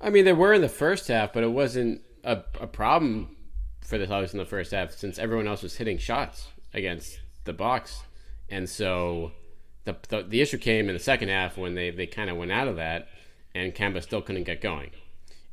I 0.00 0.10
mean, 0.10 0.26
they 0.26 0.34
were 0.34 0.52
in 0.52 0.60
the 0.60 0.68
first 0.68 1.08
half, 1.08 1.32
but 1.32 1.42
it 1.42 1.50
wasn't 1.50 2.02
a, 2.22 2.42
a 2.60 2.66
problem 2.66 3.34
for 3.80 3.96
the 3.96 4.06
Celtics 4.06 4.32
in 4.32 4.38
the 4.38 4.44
first 4.44 4.72
half 4.72 4.90
since 4.90 5.18
everyone 5.18 5.46
else 5.46 5.62
was 5.62 5.76
hitting 5.76 5.96
shots 5.96 6.48
against 6.74 7.20
the 7.44 7.54
box, 7.54 8.02
and 8.50 8.68
so 8.68 9.32
the, 9.86 9.96
the, 10.08 10.22
the 10.22 10.40
issue 10.42 10.58
came 10.58 10.88
in 10.88 10.94
the 10.94 11.02
second 11.02 11.28
half 11.28 11.56
when 11.56 11.74
they, 11.74 11.90
they 11.90 12.06
kind 12.06 12.28
of 12.28 12.36
went 12.36 12.52
out 12.52 12.68
of 12.68 12.76
that 12.76 13.08
and 13.54 13.74
Kemba 13.74 14.02
still 14.02 14.20
couldn't 14.20 14.44
get 14.44 14.60
going. 14.60 14.90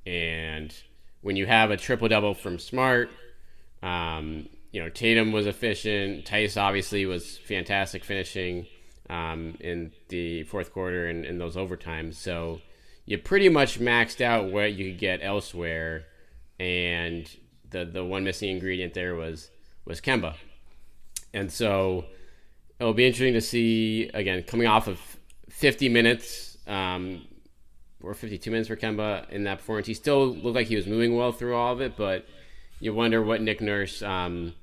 And 0.05 0.75
when 1.21 1.37
you 1.37 1.45
have 1.45 1.71
a 1.71 1.77
triple 1.77 2.09
double 2.09 2.33
from 2.33 2.59
Smart, 2.59 3.09
um, 3.81 4.49
you 4.71 4.81
know, 4.81 4.89
Tatum 4.89 5.31
was 5.31 5.45
efficient. 5.45 6.25
Theis 6.25 6.57
obviously 6.57 7.05
was 7.05 7.37
fantastic 7.37 8.03
finishing 8.03 8.65
um, 9.09 9.55
in 9.59 9.91
the 10.09 10.43
fourth 10.43 10.73
quarter 10.73 11.07
and 11.07 11.25
in 11.25 11.37
those 11.37 11.55
overtimes. 11.55 12.15
So 12.15 12.59
you 13.05 13.19
pretty 13.19 13.49
much 13.49 13.79
maxed 13.79 14.19
out 14.19 14.51
what 14.51 14.73
you 14.73 14.91
could 14.91 14.99
get 14.99 15.19
elsewhere. 15.21 16.05
And 16.59 17.29
the, 17.69 17.85
the 17.85 18.03
one 18.03 18.23
missing 18.23 18.49
ingredient 18.49 18.95
there 18.95 19.13
was, 19.13 19.51
was 19.85 20.01
Kemba. 20.01 20.35
And 21.33 21.51
so 21.51 22.05
it'll 22.83 22.93
be 22.93 23.05
interesting 23.05 23.33
to 23.33 23.41
see 23.41 24.09
again 24.13 24.43
coming 24.43 24.67
off 24.67 24.87
of 24.87 24.99
50 25.49 25.87
minutes 25.87 26.57
um, 26.67 27.25
or 28.01 28.13
52 28.13 28.51
minutes 28.51 28.67
for 28.67 28.75
Kemba 28.75 29.29
in 29.29 29.45
that 29.45 29.59
performance. 29.59 29.87
He 29.87 29.93
still 29.93 30.27
looked 30.27 30.55
like 30.55 30.67
he 30.67 30.75
was 30.75 30.85
moving 30.85 31.15
well 31.15 31.31
through 31.31 31.55
all 31.55 31.71
of 31.71 31.79
it, 31.79 31.95
but 31.95 32.27
you 32.81 32.93
wonder 32.93 33.23
what 33.23 33.41
Nick 33.41 33.61
Nurse 33.61 34.01
um, 34.01 34.53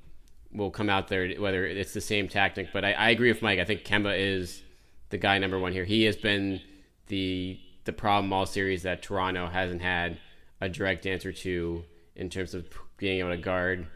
will 0.53 0.69
come 0.69 0.87
out 0.87 1.07
there 1.07 1.33
whether 1.39 1.65
it's 1.65 1.93
the 1.93 2.01
same 2.01 2.27
tactic. 2.27 2.69
But 2.71 2.85
I, 2.85 2.91
I, 2.91 3.09
agree 3.09 3.31
with 3.31 3.41
Mike. 3.41 3.57
I 3.57 3.65
think 3.65 3.83
Kemba 3.83 4.15
is 4.15 4.61
the 5.09 5.17
guy 5.17 5.39
number 5.39 5.57
one 5.57 5.73
here. 5.73 5.85
He 5.85 6.03
has 6.03 6.15
been 6.15 6.61
the 7.07 7.59
the 7.85 7.93
problem 7.93 8.31
all 8.31 8.45
series 8.45 8.83
that 8.83 9.01
Toronto 9.01 9.47
hasn't 9.47 9.81
had 9.81 10.19
a 10.61 10.69
direct 10.69 11.07
answer 11.07 11.33
to 11.33 11.83
in 12.15 12.29
terms 12.29 12.53
of 12.53 12.67
being 12.97 13.17
able 13.17 13.31
to 13.31 13.37
guard 13.37 13.87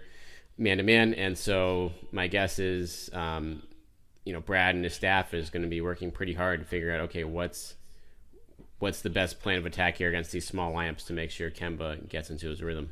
man 0.58 0.78
to 0.78 0.84
man. 0.84 1.14
And 1.14 1.38
so 1.38 1.92
my 2.12 2.26
guess 2.26 2.58
is 2.58 3.12
um, 3.14 3.62
you 4.26 4.34
know 4.34 4.42
Brad 4.42 4.76
and 4.76 4.84
his 4.84 4.94
staff 4.94 5.34
is 5.34 5.50
going 5.50 5.64
to 5.64 5.70
be 5.70 5.80
working 5.80 6.12
pretty 6.12 6.34
hard 6.34 6.60
to 6.60 6.66
figure 6.66 6.92
out 6.94 7.02
okay 7.02 7.24
what's 7.24 7.76
what's 8.80 9.02
the 9.02 9.10
best 9.10 9.40
plan 9.40 9.58
of 9.58 9.66
attack 9.66 9.98
here 9.98 10.10
against 10.10 10.32
these 10.32 10.46
small 10.46 10.74
lamps 10.74 11.06
to 11.06 11.14
make 11.14 11.32
sure 11.32 11.50
Kemba 11.50 12.10
gets 12.10 12.30
into 12.30 12.50
his 12.50 12.62
rhythm. 12.62 12.90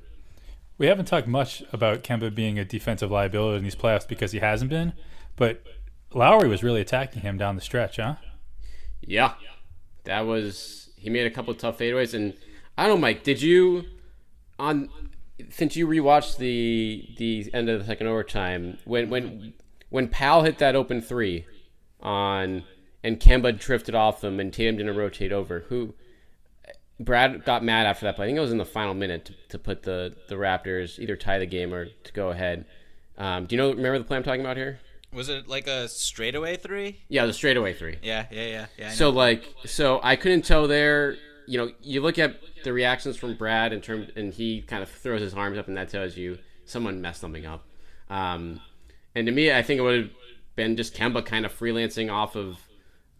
We 0.77 0.87
haven't 0.87 1.05
talked 1.05 1.27
much 1.27 1.61
about 1.73 2.03
Kemba 2.03 2.33
being 2.33 2.57
a 2.57 2.65
defensive 2.65 3.11
liability 3.11 3.57
in 3.57 3.63
these 3.63 3.75
playoffs 3.75 4.07
because 4.07 4.31
he 4.31 4.39
hasn't 4.39 4.69
been, 4.69 4.93
but 5.35 5.61
Lowry 6.13 6.47
was 6.47 6.63
really 6.63 6.81
attacking 6.81 7.21
him 7.21 7.37
down 7.37 7.55
the 7.55 7.61
stretch, 7.61 7.97
huh? 7.97 8.15
Yeah, 9.01 9.33
that 10.05 10.21
was 10.21 10.89
he 10.97 11.09
made 11.09 11.27
a 11.27 11.31
couple 11.31 11.53
tough 11.53 11.77
fadeaways, 11.77 12.13
and 12.13 12.33
I 12.77 12.87
don't 12.87 12.97
know, 12.97 13.01
Mike. 13.01 13.23
Did 13.23 13.41
you 13.41 13.83
on 14.57 14.89
since 15.49 15.75
you 15.75 15.87
rewatched 15.87 16.37
the 16.37 17.09
the 17.17 17.49
end 17.53 17.69
of 17.69 17.79
the 17.79 17.85
second 17.85 18.07
overtime 18.07 18.77
when 18.85 19.09
when 19.09 19.53
when 19.93 20.07
Powell 20.07 20.41
hit 20.41 20.57
that 20.57 20.75
open 20.75 21.03
three 21.03 21.45
on 22.01 22.63
and 23.03 23.19
Kemba 23.19 23.55
drifted 23.59 23.93
off 23.93 24.21
them 24.21 24.39
and 24.39 24.51
Tatum 24.51 24.77
didn't 24.77 24.95
rotate 24.95 25.31
over, 25.31 25.65
who 25.69 25.93
Brad 26.99 27.45
got 27.45 27.63
mad 27.63 27.85
after 27.85 28.07
that 28.07 28.15
play. 28.15 28.25
I 28.25 28.27
think 28.29 28.37
it 28.39 28.41
was 28.41 28.51
in 28.51 28.57
the 28.57 28.65
final 28.65 28.95
minute 28.95 29.25
to, 29.25 29.33
to 29.49 29.59
put 29.59 29.83
the, 29.83 30.15
the 30.29 30.35
Raptors 30.35 30.97
either 30.97 31.15
tie 31.15 31.37
the 31.37 31.45
game 31.45 31.71
or 31.75 31.85
to 31.85 32.11
go 32.11 32.31
ahead. 32.31 32.65
Um, 33.19 33.45
do 33.45 33.55
you 33.55 33.61
know 33.61 33.69
remember 33.69 33.99
the 33.99 34.03
play 34.03 34.17
I'm 34.17 34.23
talking 34.23 34.41
about 34.41 34.57
here? 34.57 34.79
Was 35.11 35.29
it 35.29 35.47
like 35.47 35.67
a 35.67 35.87
straightaway 35.87 36.57
three? 36.57 37.03
Yeah, 37.07 37.27
the 37.27 37.33
straightaway 37.33 37.75
three. 37.75 37.99
Yeah, 38.01 38.25
yeah, 38.31 38.47
yeah, 38.47 38.65
yeah. 38.79 38.89
So 38.93 39.11
like, 39.11 39.43
so 39.65 39.99
I 40.01 40.15
couldn't 40.15 40.41
tell 40.41 40.67
there. 40.67 41.17
You 41.45 41.59
know, 41.59 41.71
you 41.83 42.01
look 42.01 42.17
at 42.17 42.39
the 42.63 42.73
reactions 42.73 43.15
from 43.15 43.35
Brad 43.35 43.73
in 43.73 43.81
terms, 43.81 44.09
and 44.15 44.33
he 44.33 44.63
kind 44.63 44.81
of 44.81 44.89
throws 44.89 45.21
his 45.21 45.35
arms 45.35 45.59
up, 45.59 45.67
and 45.67 45.77
that 45.77 45.89
tells 45.89 46.17
you 46.17 46.39
someone 46.65 46.99
messed 46.99 47.21
something 47.21 47.45
up. 47.45 47.63
Um, 48.09 48.59
and 49.15 49.27
to 49.27 49.31
me, 49.31 49.51
I 49.51 49.61
think 49.61 49.79
it 49.79 49.81
would 49.81 50.01
have 50.01 50.11
been 50.55 50.75
just 50.75 50.95
Kemba 50.95 51.25
kind 51.25 51.45
of 51.45 51.57
freelancing 51.57 52.11
off 52.11 52.35
of 52.35 52.59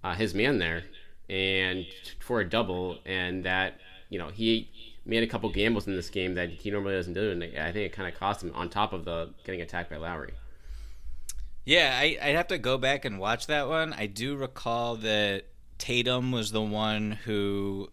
uh, 0.04 0.14
his 0.16 0.34
man 0.34 0.60
there, 0.60 0.84
and 1.30 1.86
for 2.20 2.40
a 2.40 2.50
double, 2.50 3.00
and 3.06 3.46
that 3.46 3.80
you 4.10 4.20
know 4.20 4.30
he 4.30 4.70
made 5.06 5.24
a 5.24 5.28
couple 5.28 5.50
gambles 5.52 5.88
in 5.88 5.96
this 5.96 6.10
game 6.10 6.36
that 6.36 6.50
he 6.50 6.72
normally 6.72 6.96
doesn't 6.96 7.14
do, 7.14 7.32
and 7.32 7.44
I 7.44 7.72
think 7.72 7.86
it 7.86 7.94
kind 7.94 8.12
of 8.12 8.20
cost 8.20 8.44
him 8.44 8.52
on 8.56 8.70
top 8.70 8.94
of 8.94 9.06
the 9.06 9.34
getting 9.44 9.62
attacked 9.62 9.90
by 9.90 9.98
Lowry. 9.98 10.34
Yeah, 11.66 11.98
I 11.98 12.18
I 12.22 12.28
have 12.30 12.48
to 12.48 12.58
go 12.58 12.78
back 12.78 13.06
and 13.06 13.20
watch 13.20 13.48
that 13.48 13.68
one. 13.68 13.94
I 13.94 14.08
do 14.08 14.36
recall 14.36 14.96
that 14.98 15.46
Tatum 15.78 16.32
was 16.32 16.52
the 16.52 16.62
one 16.62 17.12
who 17.24 17.90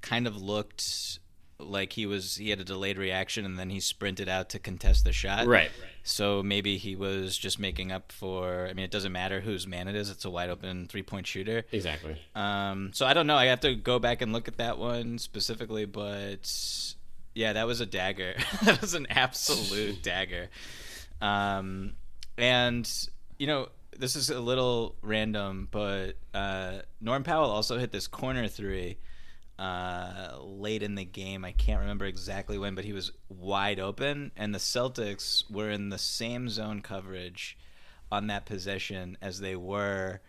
kind 0.00 0.26
of 0.26 0.40
looked 0.40 1.18
like 1.60 1.92
he 1.92 2.06
was 2.06 2.36
he 2.36 2.50
had 2.50 2.60
a 2.60 2.64
delayed 2.64 2.98
reaction 2.98 3.44
and 3.44 3.58
then 3.58 3.68
he 3.70 3.80
sprinted 3.80 4.28
out 4.28 4.48
to 4.50 4.58
contest 4.58 5.04
the 5.04 5.12
shot. 5.12 5.46
Right. 5.46 5.70
So 6.04 6.42
maybe 6.42 6.76
he 6.78 6.94
was 6.94 7.36
just 7.36 7.58
making 7.58 7.90
up 7.90 8.12
for. 8.12 8.66
I 8.68 8.72
mean, 8.74 8.84
it 8.84 8.90
doesn't 8.90 9.12
matter 9.12 9.40
whose 9.40 9.66
man 9.66 9.88
it 9.88 9.96
is; 9.96 10.10
it's 10.10 10.24
a 10.24 10.30
wide 10.30 10.50
open 10.50 10.86
three 10.86 11.02
point 11.02 11.26
shooter. 11.26 11.64
Exactly. 11.72 12.16
Um, 12.34 12.92
so 12.94 13.06
I 13.06 13.14
don't 13.14 13.26
know. 13.26 13.36
I 13.36 13.46
have 13.46 13.60
to 13.60 13.74
go 13.74 13.98
back 13.98 14.22
and 14.22 14.32
look 14.32 14.48
at 14.48 14.58
that 14.58 14.78
one 14.78 15.18
specifically, 15.18 15.84
but 15.84 16.50
yeah, 17.34 17.54
that 17.54 17.66
was 17.66 17.80
a 17.80 17.86
dagger. 17.86 18.34
that 18.64 18.80
was 18.80 18.94
an 18.94 19.06
absolute 19.10 20.02
dagger. 20.02 20.48
Um, 21.20 21.94
and 22.36 22.90
you 23.38 23.48
know, 23.48 23.68
this 23.98 24.14
is 24.14 24.30
a 24.30 24.40
little 24.40 24.94
random, 25.02 25.66
but 25.70 26.12
uh, 26.32 26.78
Norm 27.00 27.24
Powell 27.24 27.50
also 27.50 27.78
hit 27.78 27.90
this 27.90 28.06
corner 28.06 28.46
three 28.46 28.98
uh, 29.58 30.36
late 30.40 30.82
in 30.82 30.94
the 30.94 31.04
game. 31.04 31.44
I 31.44 31.52
can't 31.52 31.80
remember 31.80 32.04
exactly 32.04 32.58
when, 32.58 32.74
but 32.74 32.84
he 32.84 32.92
was 32.92 33.12
wide 33.28 33.80
open, 33.80 34.30
and 34.36 34.54
the 34.54 34.58
Celtics 34.58 35.50
were 35.50 35.70
in 35.70 35.88
the 35.90 35.98
same 35.98 36.48
zone 36.48 36.80
coverage 36.80 37.58
on 38.10 38.28
that 38.28 38.46
possession 38.46 39.18
as 39.20 39.40
they 39.40 39.56
were 39.56 40.20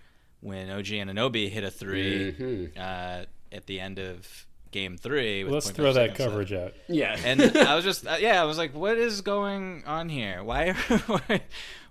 when 0.42 0.70
OG 0.70 0.86
Anunoby 0.86 1.50
hit 1.50 1.64
a 1.64 1.72
3 1.72 2.32
Mm-hmm. 2.34 2.66
uh, 2.80 3.26
at 3.52 3.66
the 3.68 3.80
end 3.80 4.00
of 4.00 4.46
game 4.72 4.98
three. 4.98 5.44
with 5.44 5.54
Let's 5.54 5.72
throw 5.72 5.94
that 5.94 6.12
seconds 6.16 6.20
left. 6.20 6.30
coverage 6.30 6.54
out. 6.54 6.74
Yeah. 6.88 7.18
And 7.26 7.42
I 7.58 7.76
was 7.76 7.84
just, 7.84 8.06
uh, 8.06 8.18
yeah, 8.20 8.40
I 8.42 8.46
was 8.46 8.58
like, 8.58 8.74
what 8.76 8.98
is 8.98 9.22
going 9.22 9.84
on 9.88 10.10
here? 10.10 10.44
Why, 10.44 10.74
why, 11.08 11.42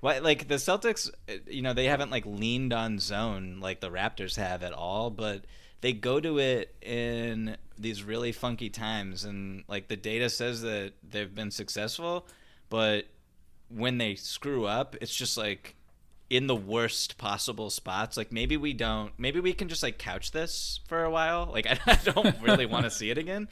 why, 0.00 0.18
like 0.18 0.46
the 0.46 0.54
Celtics, 0.56 1.10
uh, 1.28 1.32
you 1.48 1.60
know, 1.62 1.72
they 1.74 1.86
haven't 1.86 2.10
like 2.10 2.24
leaned 2.24 2.72
on 2.72 2.98
zone 3.00 3.58
like 3.60 3.80
the 3.80 3.90
Raptors 3.90 4.36
have 4.36 4.62
at 4.62 4.72
all, 4.72 5.10
but 5.10 5.42
they 5.80 5.92
go 5.92 6.20
to 6.20 6.38
it 6.38 6.74
in 6.82 7.56
these 7.78 8.02
really 8.02 8.32
funky 8.32 8.70
times. 8.70 9.24
And 9.24 9.64
like 9.68 9.88
the 9.88 9.96
data 9.96 10.28
says 10.28 10.62
that 10.62 10.92
they've 11.08 11.32
been 11.32 11.50
successful, 11.50 12.26
but 12.68 13.06
when 13.68 13.98
they 13.98 14.14
screw 14.14 14.66
up, 14.66 14.96
it's 15.00 15.14
just 15.14 15.36
like 15.36 15.74
in 16.30 16.46
the 16.46 16.56
worst 16.56 17.18
possible 17.18 17.70
spots. 17.70 18.16
Like 18.16 18.32
maybe 18.32 18.56
we 18.56 18.72
don't, 18.72 19.12
maybe 19.18 19.40
we 19.40 19.52
can 19.52 19.68
just 19.68 19.82
like 19.82 19.98
couch 19.98 20.32
this 20.32 20.80
for 20.88 21.04
a 21.04 21.10
while. 21.10 21.50
Like 21.52 21.66
I, 21.66 21.78
I 21.86 21.98
don't 22.04 22.40
really 22.40 22.66
want 22.66 22.84
to 22.84 22.90
see 22.90 23.10
it 23.10 23.18
again. 23.18 23.48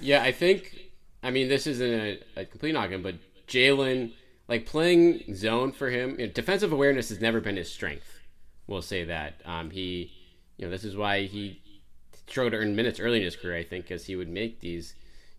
Yeah, 0.00 0.22
I 0.22 0.32
think. 0.32 0.76
I 1.22 1.30
mean, 1.30 1.48
this 1.48 1.66
isn't 1.66 1.92
a, 1.92 2.18
a 2.36 2.44
complete 2.44 2.72
knock-in, 2.72 3.02
but 3.02 3.16
Jaylen, 3.48 4.12
like 4.46 4.66
playing 4.66 5.34
zone 5.34 5.72
for 5.72 5.90
him, 5.90 6.10
you 6.18 6.26
know, 6.26 6.32
defensive 6.32 6.72
awareness 6.72 7.08
has 7.08 7.20
never 7.20 7.40
been 7.40 7.56
his 7.56 7.72
strength. 7.72 8.20
We'll 8.68 8.82
say 8.82 9.04
that. 9.04 9.40
Um, 9.44 9.70
he, 9.70 10.12
you 10.58 10.66
know, 10.66 10.70
this 10.70 10.84
is 10.84 10.96
why 10.96 11.22
he 11.22 11.62
struggled 12.26 12.52
to 12.52 12.58
earn 12.58 12.76
minutes 12.76 13.00
early 13.00 13.18
in 13.18 13.24
his 13.24 13.36
career. 13.36 13.56
I 13.56 13.62
think 13.64 13.84
because 13.86 14.04
he 14.04 14.16
would 14.16 14.28
make 14.28 14.60
these, 14.60 14.94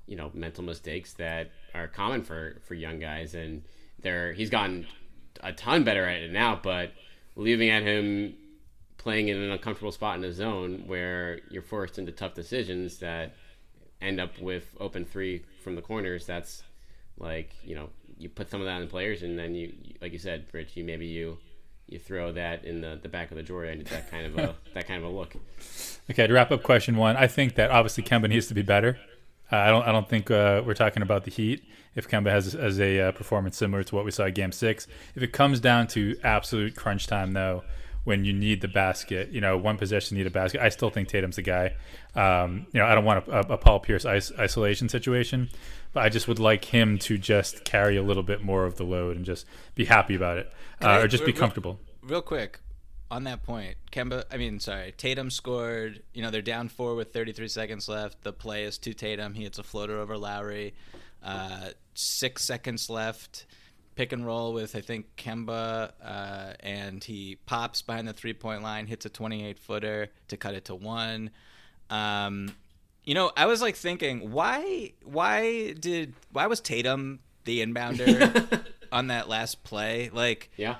you 0.07 0.15
know, 0.15 0.31
mental 0.33 0.63
mistakes 0.63 1.13
that 1.13 1.51
are 1.75 1.87
common 1.87 2.23
for 2.23 2.57
for 2.65 2.73
young 2.73 2.99
guys, 2.99 3.35
and 3.35 3.61
they're 4.01 4.33
he's 4.33 4.49
gotten 4.49 4.87
a 5.41 5.53
ton 5.53 5.83
better 5.83 6.05
at 6.05 6.21
it 6.21 6.31
now. 6.31 6.59
But 6.61 6.93
leaving 7.35 7.69
at 7.69 7.83
him 7.83 8.33
playing 8.97 9.27
in 9.29 9.37
an 9.37 9.51
uncomfortable 9.51 9.91
spot 9.91 10.17
in 10.17 10.23
a 10.25 10.33
zone 10.33 10.83
where 10.87 11.39
you're 11.49 11.61
forced 11.61 11.97
into 11.99 12.11
tough 12.11 12.33
decisions 12.33 12.97
that 12.99 13.33
end 14.01 14.19
up 14.19 14.37
with 14.39 14.75
open 14.79 15.05
three 15.05 15.43
from 15.63 15.75
the 15.75 15.81
corners, 15.81 16.25
that's 16.25 16.63
like 17.17 17.51
you 17.63 17.75
know 17.75 17.89
you 18.17 18.29
put 18.29 18.49
some 18.49 18.61
of 18.61 18.65
that 18.65 18.79
the 18.79 18.87
players, 18.87 19.23
and 19.23 19.37
then 19.37 19.53
you, 19.55 19.73
you- 19.83 19.95
like 20.01 20.11
you 20.11 20.17
said, 20.19 20.45
Rich, 20.53 20.75
you 20.75 20.83
maybe 20.83 21.05
you 21.07 21.37
you 21.91 21.99
throw 21.99 22.31
that 22.33 22.65
in 22.65 22.81
the, 22.81 22.99
the 23.01 23.09
back 23.09 23.31
of 23.31 23.37
the 23.37 23.43
drawer 23.43 23.65
and 23.65 23.85
that 23.87 24.09
kind 24.09 24.25
of 24.25 24.37
a 24.37 24.55
that 24.73 24.87
kind 24.87 25.03
of 25.03 25.09
a 25.09 25.13
look. 25.13 25.35
Okay, 26.09 26.27
to 26.27 26.33
wrap 26.33 26.51
up 26.51 26.63
question 26.63 26.95
one, 26.97 27.15
I 27.17 27.27
think 27.27 27.55
that 27.55 27.71
obviously 27.71 28.03
Kemba 28.03 28.29
needs 28.29 28.47
to 28.47 28.53
be 28.53 28.61
better. 28.61 28.99
Uh, 29.51 29.57
I 29.57 29.67
don't. 29.67 29.87
I 29.87 29.91
don't 29.91 30.07
think 30.07 30.29
uh, 30.29 30.61
we're 30.65 30.73
talking 30.73 31.01
about 31.01 31.23
the 31.25 31.31
Heat. 31.31 31.63
If 31.95 32.07
Kemba 32.07 32.29
has 32.29 32.53
has 32.53 32.79
a 32.79 32.99
uh, 33.01 33.11
performance 33.11 33.57
similar 33.57 33.83
to 33.83 33.95
what 33.95 34.05
we 34.05 34.11
saw 34.11 34.25
at 34.25 34.35
Game 34.35 34.51
Six, 34.51 34.87
if 35.15 35.23
it 35.23 35.33
comes 35.33 35.59
down 35.59 35.87
to 35.87 36.15
absolute 36.23 36.75
crunch 36.75 37.07
time, 37.07 37.33
though, 37.33 37.63
when 38.03 38.25
you 38.25 38.33
need 38.33 38.61
the 38.61 38.67
basket, 38.67 39.29
you 39.31 39.41
know, 39.41 39.57
one 39.57 39.77
possession 39.77 40.17
need 40.17 40.27
a 40.27 40.31
basket. 40.31 40.61
I 40.61 40.69
still 40.69 40.89
think 40.89 41.09
Tatum's 41.09 41.35
the 41.35 41.41
guy. 41.41 41.75
Um, 42.15 42.67
you 42.73 42.79
know, 42.79 42.85
I 42.85 42.95
don't 42.95 43.05
want 43.05 43.27
a, 43.27 43.53
a 43.53 43.57
Paul 43.57 43.79
Pierce 43.79 44.05
is- 44.05 44.31
isolation 44.37 44.89
situation, 44.89 45.49
but 45.93 46.03
I 46.03 46.09
just 46.09 46.27
would 46.27 46.39
like 46.39 46.65
him 46.65 46.97
to 46.99 47.17
just 47.17 47.63
carry 47.65 47.97
a 47.97 48.03
little 48.03 48.23
bit 48.23 48.43
more 48.43 48.65
of 48.65 48.75
the 48.75 48.83
load 48.83 49.15
and 49.17 49.25
just 49.25 49.45
be 49.75 49.85
happy 49.85 50.15
about 50.15 50.37
it, 50.37 50.51
uh, 50.81 50.87
I- 50.87 50.99
or 51.01 51.07
just 51.07 51.25
be 51.25 51.31
real- 51.31 51.39
comfortable. 51.39 51.79
Real 52.01 52.21
quick, 52.21 52.59
on 53.11 53.23
that 53.25 53.43
point, 53.43 53.75
Kemba, 53.91 54.23
I 54.31 54.37
mean, 54.37 54.59
sorry, 54.59 54.93
Tatum 54.97 55.31
scored. 55.31 56.03
You 56.13 56.21
know, 56.21 56.29
they're 56.31 56.41
down 56.41 56.69
four 56.69 56.95
with 56.95 57.11
33 57.11 57.47
seconds 57.47 57.87
left. 57.89 58.23
The 58.23 58.31
play 58.33 58.63
is 58.65 58.77
to 58.79 58.93
Tatum. 58.93 59.33
He 59.33 59.43
hits 59.43 59.57
a 59.59 59.63
floater 59.63 59.99
over 59.99 60.17
Lowry. 60.17 60.73
Uh, 61.23 61.69
six 61.95 62.43
seconds 62.45 62.89
left. 62.89 63.45
Pick 63.95 64.13
and 64.13 64.25
roll 64.25 64.53
with 64.53 64.75
I 64.75 64.81
think 64.81 65.07
Kemba, 65.17 65.91
uh, 66.01 66.53
and 66.61 67.03
he 67.03 67.35
pops 67.45 67.81
behind 67.81 68.07
the 68.07 68.13
three 68.13 68.33
point 68.33 68.63
line, 68.63 68.87
hits 68.87 69.05
a 69.05 69.09
28 69.09 69.59
footer 69.59 70.09
to 70.29 70.37
cut 70.37 70.53
it 70.53 70.65
to 70.65 70.75
one. 70.75 71.31
Um, 71.89 72.55
you 73.09 73.15
know, 73.15 73.31
I 73.35 73.47
was 73.47 73.59
like 73.59 73.75
thinking, 73.75 74.31
why, 74.31 74.93
why 75.03 75.71
did, 75.73 76.13
why 76.31 76.45
was 76.45 76.59
Tatum 76.61 77.19
the 77.45 77.65
inbounder 77.65 78.61
on 78.91 79.07
that 79.07 79.27
last 79.27 79.63
play? 79.63 80.11
Like, 80.13 80.51
Yeah, 80.57 80.75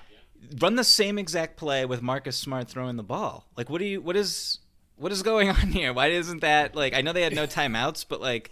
run 0.59 0.75
the 0.75 0.83
same 0.83 1.17
exact 1.17 1.57
play 1.57 1.85
with 1.85 2.03
Marcus 2.03 2.37
Smart 2.37 2.67
throwing 2.69 2.97
the 2.97 3.03
ball. 3.03 3.47
Like, 3.57 3.69
what 3.71 3.79
do 3.79 3.85
you? 3.85 3.99
What 4.01 4.15
is? 4.15 4.59
What 4.97 5.11
is 5.11 5.23
going 5.23 5.49
on 5.59 5.69
here? 5.71 5.91
Why 5.91 6.07
isn't 6.07 6.41
that 6.41 6.75
like? 6.75 6.93
I 6.93 7.01
know 7.01 7.13
they 7.13 7.23
had 7.23 7.33
no 7.33 7.47
timeouts, 7.47 8.05
but 8.07 8.21
like, 8.21 8.51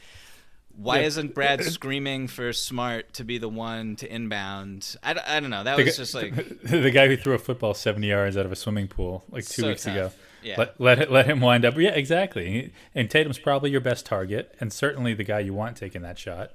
why 0.75 0.99
isn't 0.99 1.33
Brad 1.35 1.63
screaming 1.63 2.27
for 2.27 2.53
Smart 2.53 3.13
to 3.13 3.23
be 3.23 3.37
the 3.37 3.49
one 3.49 3.95
to 3.97 4.11
inbound? 4.11 4.95
I, 5.03 5.13
don't- 5.13 5.27
I 5.27 5.39
don't 5.39 5.49
know. 5.49 5.63
That 5.63 5.77
The 5.77 5.83
was 5.83 5.97
gu- 5.97 6.01
just 6.03 6.13
like 6.15 6.33
the 6.63 6.89
guy 6.91 7.07
who 7.07 7.17
threw 7.17 7.33
a 7.33 7.39
football 7.39 7.73
70 7.73 8.07
yards 8.07 8.37
out 8.37 8.45
of 8.45 8.51
a 8.51 8.55
swimming 8.55 8.87
pool 8.87 9.23
like 9.29 9.45
two 9.45 9.61
So 9.61 9.67
weeks 9.69 9.83
tough. 9.83 9.93
ago. 9.95 10.11
Let, 10.57 10.79
let 10.79 11.11
let 11.11 11.25
him 11.25 11.41
wind 11.41 11.65
up. 11.65 11.77
Yeah, 11.77 11.89
exactly. 11.91 12.71
And 12.95 13.09
Tatum's 13.09 13.39
probably 13.39 13.71
your 13.71 13.81
best 13.81 14.05
target, 14.05 14.55
and 14.59 14.71
certainly 14.71 15.13
the 15.13 15.23
guy 15.23 15.39
you 15.39 15.53
want 15.53 15.77
taking 15.77 16.01
that 16.03 16.17
shot. 16.17 16.51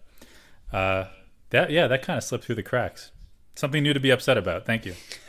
Uh, 0.73 1.07
that 1.51 1.71
yeah, 1.71 1.87
that 1.87 2.03
kind 2.03 2.17
of 2.17 2.25
slipped 2.25 2.45
through 2.45 2.55
the 2.55 2.63
cracks. 2.63 3.11
Something 3.55 3.83
new 3.83 3.93
to 3.93 4.01
be 4.01 4.11
upset 4.11 4.39
about. 4.39 4.65
Thank 4.65 4.87
you. 4.87 4.95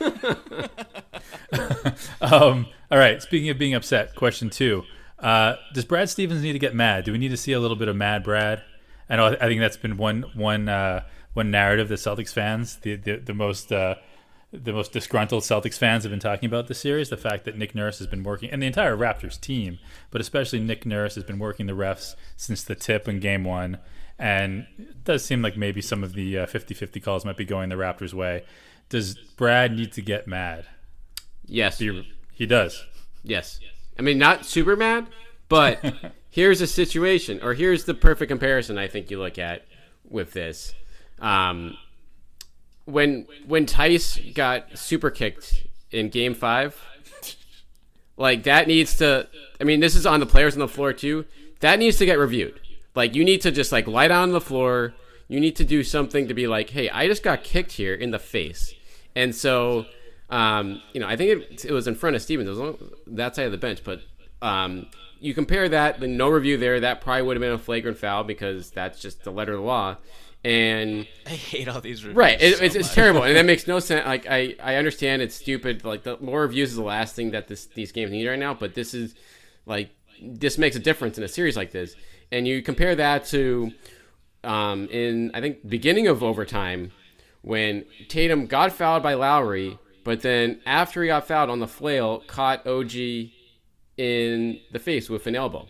um, 2.22 2.66
all 2.90 2.98
right. 2.98 3.20
Speaking 3.20 3.50
of 3.50 3.58
being 3.58 3.74
upset, 3.74 4.14
question 4.14 4.48
two: 4.48 4.84
uh, 5.18 5.56
Does 5.74 5.84
Brad 5.84 6.08
Stevens 6.08 6.42
need 6.42 6.54
to 6.54 6.58
get 6.58 6.74
mad? 6.74 7.04
Do 7.04 7.12
we 7.12 7.18
need 7.18 7.28
to 7.28 7.36
see 7.36 7.52
a 7.52 7.60
little 7.60 7.76
bit 7.76 7.88
of 7.88 7.96
mad 7.96 8.24
Brad? 8.24 8.62
I. 9.10 9.16
I 9.16 9.46
think 9.46 9.60
that's 9.60 9.76
been 9.76 9.98
one 9.98 10.24
one 10.34 10.68
uh, 10.68 11.04
one 11.34 11.50
narrative 11.50 11.88
that 11.88 11.96
Celtics 11.96 12.32
fans, 12.32 12.76
the 12.76 12.96
the, 12.96 13.16
the 13.16 13.34
most 13.34 13.70
uh, 13.70 13.96
the 14.62 14.72
most 14.72 14.92
disgruntled 14.92 15.42
Celtics 15.42 15.78
fans 15.78 16.04
have 16.04 16.10
been 16.10 16.20
talking 16.20 16.46
about 16.46 16.68
this 16.68 16.78
series. 16.80 17.10
The 17.10 17.16
fact 17.16 17.44
that 17.44 17.56
Nick 17.58 17.74
Nurse 17.74 17.98
has 17.98 18.06
been 18.06 18.22
working, 18.22 18.50
and 18.50 18.62
the 18.62 18.66
entire 18.66 18.96
Raptors 18.96 19.40
team, 19.40 19.78
but 20.10 20.20
especially 20.20 20.60
Nick 20.60 20.86
Nurse 20.86 21.14
has 21.16 21.24
been 21.24 21.38
working 21.38 21.66
the 21.66 21.72
refs 21.72 22.14
since 22.36 22.62
the 22.62 22.74
tip 22.74 23.08
in 23.08 23.20
Game 23.20 23.44
One, 23.44 23.78
and 24.18 24.66
it 24.78 25.04
does 25.04 25.24
seem 25.24 25.42
like 25.42 25.56
maybe 25.56 25.80
some 25.82 26.04
of 26.04 26.12
the 26.14 26.38
uh, 26.38 26.46
50-50 26.46 27.02
calls 27.02 27.24
might 27.24 27.36
be 27.36 27.44
going 27.44 27.68
the 27.68 27.74
Raptors' 27.74 28.14
way. 28.14 28.44
Does 28.88 29.14
Brad 29.36 29.72
need 29.76 29.92
to 29.92 30.02
get 30.02 30.26
mad? 30.28 30.66
yes, 31.46 31.78
He, 31.78 32.14
he 32.32 32.46
does. 32.46 32.84
yes. 33.22 33.60
I 33.98 34.02
mean, 34.02 34.18
not 34.18 34.44
super 34.44 34.76
mad, 34.76 35.06
but 35.48 35.80
here's 36.30 36.60
a 36.60 36.66
situation, 36.66 37.40
or 37.42 37.54
here's 37.54 37.84
the 37.84 37.94
perfect 37.94 38.28
comparison. 38.28 38.76
I 38.78 38.88
think 38.88 39.10
you 39.10 39.18
look 39.18 39.38
at 39.38 39.66
with 40.08 40.32
this. 40.32 40.74
Um, 41.20 41.76
when 42.84 43.26
when 43.46 43.66
Theis 43.66 44.18
got 44.34 44.78
super 44.78 45.10
kicked 45.10 45.66
in 45.90 46.08
Game 46.08 46.34
Five, 46.34 46.80
like 48.16 48.44
that 48.44 48.66
needs 48.66 48.96
to. 48.98 49.28
I 49.60 49.64
mean, 49.64 49.80
this 49.80 49.94
is 49.94 50.06
on 50.06 50.20
the 50.20 50.26
players 50.26 50.54
on 50.54 50.60
the 50.60 50.68
floor 50.68 50.92
too. 50.92 51.24
That 51.60 51.78
needs 51.78 51.96
to 51.98 52.06
get 52.06 52.18
reviewed. 52.18 52.60
Like 52.94 53.14
you 53.14 53.24
need 53.24 53.40
to 53.42 53.50
just 53.50 53.72
like 53.72 53.86
lie 53.86 54.08
down 54.08 54.24
on 54.24 54.32
the 54.32 54.40
floor. 54.40 54.94
You 55.28 55.40
need 55.40 55.56
to 55.56 55.64
do 55.64 55.82
something 55.82 56.28
to 56.28 56.34
be 56.34 56.46
like, 56.46 56.70
hey, 56.70 56.90
I 56.90 57.06
just 57.06 57.22
got 57.22 57.42
kicked 57.42 57.72
here 57.72 57.94
in 57.94 58.10
the 58.10 58.18
face, 58.18 58.74
and 59.14 59.34
so. 59.34 59.86
Um, 60.30 60.80
you 60.94 61.00
know, 61.00 61.06
I 61.06 61.16
think 61.16 61.30
it, 61.30 61.66
it 61.66 61.70
was 61.70 61.86
in 61.86 61.94
front 61.94 62.16
of 62.16 62.22
Stevens. 62.22 62.48
It 62.48 62.52
was 62.52 62.60
on 62.60 62.90
that 63.08 63.36
side 63.36 63.44
of 63.44 63.52
the 63.52 63.58
bench, 63.58 63.84
but 63.84 64.00
um, 64.40 64.86
you 65.20 65.32
compare 65.32 65.68
that, 65.68 66.00
the 66.00 66.08
no 66.08 66.28
review 66.28 66.56
there, 66.56 66.80
that 66.80 67.00
probably 67.00 67.22
would 67.22 67.36
have 67.36 67.40
been 67.40 67.52
a 67.52 67.58
flagrant 67.58 67.98
foul 67.98 68.24
because 68.24 68.70
that's 68.70 69.00
just 69.00 69.22
the 69.22 69.30
letter 69.30 69.52
of 69.52 69.60
the 69.60 69.64
law. 69.66 69.96
And 70.44 71.06
I 71.26 71.30
hate 71.30 71.68
all 71.68 71.80
these 71.80 72.04
reviews. 72.04 72.16
Right, 72.16 72.40
it, 72.40 72.58
so 72.58 72.64
it's, 72.64 72.74
it's 72.74 72.94
terrible, 72.94 73.22
and 73.22 73.34
that 73.34 73.46
makes 73.46 73.66
no 73.66 73.78
sense. 73.78 74.06
Like 74.06 74.26
I, 74.28 74.54
I 74.62 74.76
understand 74.76 75.22
it's 75.22 75.34
stupid. 75.34 75.84
Like 75.84 76.02
the 76.02 76.18
more 76.18 76.42
reviews 76.42 76.70
is 76.70 76.76
the 76.76 76.82
last 76.82 77.16
thing 77.16 77.30
that 77.30 77.48
this 77.48 77.66
these 77.66 77.92
games 77.92 78.10
need 78.10 78.26
right 78.28 78.38
now. 78.38 78.52
But 78.52 78.74
this 78.74 78.92
is 78.92 79.14
like 79.64 79.90
this 80.22 80.58
makes 80.58 80.76
a 80.76 80.80
difference 80.80 81.16
in 81.18 81.24
a 81.24 81.28
series 81.28 81.56
like 81.56 81.70
this. 81.70 81.96
And 82.30 82.46
you 82.46 82.62
compare 82.62 82.94
that 82.96 83.24
to 83.26 83.72
um, 84.42 84.88
in 84.90 85.30
I 85.34 85.40
think 85.40 85.66
beginning 85.66 86.08
of 86.08 86.22
overtime 86.22 86.92
when 87.42 87.84
Tatum 88.08 88.46
got 88.46 88.72
fouled 88.72 89.02
by 89.02 89.14
Lowry, 89.14 89.78
but 90.02 90.22
then 90.22 90.60
after 90.66 91.02
he 91.02 91.08
got 91.08 91.26
fouled 91.26 91.50
on 91.50 91.60
the 91.60 91.68
flail, 91.68 92.20
caught 92.26 92.66
OG 92.66 92.94
in 93.96 94.60
the 94.72 94.78
face 94.78 95.08
with 95.08 95.26
an 95.26 95.36
elbow 95.36 95.68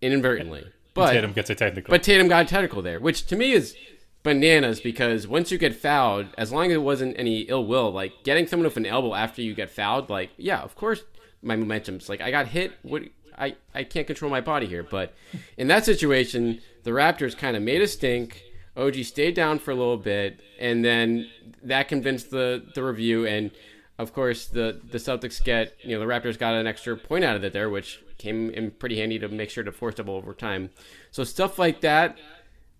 inadvertently. 0.00 0.64
But 0.94 1.12
Tatum 1.12 1.32
gets 1.32 1.50
a 1.50 1.54
technical. 1.54 1.90
but 1.90 2.02
Tatum 2.02 2.28
got 2.28 2.46
a 2.46 2.48
technical 2.48 2.82
there, 2.82 3.00
which 3.00 3.26
to 3.26 3.36
me 3.36 3.52
is 3.52 3.76
bananas 4.24 4.80
because 4.80 5.28
once 5.28 5.52
you 5.52 5.58
get 5.58 5.76
fouled, 5.76 6.26
as 6.36 6.50
long 6.50 6.66
as 6.66 6.72
it 6.72 6.82
wasn't 6.82 7.16
any 7.16 7.42
ill 7.42 7.64
will, 7.64 7.92
like 7.92 8.24
getting 8.24 8.48
someone 8.48 8.64
with 8.64 8.76
an 8.76 8.86
elbow 8.86 9.14
after 9.14 9.40
you 9.40 9.54
get 9.54 9.70
fouled, 9.70 10.10
like 10.10 10.30
yeah, 10.36 10.60
of 10.62 10.74
course 10.74 11.04
my 11.42 11.54
momentum's 11.54 12.08
like 12.08 12.20
I 12.20 12.32
got 12.32 12.48
hit. 12.48 12.72
What 12.82 13.02
I 13.38 13.54
I 13.72 13.84
can't 13.84 14.08
control 14.08 14.30
my 14.30 14.40
body 14.40 14.66
here, 14.66 14.82
but 14.82 15.14
in 15.56 15.68
that 15.68 15.84
situation, 15.84 16.60
the 16.82 16.90
Raptors 16.90 17.36
kind 17.38 17.56
of 17.56 17.62
made 17.62 17.82
a 17.82 17.86
stink. 17.86 18.42
OG 18.76 19.04
stayed 19.04 19.36
down 19.36 19.60
for 19.60 19.70
a 19.70 19.76
little 19.76 19.98
bit, 19.98 20.40
and 20.58 20.84
then 20.84 21.30
that 21.62 21.86
convinced 21.86 22.30
the 22.30 22.64
the 22.74 22.82
review 22.82 23.24
and. 23.24 23.52
Of 23.96 24.12
course, 24.12 24.46
the, 24.46 24.80
the 24.90 24.98
Celtics 24.98 25.40
get, 25.40 25.76
you 25.84 25.94
know, 25.94 26.00
the 26.00 26.12
Raptors 26.12 26.36
got 26.36 26.54
an 26.54 26.66
extra 26.66 26.96
point 26.96 27.24
out 27.24 27.36
of 27.36 27.44
it 27.44 27.52
there, 27.52 27.70
which 27.70 28.02
came 28.18 28.50
in 28.50 28.72
pretty 28.72 28.98
handy 28.98 29.20
to 29.20 29.28
make 29.28 29.50
sure 29.50 29.62
to 29.62 29.70
force 29.70 29.94
double 29.94 30.16
overtime. 30.16 30.70
So, 31.12 31.22
stuff 31.22 31.60
like 31.60 31.80
that, 31.82 32.18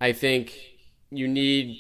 I 0.01 0.11
think 0.11 0.74
you 1.17 1.29
need 1.29 1.79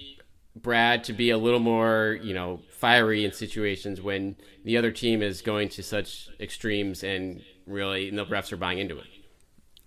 Brad 0.56 1.04
to 1.04 1.12
be 1.12 1.30
a 1.30 1.38
little 1.38 1.60
more, 1.60 2.18
you 2.22 2.34
know, 2.34 2.60
fiery 2.70 3.24
in 3.24 3.32
situations 3.32 4.00
when 4.00 4.36
the 4.64 4.76
other 4.76 4.90
team 4.90 5.22
is 5.22 5.42
going 5.42 5.68
to 5.70 5.82
such 5.82 6.28
extremes 6.38 7.02
and 7.02 7.42
really 7.66 8.08
and 8.08 8.18
the 8.18 8.26
refs 8.26 8.52
are 8.52 8.56
buying 8.56 8.78
into 8.78 8.98
it. 8.98 9.06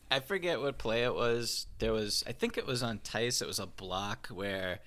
I 0.09 0.19
forget 0.19 0.61
what 0.61 0.77
play 0.77 1.03
it 1.03 1.13
was. 1.13 1.67
There 1.79 1.91
was, 1.91 2.23
I 2.25 2.31
think 2.31 2.57
it 2.57 2.65
was 2.65 2.81
on 2.81 2.99
Theis. 2.99 3.41
It 3.41 3.47
was 3.47 3.59
a 3.59 3.67
block 3.67 4.27
where 4.27 4.79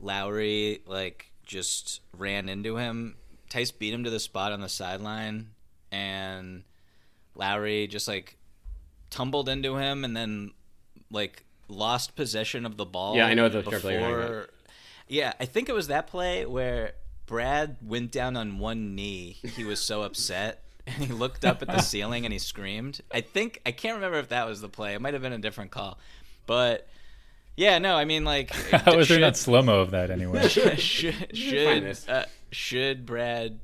Lowry 0.00 0.82
like 0.86 1.30
just 1.44 2.00
ran 2.16 2.48
into 2.48 2.76
him. 2.76 3.16
Theis 3.48 3.70
beat 3.70 3.94
him 3.94 4.04
to 4.04 4.10
the 4.10 4.20
spot 4.20 4.52
on 4.52 4.60
the 4.60 4.68
sideline, 4.68 5.50
and 5.92 6.64
Lowry 7.34 7.86
just 7.86 8.08
like 8.08 8.36
tumbled 9.08 9.48
into 9.48 9.76
him, 9.76 10.04
and 10.04 10.16
then 10.16 10.52
like 11.10 11.45
lost 11.68 12.16
possession 12.16 12.66
of 12.66 12.76
the 12.76 12.84
ball. 12.84 13.16
Yeah, 13.16 13.26
I 13.26 13.34
know 13.34 13.48
the 13.48 13.62
play 13.62 13.94
you're 13.94 14.10
talking 14.10 14.24
about. 14.24 14.50
Yeah, 15.08 15.32
I 15.38 15.44
think 15.44 15.68
it 15.68 15.74
was 15.74 15.88
that 15.88 16.06
play 16.08 16.46
where 16.46 16.92
Brad 17.26 17.76
went 17.82 18.12
down 18.12 18.36
on 18.36 18.58
one 18.58 18.94
knee. 18.94 19.38
He 19.42 19.64
was 19.64 19.80
so 19.80 20.02
upset. 20.02 20.62
And 20.88 21.04
he 21.04 21.12
looked 21.12 21.44
up 21.44 21.62
at 21.62 21.68
the 21.68 21.80
ceiling 21.80 22.26
and 22.26 22.32
he 22.32 22.38
screamed. 22.38 23.00
I 23.12 23.20
think 23.20 23.60
I 23.66 23.72
can't 23.72 23.96
remember 23.96 24.18
if 24.18 24.28
that 24.28 24.46
was 24.46 24.60
the 24.60 24.68
play. 24.68 24.94
It 24.94 25.00
might 25.00 25.14
have 25.14 25.22
been 25.22 25.32
a 25.32 25.38
different 25.38 25.72
call, 25.72 25.98
but 26.46 26.86
yeah, 27.56 27.78
no. 27.78 27.96
I 27.96 28.04
mean, 28.04 28.24
like, 28.24 28.52
How 28.70 28.96
was 28.96 29.08
there 29.08 29.18
not 29.18 29.36
slow 29.36 29.62
mo 29.62 29.80
of 29.80 29.90
that 29.90 30.12
anyway? 30.12 30.46
should 30.46 30.78
should 30.78 31.36
should, 31.36 31.98
uh, 32.08 32.26
should 32.52 33.04
Brad 33.04 33.58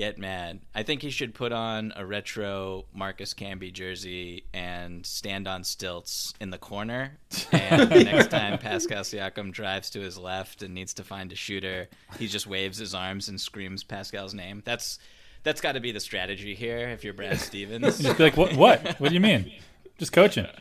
get 0.00 0.18
mad? 0.18 0.60
I 0.74 0.82
think 0.82 1.02
he 1.02 1.10
should 1.10 1.34
put 1.34 1.52
on 1.52 1.92
a 1.94 2.06
retro 2.06 2.86
Marcus 2.94 3.34
Camby 3.34 3.70
jersey 3.70 4.44
and 4.54 5.04
stand 5.04 5.46
on 5.46 5.62
stilts 5.62 6.32
in 6.40 6.48
the 6.48 6.56
corner. 6.56 7.18
And 7.52 7.90
the 7.90 8.04
next 8.04 8.28
time 8.30 8.56
Pascal 8.56 9.02
Siakam 9.02 9.52
drives 9.52 9.90
to 9.90 10.00
his 10.00 10.16
left 10.16 10.62
and 10.62 10.72
needs 10.72 10.94
to 10.94 11.04
find 11.04 11.30
a 11.32 11.34
shooter, 11.34 11.90
he 12.18 12.28
just 12.28 12.46
waves 12.46 12.78
his 12.78 12.94
arms 12.94 13.28
and 13.28 13.38
screams 13.38 13.84
Pascal's 13.84 14.32
name. 14.32 14.62
That's 14.64 14.98
that's 15.42 15.60
got 15.60 15.72
to 15.72 15.80
be 15.80 15.92
the 15.92 16.00
strategy 16.00 16.54
here. 16.54 16.88
If 16.88 17.04
you're 17.04 17.12
Brad 17.12 17.38
Stevens, 17.38 17.98
Just 18.00 18.16
be 18.16 18.24
like, 18.24 18.38
what? 18.38 18.54
What? 18.54 18.98
What 19.00 19.08
do 19.08 19.14
you 19.14 19.20
mean? 19.20 19.52
Just 19.98 20.12
coaching. 20.12 20.46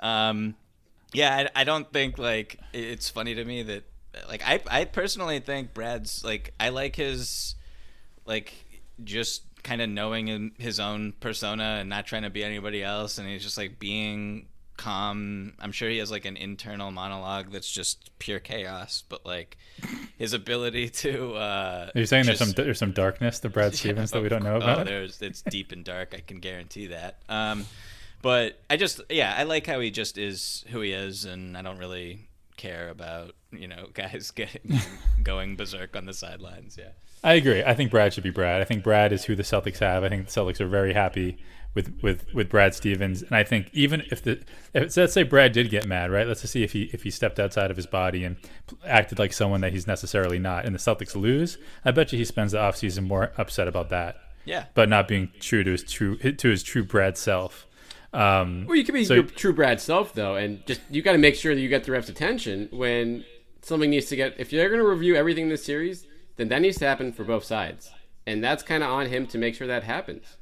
Um, 0.00 0.56
yeah, 1.12 1.46
I, 1.54 1.60
I 1.60 1.62
don't 1.62 1.92
think 1.92 2.18
like 2.18 2.58
it's 2.72 3.08
funny 3.08 3.36
to 3.36 3.44
me 3.44 3.62
that 3.62 3.84
like 4.28 4.42
I 4.44 4.60
I 4.68 4.84
personally 4.86 5.38
think 5.38 5.72
Brad's 5.72 6.24
like 6.24 6.52
I 6.58 6.70
like 6.70 6.96
his 6.96 7.54
like 8.26 8.52
just 9.04 9.42
kind 9.62 9.80
of 9.80 9.88
knowing 9.88 10.52
his 10.58 10.80
own 10.80 11.12
persona 11.20 11.78
and 11.80 11.88
not 11.88 12.06
trying 12.06 12.22
to 12.22 12.30
be 12.30 12.42
anybody 12.44 12.82
else, 12.82 13.18
and 13.18 13.28
he's 13.28 13.42
just 13.42 13.56
like 13.58 13.78
being 13.78 14.46
calm. 14.76 15.52
I'm 15.60 15.70
sure 15.72 15.88
he 15.88 15.98
has 15.98 16.10
like 16.10 16.24
an 16.24 16.36
internal 16.36 16.90
monologue 16.90 17.52
that's 17.52 17.70
just 17.70 18.10
pure 18.18 18.40
chaos, 18.40 19.04
but 19.08 19.24
like 19.24 19.56
his 20.18 20.32
ability 20.32 20.88
to. 20.88 21.34
Uh, 21.34 21.90
Are 21.94 21.98
you 22.00 22.06
saying 22.06 22.26
there's 22.26 22.38
some 22.38 22.50
there's 22.52 22.78
some 22.78 22.92
darkness 22.92 23.38
to 23.40 23.48
Brad 23.48 23.74
Stevens 23.76 24.10
that 24.10 24.22
we 24.22 24.28
don't 24.28 24.42
know 24.42 24.54
Oh, 24.54 24.58
about? 24.58 24.86
there's 24.86 25.20
it's 25.22 25.42
deep 25.42 25.72
and 25.72 25.84
dark. 25.84 26.14
I 26.16 26.20
can 26.20 26.38
guarantee 26.40 26.88
that. 26.88 27.22
Um, 27.28 27.66
but 28.22 28.60
I 28.70 28.76
just 28.76 29.00
yeah, 29.10 29.34
I 29.36 29.44
like 29.44 29.66
how 29.66 29.80
he 29.80 29.90
just 29.90 30.18
is 30.18 30.64
who 30.70 30.80
he 30.80 30.92
is, 30.92 31.24
and 31.24 31.56
I 31.56 31.62
don't 31.62 31.78
really 31.78 32.28
care 32.56 32.88
about 32.90 33.34
you 33.50 33.68
know 33.68 33.86
guys 33.94 34.30
getting 34.32 34.78
going 35.22 35.56
berserk 35.56 35.96
on 35.96 36.06
the 36.06 36.12
sidelines. 36.14 36.76
Yeah. 36.78 36.90
I 37.24 37.34
agree. 37.34 37.62
I 37.62 37.74
think 37.74 37.90
Brad 37.90 38.12
should 38.12 38.24
be 38.24 38.30
Brad. 38.30 38.60
I 38.60 38.64
think 38.64 38.82
Brad 38.82 39.12
is 39.12 39.24
who 39.24 39.36
the 39.36 39.42
Celtics 39.44 39.78
have. 39.78 40.02
I 40.02 40.08
think 40.08 40.26
the 40.26 40.32
Celtics 40.32 40.60
are 40.60 40.66
very 40.66 40.92
happy 40.92 41.38
with 41.74 41.96
with 42.02 42.26
with 42.34 42.48
Brad 42.48 42.74
Stevens, 42.74 43.22
and 43.22 43.32
I 43.34 43.44
think 43.44 43.70
even 43.72 44.02
if 44.10 44.22
the 44.22 44.42
if, 44.74 44.96
let's 44.96 45.12
say 45.14 45.22
Brad 45.22 45.52
did 45.52 45.70
get 45.70 45.86
mad, 45.86 46.10
right? 46.10 46.26
Let's 46.26 46.40
just 46.40 46.52
see 46.52 46.62
if 46.64 46.72
he 46.72 46.90
if 46.92 47.04
he 47.04 47.10
stepped 47.10 47.38
outside 47.38 47.70
of 47.70 47.76
his 47.76 47.86
body 47.86 48.24
and 48.24 48.36
acted 48.86 49.18
like 49.18 49.32
someone 49.32 49.60
that 49.62 49.72
he's 49.72 49.86
necessarily 49.86 50.38
not, 50.38 50.64
and 50.66 50.74
the 50.74 50.78
Celtics 50.80 51.14
lose. 51.14 51.58
I 51.84 51.92
bet 51.92 52.12
you 52.12 52.18
he 52.18 52.24
spends 52.24 52.52
the 52.52 52.58
offseason 52.58 53.04
more 53.06 53.32
upset 53.38 53.68
about 53.68 53.88
that, 53.90 54.16
Yeah. 54.44 54.64
but 54.74 54.88
not 54.88 55.06
being 55.08 55.30
true 55.40 55.62
to 55.64 55.70
his 55.70 55.84
true 55.84 56.16
to 56.18 56.48
his 56.48 56.62
true 56.62 56.82
Brad 56.84 57.16
self. 57.16 57.66
Um, 58.12 58.66
Well, 58.66 58.76
you 58.76 58.84
can 58.84 58.94
be 58.94 59.04
So- 59.04 59.14
your 59.14 59.22
true 59.22 59.52
Brad 59.54 59.80
self 59.80 60.12
though, 60.12 60.34
and 60.34 60.66
just 60.66 60.80
you 60.90 61.00
got 61.02 61.12
to 61.12 61.18
make 61.18 61.36
sure 61.36 61.54
that 61.54 61.60
you 61.60 61.68
get 61.68 61.84
the 61.84 61.92
refs' 61.92 62.10
attention 62.10 62.68
when 62.72 63.24
something 63.62 63.88
needs 63.90 64.06
to 64.06 64.16
get. 64.16 64.34
If 64.38 64.52
you're 64.52 64.68
going 64.68 64.80
to 64.82 64.86
review 64.86 65.14
everything 65.16 65.44
in 65.44 65.48
this 65.50 65.64
series, 65.64 66.06
then 66.36 66.48
that 66.48 66.60
needs 66.60 66.78
to 66.78 66.86
happen 66.86 67.12
for 67.12 67.24
both 67.24 67.44
sides, 67.44 67.90
and 68.26 68.42
that's 68.42 68.62
kind 68.62 68.82
of 68.82 68.90
on 68.90 69.06
him 69.06 69.26
to 69.28 69.38
make 69.38 69.54
sure 69.54 69.66
that 69.66 69.84
happens. 69.84 70.36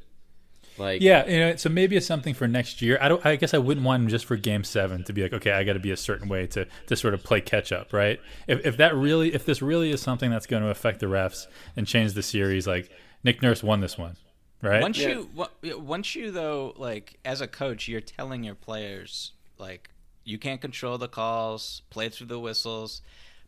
Like, 0.79 1.03
Yeah, 1.03 1.27
you 1.27 1.39
know, 1.39 1.57
so 1.57 1.69
maybe 1.69 1.97
it's 1.97 2.07
something 2.07 2.33
for 2.35 2.49
next 2.49 2.81
year. 2.81 2.99
I 3.01 3.09
don't. 3.09 3.25
I 3.25 3.37
guess 3.37 3.55
I 3.55 3.59
wouldn't 3.59 3.85
want 3.85 4.03
him 4.03 4.09
just 4.09 4.25
for 4.25 4.37
Game 4.37 4.65
Seven 4.65 5.05
to 5.05 5.13
be 5.13 5.23
like, 5.23 5.33
okay, 5.35 5.53
I 5.53 5.63
got 5.63 5.75
to 5.75 5.79
be 5.79 5.91
a 5.91 5.97
certain 5.97 6.29
way 6.29 6.47
to 6.49 6.67
to 6.87 6.97
sort 6.97 7.15
of 7.15 7.23
play 7.23 7.41
catch 7.41 7.71
up, 7.71 7.93
right? 7.93 8.19
If 8.47 8.65
if 8.65 8.77
that 8.79 8.95
really, 8.95 9.35
if 9.35 9.45
this 9.45 9.61
really 9.61 9.91
is 9.91 10.01
something 10.01 10.31
that's 10.31 10.47
going 10.47 10.63
to 10.63 10.71
affect 10.71 11.01
the 11.01 11.07
refs 11.07 11.47
and 11.77 11.87
change 11.87 12.15
the 12.15 12.23
series, 12.23 12.67
like 12.67 12.91
Nick 13.23 13.43
Nurse 13.43 13.63
won 13.63 13.81
this 13.81 13.99
one, 13.99 14.17
right? 14.63 14.81
Once 14.81 14.99
you 14.99 15.29
once 15.77 16.15
you 16.15 16.31
though 16.31 16.75
like 16.77 17.19
as 17.25 17.41
a 17.41 17.47
coach, 17.47 17.87
you're 17.89 18.01
telling 18.01 18.43
your 18.43 18.55
players 18.55 19.33
like 19.59 19.91
you 20.25 20.39
can't 20.39 20.61
control 20.61 20.97
the 20.99 21.09
calls, 21.09 21.83
play 21.91 22.09
through 22.09 22.29
the 22.29 22.41
whistles. 22.41 23.03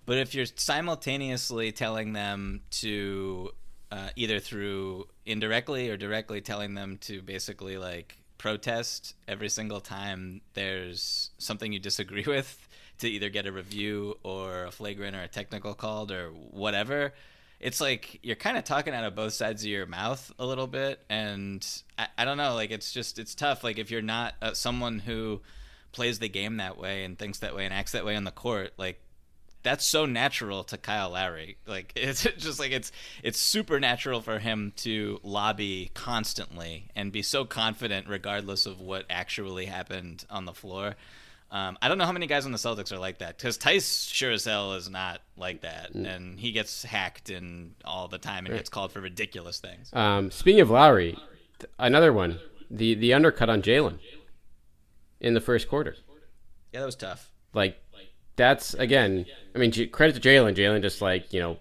But 0.05 0.19
if 0.19 0.35
you're 0.35 0.47
simultaneously 0.47 1.73
telling 1.73 2.13
them 2.13 2.63
to 2.71 3.51
uh, 3.91 4.09
either 4.17 4.41
through 4.41 5.07
indirectly 5.25 5.91
or 5.91 5.97
directly 5.97 6.41
telling 6.41 6.75
them 6.75 6.99
to 7.03 7.23
basically 7.23 7.79
like 7.79 8.19
protest 8.39 9.15
every 9.29 9.49
single 9.49 9.81
time 9.81 10.41
there's 10.55 11.31
something 11.39 11.73
you 11.73 11.79
disagree 11.79 12.25
with 12.27 12.69
to 12.99 13.09
either 13.09 13.29
get 13.29 13.47
a 13.47 13.53
review 13.53 14.19
or 14.25 14.65
a 14.65 14.71
flagrant 14.73 15.15
or 15.15 15.23
a 15.23 15.29
technical 15.29 15.75
called 15.75 16.11
or 16.11 16.31
whatever 16.31 17.13
it's 17.63 17.81
like 17.81 18.19
you're 18.23 18.37
kind 18.37 18.59
of 18.59 18.65
talking 18.65 18.93
out 18.93 19.05
of 19.05 19.15
both 19.15 19.33
sides 19.33 19.63
of 19.63 19.69
your 19.69 19.87
mouth 19.87 20.33
a 20.39 20.45
little 20.45 20.67
bit. 20.67 21.01
And 21.09 21.65
I, 21.97 22.09
I 22.19 22.25
don't 22.25 22.37
know 22.37 22.55
like 22.55 22.73
it's 22.73 22.93
just 22.93 23.19
it's 23.21 23.37
tough. 23.37 23.63
Like 23.63 23.79
if 23.79 23.91
you're 23.91 24.03
not 24.03 24.35
uh, 24.43 24.53
someone 24.53 24.99
who 24.99 25.41
plays 25.93 26.19
the 26.19 26.29
game 26.29 26.57
that 26.57 26.77
way 26.77 27.05
and 27.05 27.17
thinks 27.17 27.39
that 27.39 27.55
way 27.55 27.65
and 27.65 27.73
acts 27.73 27.93
that 27.93 28.05
way 28.05 28.17
on 28.17 28.25
the 28.25 28.31
court 28.33 28.73
like 28.79 29.01
that's 29.63 29.85
so 29.85 30.07
natural 30.07 30.65
to 30.65 30.77
Kyle 30.77 31.11
Lowry. 31.11 31.57
Like 31.67 31.93
it's 31.97 32.23
just 32.23 32.59
like 32.59 32.73
it's 32.73 32.93
it's 33.23 33.39
supernatural 33.39 34.21
for 34.21 34.39
him 34.39 34.73
to 34.77 35.21
lobby 35.23 35.91
constantly 35.95 36.91
and 36.95 37.13
be 37.13 37.23
so 37.23 37.45
confident 37.45 38.09
regardless 38.09 38.67
of 38.67 38.81
what 38.81 39.07
actually 39.09 39.67
happened 39.67 40.25
on 40.31 40.45
the 40.45 40.55
floor. 40.55 40.97
Um, 41.51 41.77
I 41.83 41.89
don't 41.89 41.99
know 41.99 42.07
how 42.07 42.13
many 42.13 42.27
guys 42.27 42.47
on 42.47 42.53
the 42.53 42.59
Celtics 42.59 42.93
are 42.93 42.99
like 42.99 43.19
that 43.19 43.37
because 43.37 43.59
Theis 43.59 44.09
sure 44.11 44.31
as 44.31 44.47
hell 44.47 44.73
is 44.73 44.89
not 44.89 45.21
like 45.37 45.61
that, 45.61 45.91
and 45.91 46.41
he 46.41 46.51
gets 46.51 46.83
hacked 46.83 47.29
and 47.29 47.75
all 47.85 48.09
the 48.09 48.17
time 48.17 48.47
and 48.47 48.55
gets 48.55 48.71
called 48.71 48.91
for 48.91 49.03
ridiculous 49.03 49.61
things. 49.61 49.91
Um, 49.93 50.31
speaking 50.31 50.63
of 50.63 50.71
Lowry, 50.71 51.13
th- 51.59 51.71
another 51.79 52.11
one, 52.11 52.41
the 52.71 52.95
the 52.95 53.13
undercut 53.13 53.51
on 53.51 53.61
Jaylen 53.61 53.99
in 55.21 55.35
the 55.35 55.43
first 55.43 55.69
quarter. 55.69 55.95
Yeah, 56.73 56.81
that 56.81 56.87
was 56.87 56.97
tough. 56.97 57.31
Like 57.53 57.82
that's 58.37 58.75
again. 58.75 59.27
I 59.55 59.59
mean, 59.59 59.73
credit 59.91 60.21
to 60.21 60.29
Jaylen. 60.29 60.55
Jaylen 60.55 60.83
just 60.83 61.03
like 61.03 61.33
you 61.33 61.41
know 61.41 61.59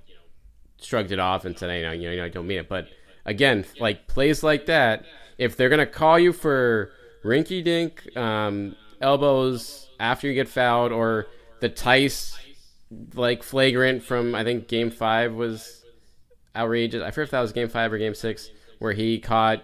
shrugged 0.81 1.11
it 1.11 1.19
off 1.19 1.45
and 1.45 1.57
said, 1.57 1.69
"Hey, 1.69 1.79
you 1.79 1.85
know, 1.85 1.91
you 1.91 2.17
know, 2.17 2.25
I 2.25 2.29
don't 2.29 2.47
mean 2.47 2.59
it." 2.59 2.69
But 2.69 2.87
again, 3.25 3.65
like 3.79 4.07
plays 4.07 4.43
like 4.43 4.65
that, 4.67 5.05
if 5.37 5.55
they're 5.55 5.69
gonna 5.69 5.85
call 5.85 6.19
you 6.19 6.33
for 6.33 6.91
rinky 7.23 7.63
dink 7.63 8.15
um, 8.17 8.75
elbows 8.99 9.89
after 9.99 10.27
you 10.27 10.33
get 10.33 10.47
fouled, 10.47 10.91
or 10.91 11.27
the 11.59 11.69
Theis 11.69 12.35
like 13.13 13.43
flagrant 13.43 14.03
from 14.03 14.35
I 14.35 14.43
think 14.43 14.67
Game 14.67 14.91
Five 14.91 15.33
was 15.33 15.83
outrageous. 16.55 17.03
I 17.03 17.11
forget 17.11 17.27
if 17.27 17.31
that 17.31 17.41
was 17.41 17.51
Game 17.51 17.69
Five 17.69 17.93
or 17.93 17.97
Game 17.97 18.15
Six, 18.15 18.49
where 18.79 18.93
he 18.93 19.19
caught 19.19 19.63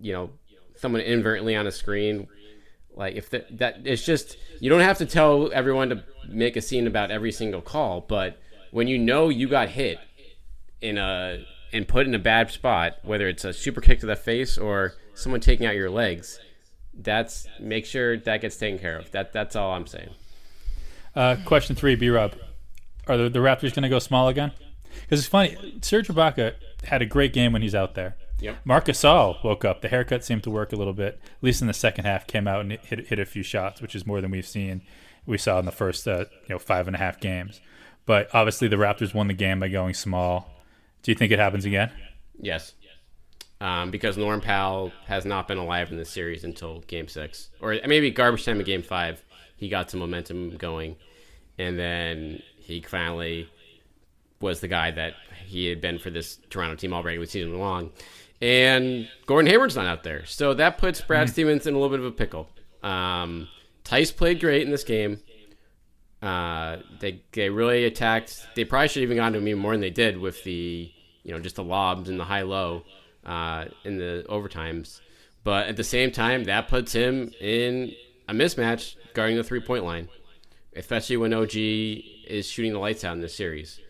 you 0.00 0.12
know 0.12 0.30
someone 0.76 1.00
inadvertently 1.02 1.56
on 1.56 1.66
a 1.66 1.72
screen 1.72 2.28
like 2.98 3.14
if 3.14 3.30
the, 3.30 3.46
that 3.52 3.82
it's 3.84 4.04
just 4.04 4.36
you 4.60 4.68
don't 4.68 4.80
have 4.80 4.98
to 4.98 5.06
tell 5.06 5.50
everyone 5.52 5.88
to 5.90 6.04
make 6.28 6.56
a 6.56 6.60
scene 6.60 6.86
about 6.86 7.10
every 7.10 7.32
single 7.32 7.62
call, 7.62 8.00
but 8.02 8.38
when 8.72 8.88
you 8.88 8.98
know 8.98 9.28
you 9.28 9.48
got 9.48 9.68
hit 9.70 9.98
in 10.80 10.98
a 10.98 11.44
and 11.72 11.86
put 11.86 12.06
in 12.06 12.14
a 12.14 12.18
bad 12.18 12.50
spot, 12.50 12.96
whether 13.02 13.28
it's 13.28 13.44
a 13.44 13.52
super 13.52 13.80
kick 13.80 14.00
to 14.00 14.06
the 14.06 14.16
face 14.16 14.58
or 14.58 14.94
someone 15.14 15.40
taking 15.40 15.64
out 15.64 15.76
your 15.76 15.90
legs, 15.90 16.40
that's 16.92 17.46
make 17.60 17.86
sure 17.86 18.18
that 18.18 18.40
gets 18.40 18.56
taken 18.56 18.78
care 18.78 18.98
of. 18.98 19.10
That 19.12 19.32
that's 19.32 19.54
all 19.54 19.72
I'm 19.72 19.86
saying. 19.86 20.10
Uh, 21.14 21.36
question 21.46 21.76
three, 21.76 21.94
B 21.94 22.10
Rob. 22.10 22.34
Are 23.06 23.16
the, 23.16 23.30
the 23.30 23.38
Raptors 23.38 23.74
going 23.74 23.84
to 23.84 23.88
go 23.88 24.00
small 24.00 24.28
again? 24.28 24.52
Because 25.02 25.20
it's 25.20 25.28
funny, 25.28 25.78
Serge 25.82 26.08
Ibaka 26.08 26.54
had 26.84 27.00
a 27.00 27.06
great 27.06 27.32
game 27.32 27.52
when 27.52 27.62
he's 27.62 27.74
out 27.74 27.94
there. 27.94 28.16
Yep. 28.40 28.58
Marc 28.64 28.86
Gasol 28.86 29.42
woke 29.42 29.64
up. 29.64 29.80
The 29.80 29.88
haircut 29.88 30.24
seemed 30.24 30.44
to 30.44 30.50
work 30.50 30.72
a 30.72 30.76
little 30.76 30.92
bit, 30.92 31.20
at 31.22 31.42
least 31.42 31.60
in 31.60 31.66
the 31.66 31.74
second 31.74 32.04
half. 32.04 32.26
Came 32.26 32.46
out 32.46 32.60
and 32.60 32.72
hit 32.72 33.08
hit 33.08 33.18
a 33.18 33.26
few 33.26 33.42
shots, 33.42 33.82
which 33.82 33.94
is 33.94 34.06
more 34.06 34.20
than 34.20 34.30
we've 34.30 34.46
seen. 34.46 34.82
We 35.26 35.38
saw 35.38 35.58
in 35.58 35.66
the 35.66 35.72
first 35.72 36.06
uh, 36.06 36.26
you 36.42 36.50
know 36.50 36.58
five 36.58 36.86
and 36.86 36.94
a 36.94 36.98
half 36.98 37.20
games. 37.20 37.60
But 38.06 38.28
obviously, 38.32 38.68
the 38.68 38.76
Raptors 38.76 39.12
won 39.12 39.28
the 39.28 39.34
game 39.34 39.60
by 39.60 39.68
going 39.68 39.94
small. 39.94 40.50
Do 41.02 41.10
you 41.10 41.16
think 41.16 41.32
it 41.32 41.38
happens 41.38 41.64
again? 41.64 41.90
Yes. 42.40 42.74
Um, 43.60 43.90
because 43.90 44.16
Norm 44.16 44.40
Powell 44.40 44.92
has 45.06 45.24
not 45.24 45.48
been 45.48 45.58
alive 45.58 45.90
in 45.90 45.98
this 45.98 46.10
series 46.10 46.44
until 46.44 46.80
Game 46.82 47.08
Six, 47.08 47.50
or 47.60 47.76
maybe 47.86 48.10
garbage 48.10 48.44
time 48.44 48.60
in 48.60 48.66
Game 48.66 48.82
Five. 48.82 49.22
He 49.56 49.68
got 49.68 49.90
some 49.90 49.98
momentum 49.98 50.56
going, 50.56 50.96
and 51.58 51.76
then 51.76 52.40
he 52.56 52.80
finally 52.80 53.50
was 54.40 54.60
the 54.60 54.68
guy 54.68 54.92
that 54.92 55.14
he 55.44 55.66
had 55.66 55.80
been 55.80 55.98
for 55.98 56.10
this 56.10 56.38
Toronto 56.50 56.76
team 56.76 56.92
all 56.92 57.02
regular 57.02 57.26
season 57.26 57.58
long. 57.58 57.90
And 58.40 59.08
Gordon 59.26 59.50
Hayward's 59.50 59.76
not 59.76 59.86
out 59.86 60.04
there, 60.04 60.24
so 60.26 60.54
that 60.54 60.78
puts 60.78 61.00
Brad 61.00 61.26
mm-hmm. 61.26 61.32
Stevens 61.32 61.66
in 61.66 61.74
a 61.74 61.78
little 61.78 61.96
bit 61.96 62.00
of 62.00 62.06
a 62.06 62.12
pickle. 62.12 62.48
Um, 62.82 63.48
Theis 63.84 64.14
played 64.14 64.40
great 64.40 64.62
in 64.62 64.70
this 64.70 64.84
game. 64.84 65.20
Uh, 66.22 66.78
they 67.00 67.22
they 67.32 67.48
really 67.48 67.84
attacked. 67.84 68.46
They 68.54 68.64
probably 68.64 68.88
should 68.88 69.02
have 69.02 69.10
even 69.10 69.16
gone 69.16 69.32
to 69.32 69.38
him 69.38 69.48
even 69.48 69.60
more 69.60 69.72
than 69.72 69.80
they 69.80 69.90
did 69.90 70.18
with 70.18 70.42
the 70.44 70.92
you 71.22 71.32
know 71.32 71.40
just 71.40 71.56
the 71.56 71.64
lobs 71.64 72.08
and 72.08 72.18
the 72.18 72.24
high 72.24 72.42
low 72.42 72.84
uh, 73.24 73.66
in 73.84 73.98
the 73.98 74.24
overtimes. 74.28 75.00
But 75.44 75.68
at 75.68 75.76
the 75.76 75.84
same 75.84 76.10
time, 76.10 76.44
that 76.44 76.68
puts 76.68 76.92
him 76.92 77.32
in 77.40 77.92
a 78.28 78.32
mismatch 78.34 78.96
guarding 79.14 79.36
the 79.36 79.44
three 79.44 79.60
point 79.60 79.84
line, 79.84 80.08
especially 80.76 81.16
when 81.16 81.32
OG 81.32 81.54
is 81.54 82.46
shooting 82.48 82.72
the 82.72 82.78
lights 82.78 83.04
out 83.04 83.14
in 83.14 83.20
this 83.20 83.34
series. 83.34 83.80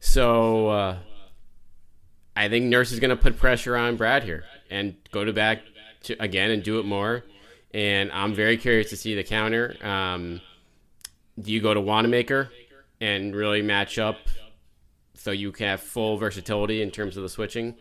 So 0.00 0.68
uh, 0.68 0.98
I 2.38 2.48
think 2.48 2.66
Nurse 2.66 2.92
is 2.92 3.00
going 3.00 3.10
to 3.10 3.16
put 3.16 3.36
pressure 3.36 3.76
on 3.76 3.96
Brad 3.96 4.22
here 4.22 4.44
and 4.70 4.94
go 5.10 5.24
to 5.24 5.32
back 5.32 5.62
to, 6.04 6.22
again 6.22 6.52
and 6.52 6.62
do 6.62 6.78
it 6.78 6.84
more. 6.84 7.24
And 7.74 8.12
I'm 8.12 8.32
very 8.32 8.56
curious 8.56 8.90
to 8.90 8.96
see 8.96 9.16
the 9.16 9.24
counter. 9.24 9.74
Um, 9.82 10.40
do 11.40 11.50
you 11.50 11.60
go 11.60 11.74
to 11.74 11.80
Wanamaker 11.80 12.50
and 13.00 13.34
really 13.34 13.60
match 13.60 13.98
up 13.98 14.18
so 15.14 15.32
you 15.32 15.50
can 15.50 15.66
have 15.66 15.80
full 15.80 16.16
versatility 16.16 16.80
in 16.80 16.92
terms 16.92 17.16
of 17.16 17.24
the 17.24 17.28
switching? 17.28 17.74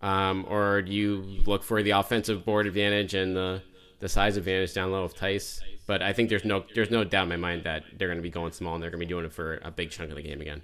Um, 0.00 0.46
or 0.48 0.80
do 0.80 0.92
you 0.92 1.16
look 1.44 1.62
for 1.62 1.82
the 1.82 1.90
offensive 1.90 2.42
board 2.46 2.66
advantage 2.66 3.12
and 3.12 3.36
the, 3.36 3.62
the 3.98 4.08
size 4.08 4.38
advantage 4.38 4.72
down 4.72 4.92
low 4.92 5.04
of 5.04 5.12
Theis? 5.12 5.60
But 5.86 6.00
I 6.00 6.14
think 6.14 6.30
there's 6.30 6.44
no 6.44 6.64
there's 6.74 6.90
no 6.90 7.04
doubt 7.04 7.24
in 7.24 7.28
my 7.28 7.36
mind 7.36 7.64
that 7.64 7.82
they're 7.98 8.08
going 8.08 8.16
to 8.16 8.22
be 8.22 8.30
going 8.30 8.52
small 8.52 8.74
and 8.74 8.82
they're 8.82 8.90
going 8.90 9.00
to 9.00 9.06
be 9.06 9.10
doing 9.10 9.26
it 9.26 9.32
for 9.32 9.60
a 9.62 9.70
big 9.70 9.90
chunk 9.90 10.08
of 10.08 10.16
the 10.16 10.22
game 10.22 10.40
again. 10.40 10.62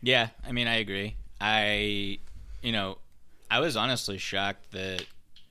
Yeah, 0.00 0.28
I 0.46 0.52
mean, 0.52 0.68
I 0.68 0.76
agree. 0.76 1.16
I, 1.40 2.18
you 2.62 2.72
know, 2.72 2.98
I 3.50 3.60
was 3.60 3.76
honestly 3.76 4.18
shocked 4.18 4.72
that 4.72 5.04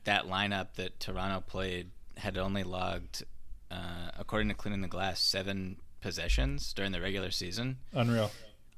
that 0.03 0.27
lineup 0.27 0.73
that 0.75 0.99
Toronto 0.99 1.41
played 1.41 1.89
had 2.17 2.37
only 2.37 2.63
logged, 2.63 3.23
uh, 3.71 4.11
according 4.17 4.49
to 4.49 4.53
Cleaning 4.53 4.81
the 4.81 4.87
Glass, 4.87 5.19
seven 5.19 5.77
possessions 6.01 6.73
during 6.73 6.91
the 6.91 7.01
regular 7.01 7.31
season. 7.31 7.77
Unreal. 7.93 8.31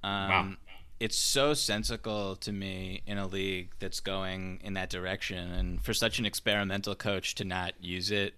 Um, 0.03 0.29
wow 0.29 0.49
it's 0.99 1.17
so 1.17 1.53
sensical 1.53 2.35
to 2.35 2.51
me 2.51 3.01
in 3.05 3.17
a 3.17 3.25
league 3.25 3.71
that's 3.79 4.01
going 4.01 4.59
in 4.63 4.73
that 4.73 4.89
direction, 4.89 5.51
and 5.51 5.81
for 5.81 5.93
such 5.93 6.19
an 6.19 6.25
experimental 6.25 6.93
coach 6.93 7.35
to 7.35 7.45
not 7.45 7.73
use 7.81 8.11
it 8.11 8.33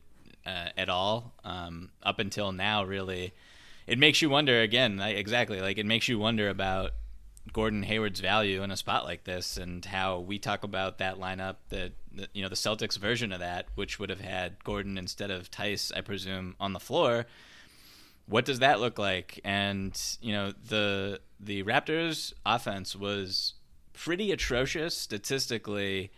uh, 0.46 0.70
at 0.78 0.90
all 0.90 1.34
um, 1.44 1.90
up 2.04 2.20
until 2.20 2.52
now, 2.52 2.84
really, 2.84 3.34
it 3.88 3.98
makes 3.98 4.22
you 4.22 4.30
wonder 4.30 4.62
again. 4.62 4.98
Like, 4.98 5.18
exactly, 5.18 5.60
like 5.60 5.80
it 5.80 5.86
makes 5.86 6.08
you 6.08 6.20
wonder 6.20 6.50
about 6.50 6.92
Gordon 7.54 7.84
Hayward's 7.84 8.20
value 8.20 8.64
in 8.64 8.72
a 8.72 8.78
spot 8.78 9.04
like 9.04 9.24
this, 9.24 9.58
and 9.58 9.84
how 9.84 10.20
we 10.20 10.40
talk 10.40 10.64
about 10.64 11.00
that 11.00 11.20
lineup 11.20 11.56
that, 11.70 11.94
that 12.16 12.30
you 12.34 12.42
know 12.42 12.50
the 12.50 12.56
Celtics 12.56 12.98
version 12.98 13.32
of 13.32 13.40
that, 13.40 13.68
which 13.76 14.00
would 14.00 14.10
have 14.10 14.22
had 14.22 14.64
Gordon 14.64 14.98
instead 14.98 15.32
of 15.32 15.50
Theis, 15.50 15.92
I 15.96 16.02
presume, 16.02 16.56
on 16.60 16.74
the 16.74 16.80
floor 16.80 17.26
what 18.32 18.46
does 18.46 18.60
that 18.60 18.80
look 18.80 18.98
like? 18.98 19.42
And 19.44 20.00
you 20.22 20.32
know, 20.32 20.54
the 20.68 21.20
the 21.40 21.64
Raptors 21.64 22.34
offense 22.46 22.96
was 22.96 23.56
pretty 23.94 24.32
atrocious 24.32 24.96
statistically 24.96 26.12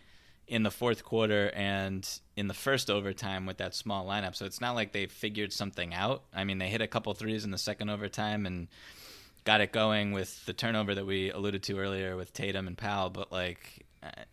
in 0.46 0.62
the 0.62 0.70
fourth 0.70 1.04
quarter 1.04 1.50
and 1.54 2.08
in 2.36 2.48
the 2.48 2.54
first 2.54 2.90
overtime 2.90 3.46
with 3.46 3.56
that 3.56 3.74
small 3.74 4.06
lineup. 4.06 4.36
So 4.36 4.44
it's 4.44 4.60
not 4.60 4.74
like 4.74 4.92
they 4.92 5.06
figured 5.06 5.52
something 5.52 5.94
out. 5.94 6.22
I 6.34 6.44
mean, 6.44 6.58
they 6.58 6.68
hit 6.68 6.82
a 6.82 6.86
couple 6.86 7.12
threes 7.14 7.44
in 7.44 7.50
the 7.50 7.58
second 7.58 7.88
overtime 7.88 8.44
and 8.46 8.68
got 9.44 9.60
it 9.60 9.72
going 9.72 10.12
with 10.12 10.44
the 10.46 10.52
turnover 10.52 10.94
that 10.94 11.06
we 11.06 11.30
alluded 11.30 11.62
to 11.64 11.78
earlier 11.78 12.16
with 12.16 12.32
Tatum 12.32 12.66
and 12.66 12.76
Powell, 12.76 13.10
but 13.10 13.30
like 13.30 13.84
I, 14.02 14.24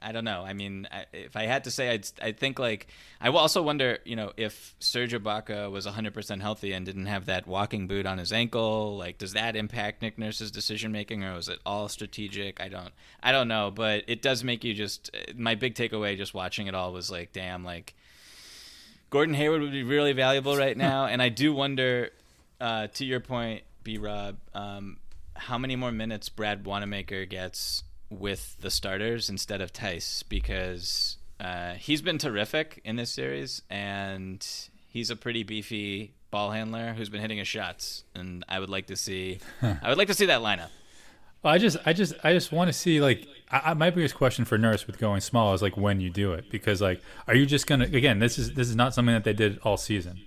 I 0.00 0.12
don't 0.12 0.24
know. 0.24 0.44
I 0.44 0.52
mean, 0.52 0.86
I, 0.90 1.06
if 1.12 1.36
I 1.36 1.44
had 1.44 1.64
to 1.64 1.70
say, 1.70 1.90
I'd 1.90 2.06
I 2.22 2.32
think 2.32 2.58
like 2.58 2.86
I 3.20 3.28
also 3.28 3.62
wonder, 3.62 3.98
you 4.04 4.16
know, 4.16 4.32
if 4.36 4.74
Serge 4.78 5.12
Ibaka 5.12 5.70
was 5.70 5.86
100% 5.86 6.40
healthy 6.40 6.72
and 6.72 6.86
didn't 6.86 7.06
have 7.06 7.26
that 7.26 7.46
walking 7.46 7.86
boot 7.86 8.06
on 8.06 8.18
his 8.18 8.32
ankle, 8.32 8.96
like 8.96 9.18
does 9.18 9.32
that 9.32 9.56
impact 9.56 10.02
Nick 10.02 10.18
Nurse's 10.18 10.50
decision 10.50 10.92
making, 10.92 11.24
or 11.24 11.34
was 11.34 11.48
it 11.48 11.58
all 11.66 11.88
strategic? 11.88 12.60
I 12.60 12.68
don't, 12.68 12.92
I 13.22 13.32
don't 13.32 13.48
know, 13.48 13.70
but 13.70 14.04
it 14.06 14.22
does 14.22 14.44
make 14.44 14.64
you 14.64 14.74
just. 14.74 15.10
My 15.36 15.54
big 15.54 15.74
takeaway 15.74 16.16
just 16.16 16.34
watching 16.34 16.66
it 16.66 16.74
all 16.74 16.92
was 16.92 17.10
like, 17.10 17.32
damn, 17.32 17.64
like 17.64 17.94
Gordon 19.10 19.34
Hayward 19.34 19.62
would 19.62 19.72
be 19.72 19.82
really 19.82 20.12
valuable 20.12 20.56
right 20.56 20.76
now, 20.76 21.06
and 21.10 21.20
I 21.22 21.28
do 21.28 21.52
wonder, 21.52 22.10
uh, 22.60 22.88
to 22.88 23.04
your 23.04 23.20
point, 23.20 23.62
B 23.88 23.96
Rob, 23.96 24.36
um, 24.52 24.98
how 25.34 25.56
many 25.56 25.74
more 25.74 25.90
minutes 25.90 26.28
Brad 26.28 26.66
Wanamaker 26.66 27.24
gets 27.24 27.84
with 28.10 28.54
the 28.60 28.70
starters 28.70 29.30
instead 29.30 29.62
of 29.62 29.72
Theis 29.72 30.24
because 30.28 31.16
uh, 31.40 31.72
he's 31.72 32.02
been 32.02 32.18
terrific 32.18 32.82
in 32.84 32.96
this 32.96 33.10
series 33.10 33.62
and 33.70 34.46
he's 34.88 35.08
a 35.08 35.16
pretty 35.16 35.42
beefy 35.42 36.12
ball 36.30 36.50
handler 36.50 36.92
who's 36.92 37.08
been 37.08 37.22
hitting 37.22 37.38
his 37.38 37.48
shots 37.48 38.04
and 38.14 38.44
I 38.46 38.60
would 38.60 38.68
like 38.68 38.88
to 38.88 38.96
see 38.96 39.38
I 39.62 39.88
would 39.88 39.96
like 39.96 40.08
to 40.08 40.14
see 40.14 40.26
that 40.26 40.42
lineup. 40.42 40.68
Well, 41.42 41.54
I 41.54 41.56
just 41.56 41.78
I 41.86 41.94
just 41.94 42.12
I 42.22 42.34
just 42.34 42.52
want 42.52 42.68
to 42.68 42.74
see 42.74 43.00
like 43.00 43.26
I, 43.50 43.72
my 43.72 43.88
biggest 43.88 44.16
question 44.16 44.44
for 44.44 44.58
Nurse 44.58 44.86
with 44.86 44.98
going 44.98 45.22
small 45.22 45.54
is 45.54 45.62
like 45.62 45.78
when 45.78 45.98
you 46.02 46.10
do 46.10 46.34
it 46.34 46.50
because 46.50 46.82
like 46.82 47.00
are 47.26 47.34
you 47.34 47.46
just 47.46 47.66
gonna 47.66 47.84
again 47.84 48.18
this 48.18 48.38
is 48.38 48.52
this 48.52 48.68
is 48.68 48.76
not 48.76 48.92
something 48.92 49.14
that 49.14 49.24
they 49.24 49.32
did 49.32 49.58
all 49.60 49.78
season 49.78 50.20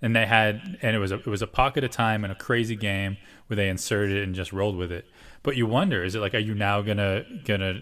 and 0.00 0.14
they 0.14 0.26
had 0.26 0.78
and 0.82 0.94
it 0.94 0.98
was 0.98 1.12
a 1.12 1.16
it 1.16 1.26
was 1.26 1.42
a 1.42 1.46
pocket 1.46 1.84
of 1.84 1.90
time 1.90 2.24
in 2.24 2.30
a 2.30 2.34
crazy 2.34 2.76
game 2.76 3.16
where 3.46 3.56
they 3.56 3.68
inserted 3.68 4.16
it 4.16 4.22
and 4.22 4.34
just 4.34 4.52
rolled 4.52 4.76
with 4.76 4.92
it 4.92 5.06
but 5.42 5.56
you 5.56 5.66
wonder, 5.66 6.04
is 6.04 6.14
it 6.14 6.20
like, 6.20 6.34
are 6.34 6.38
you 6.38 6.54
now 6.54 6.82
gonna 6.82 7.24
gonna 7.44 7.80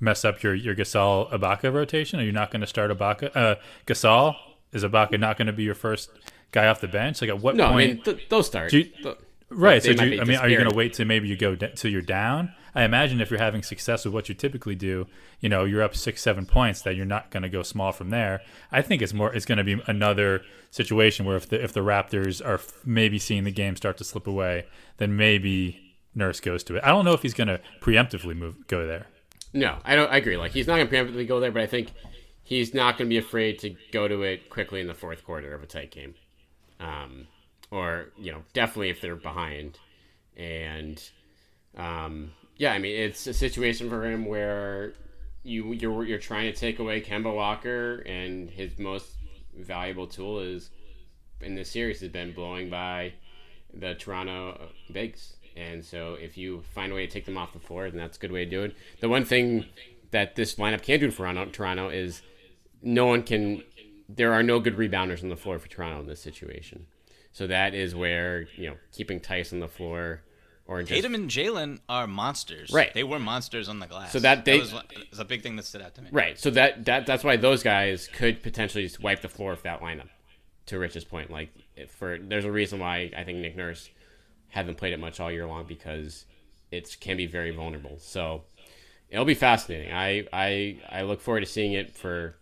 mess 0.00 0.24
up 0.24 0.42
your 0.42 0.54
your 0.54 0.74
Gasol 0.74 1.30
Ibaka 1.30 1.72
rotation? 1.72 2.20
Are 2.20 2.22
you 2.22 2.32
not 2.32 2.50
going 2.50 2.60
to 2.60 2.66
start 2.66 2.90
Ibaka? 2.90 3.34
Uh, 3.34 3.54
Gasol 3.86 4.36
is 4.72 4.84
Ibaka 4.84 5.18
not 5.18 5.36
going 5.36 5.46
to 5.46 5.52
be 5.52 5.62
your 5.62 5.74
first 5.74 6.10
guy 6.52 6.66
off 6.66 6.80
the 6.80 6.88
bench? 6.88 7.20
Like 7.20 7.30
at 7.30 7.40
what 7.40 7.56
no, 7.56 7.68
point? 7.68 7.74
I 7.74 7.94
mean 7.94 8.02
th- 8.02 8.28
those 8.28 8.46
start. 8.46 8.72
You, 8.72 8.84
th- 8.84 9.16
right. 9.50 9.82
So 9.82 9.90
you, 9.90 10.20
I 10.20 10.24
mean, 10.24 10.36
are 10.36 10.48
you 10.48 10.56
going 10.56 10.70
to 10.70 10.76
wait 10.76 10.94
till 10.94 11.06
maybe 11.06 11.28
you 11.28 11.36
go 11.36 11.54
d- 11.54 11.72
till 11.74 11.90
you're 11.90 12.02
down? 12.02 12.52
I 12.74 12.84
imagine 12.84 13.20
if 13.20 13.30
you're 13.30 13.38
having 13.38 13.62
success 13.62 14.04
with 14.04 14.12
what 14.12 14.28
you 14.28 14.34
typically 14.34 14.74
do, 14.74 15.06
you 15.40 15.48
know, 15.48 15.64
you're 15.64 15.82
up 15.82 15.94
six, 15.94 16.22
seven 16.22 16.44
points, 16.44 16.82
that 16.82 16.96
you're 16.96 17.06
not 17.06 17.30
going 17.30 17.44
to 17.44 17.48
go 17.48 17.62
small 17.62 17.92
from 17.92 18.10
there. 18.10 18.40
I 18.72 18.82
think 18.82 19.00
it's 19.00 19.14
more, 19.14 19.32
it's 19.32 19.46
going 19.46 19.58
to 19.58 19.64
be 19.64 19.80
another 19.86 20.42
situation 20.70 21.24
where 21.24 21.36
if 21.36 21.48
the 21.48 21.62
if 21.62 21.72
the 21.72 21.80
Raptors 21.80 22.44
are 22.44 22.60
maybe 22.84 23.18
seeing 23.18 23.44
the 23.44 23.52
game 23.52 23.76
start 23.76 23.96
to 23.98 24.04
slip 24.04 24.26
away, 24.26 24.66
then 24.96 25.16
maybe 25.16 25.96
Nurse 26.14 26.40
goes 26.40 26.64
to 26.64 26.76
it. 26.76 26.84
I 26.84 26.88
don't 26.88 27.04
know 27.04 27.12
if 27.12 27.22
he's 27.22 27.34
going 27.34 27.48
to 27.48 27.60
preemptively 27.80 28.36
move 28.36 28.66
go 28.66 28.86
there. 28.86 29.06
No, 29.52 29.78
I 29.84 29.94
don't. 29.94 30.10
I 30.10 30.16
agree. 30.16 30.36
Like 30.36 30.52
he's 30.52 30.66
not 30.66 30.76
going 30.76 30.88
to 30.88 30.94
preemptively 30.94 31.28
go 31.28 31.38
there, 31.38 31.52
but 31.52 31.62
I 31.62 31.66
think 31.66 31.92
he's 32.42 32.74
not 32.74 32.98
going 32.98 33.08
to 33.08 33.14
be 33.14 33.18
afraid 33.18 33.60
to 33.60 33.76
go 33.92 34.08
to 34.08 34.22
it 34.22 34.50
quickly 34.50 34.80
in 34.80 34.88
the 34.88 34.94
fourth 34.94 35.24
quarter 35.24 35.54
of 35.54 35.62
a 35.62 35.66
tight 35.66 35.92
game, 35.92 36.14
um, 36.80 37.28
or 37.70 38.06
you 38.18 38.32
know, 38.32 38.42
definitely 38.52 38.90
if 38.90 39.00
they're 39.00 39.14
behind. 39.14 39.78
And 40.36 41.00
um, 41.76 42.32
yeah, 42.56 42.72
I 42.72 42.78
mean, 42.78 42.96
it's 42.96 43.26
a 43.26 43.34
situation 43.34 43.88
for 43.88 44.04
him 44.04 44.26
where 44.26 44.94
you 45.42 45.72
you're 45.72 46.04
you're 46.04 46.18
trying 46.18 46.52
to 46.52 46.58
take 46.58 46.78
away 46.78 47.00
Kemba 47.00 47.34
Walker, 47.34 47.96
and 48.06 48.50
his 48.50 48.78
most 48.78 49.16
valuable 49.56 50.06
tool 50.06 50.40
is 50.40 50.70
in 51.40 51.54
this 51.54 51.70
series 51.70 52.00
has 52.00 52.08
been 52.08 52.32
blowing 52.32 52.70
by 52.70 53.12
the 53.72 53.94
Toronto 53.94 54.68
bigs 54.92 55.36
and 55.56 55.84
so 55.84 56.14
if 56.14 56.36
you 56.36 56.62
find 56.74 56.90
a 56.92 56.94
way 56.94 57.06
to 57.06 57.12
take 57.12 57.26
them 57.26 57.38
off 57.38 57.52
the 57.52 57.60
floor, 57.60 57.88
then 57.88 57.98
that's 57.98 58.16
a 58.16 58.20
good 58.20 58.32
way 58.32 58.44
to 58.44 58.50
do 58.50 58.62
it. 58.62 58.76
The 59.00 59.08
one 59.08 59.24
thing 59.24 59.66
that 60.10 60.34
this 60.34 60.56
lineup 60.56 60.82
can 60.82 61.00
do 61.00 61.10
for 61.10 61.32
Toronto 61.52 61.88
is 61.88 62.22
no 62.82 63.06
one 63.06 63.22
can. 63.22 63.62
There 64.08 64.32
are 64.32 64.42
no 64.42 64.60
good 64.60 64.76
rebounders 64.76 65.22
on 65.22 65.28
the 65.28 65.36
floor 65.36 65.58
for 65.58 65.68
Toronto 65.68 66.00
in 66.00 66.06
this 66.06 66.20
situation. 66.20 66.86
So 67.32 67.46
that 67.46 67.74
is 67.74 67.94
where 67.94 68.46
you 68.56 68.68
know 68.70 68.76
keeping 68.92 69.20
Theis 69.20 69.52
on 69.52 69.60
the 69.60 69.68
floor 69.68 70.22
or 70.66 70.80
just, 70.82 70.92
Tatum 70.92 71.14
and 71.14 71.30
Jaylen 71.30 71.80
are 71.88 72.06
monsters. 72.06 72.70
Right. 72.72 72.92
They 72.94 73.04
were 73.04 73.18
monsters 73.18 73.68
on 73.68 73.78
the 73.80 73.86
glass. 73.86 74.12
So 74.12 74.18
that 74.20 74.44
they- 74.44 74.58
was, 74.60 74.72
was 74.72 75.18
a 75.18 75.24
big 75.24 75.42
thing 75.42 75.56
that 75.56 75.64
stood 75.64 75.82
out 75.82 75.94
to 75.96 76.02
me. 76.02 76.08
right. 76.12 76.38
So 76.38 76.50
that 76.50 76.84
that 76.86 77.06
that's 77.06 77.22
why 77.24 77.36
those 77.36 77.62
guys 77.62 78.08
could 78.12 78.42
potentially 78.42 78.84
just 78.84 79.00
wipe 79.00 79.20
the 79.20 79.28
floor 79.28 79.50
with 79.50 79.62
that 79.62 79.80
lineup. 79.80 80.08
To 80.68 80.78
Rich's 80.78 81.04
point, 81.04 81.30
like 81.30 81.50
for 81.88 82.16
there's 82.18 82.46
a 82.46 82.50
reason 82.52 82.78
why 82.80 83.10
I 83.14 83.24
think 83.24 83.38
Nick 83.38 83.54
Nurse 83.54 83.90
hasn't 84.48 84.78
played 84.78 84.94
it 84.94 84.98
much 84.98 85.20
all 85.20 85.30
year 85.30 85.46
long 85.46 85.64
because 85.66 86.24
it 86.70 86.96
can 87.00 87.18
be 87.18 87.26
very 87.26 87.50
vulnerable. 87.50 87.98
So 87.98 88.44
it'll 89.10 89.26
be 89.26 89.34
fascinating. 89.34 89.92
I 89.92 90.26
I 90.32 90.78
I 90.90 91.02
look 91.02 91.20
forward 91.20 91.40
to 91.40 91.46
seeing 91.46 91.74
it 91.74 91.94
for 91.94 92.36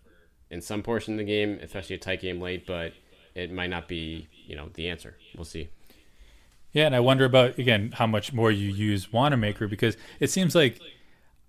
in 0.51 0.61
some 0.61 0.83
portion 0.85 1.15
of 1.15 1.19
the 1.19 1.25
game, 1.25 1.59
especially 1.63 1.97
a 1.97 1.99
tight 1.99 2.21
game 2.21 2.41
late, 2.41 2.65
but 2.65 2.93
it 3.35 3.51
might 3.51 3.71
not 3.71 3.89
be 3.89 4.29
you 4.47 4.55
know 4.55 4.69
the 4.75 4.89
answer. 4.89 5.17
We'll 5.35 5.45
see. 5.45 5.69
Yeah, 6.73 6.87
and 6.87 6.97
I 6.97 7.01
wonder 7.01 7.25
about 7.25 7.59
again 7.59 7.93
how 7.93 8.07
much 8.07 8.33
more 8.33 8.51
you 8.51 8.71
use 8.71 9.13
Wanamaker 9.13 9.69
because 9.69 9.97
it 10.21 10.31
seems 10.31 10.55
like 10.55 10.81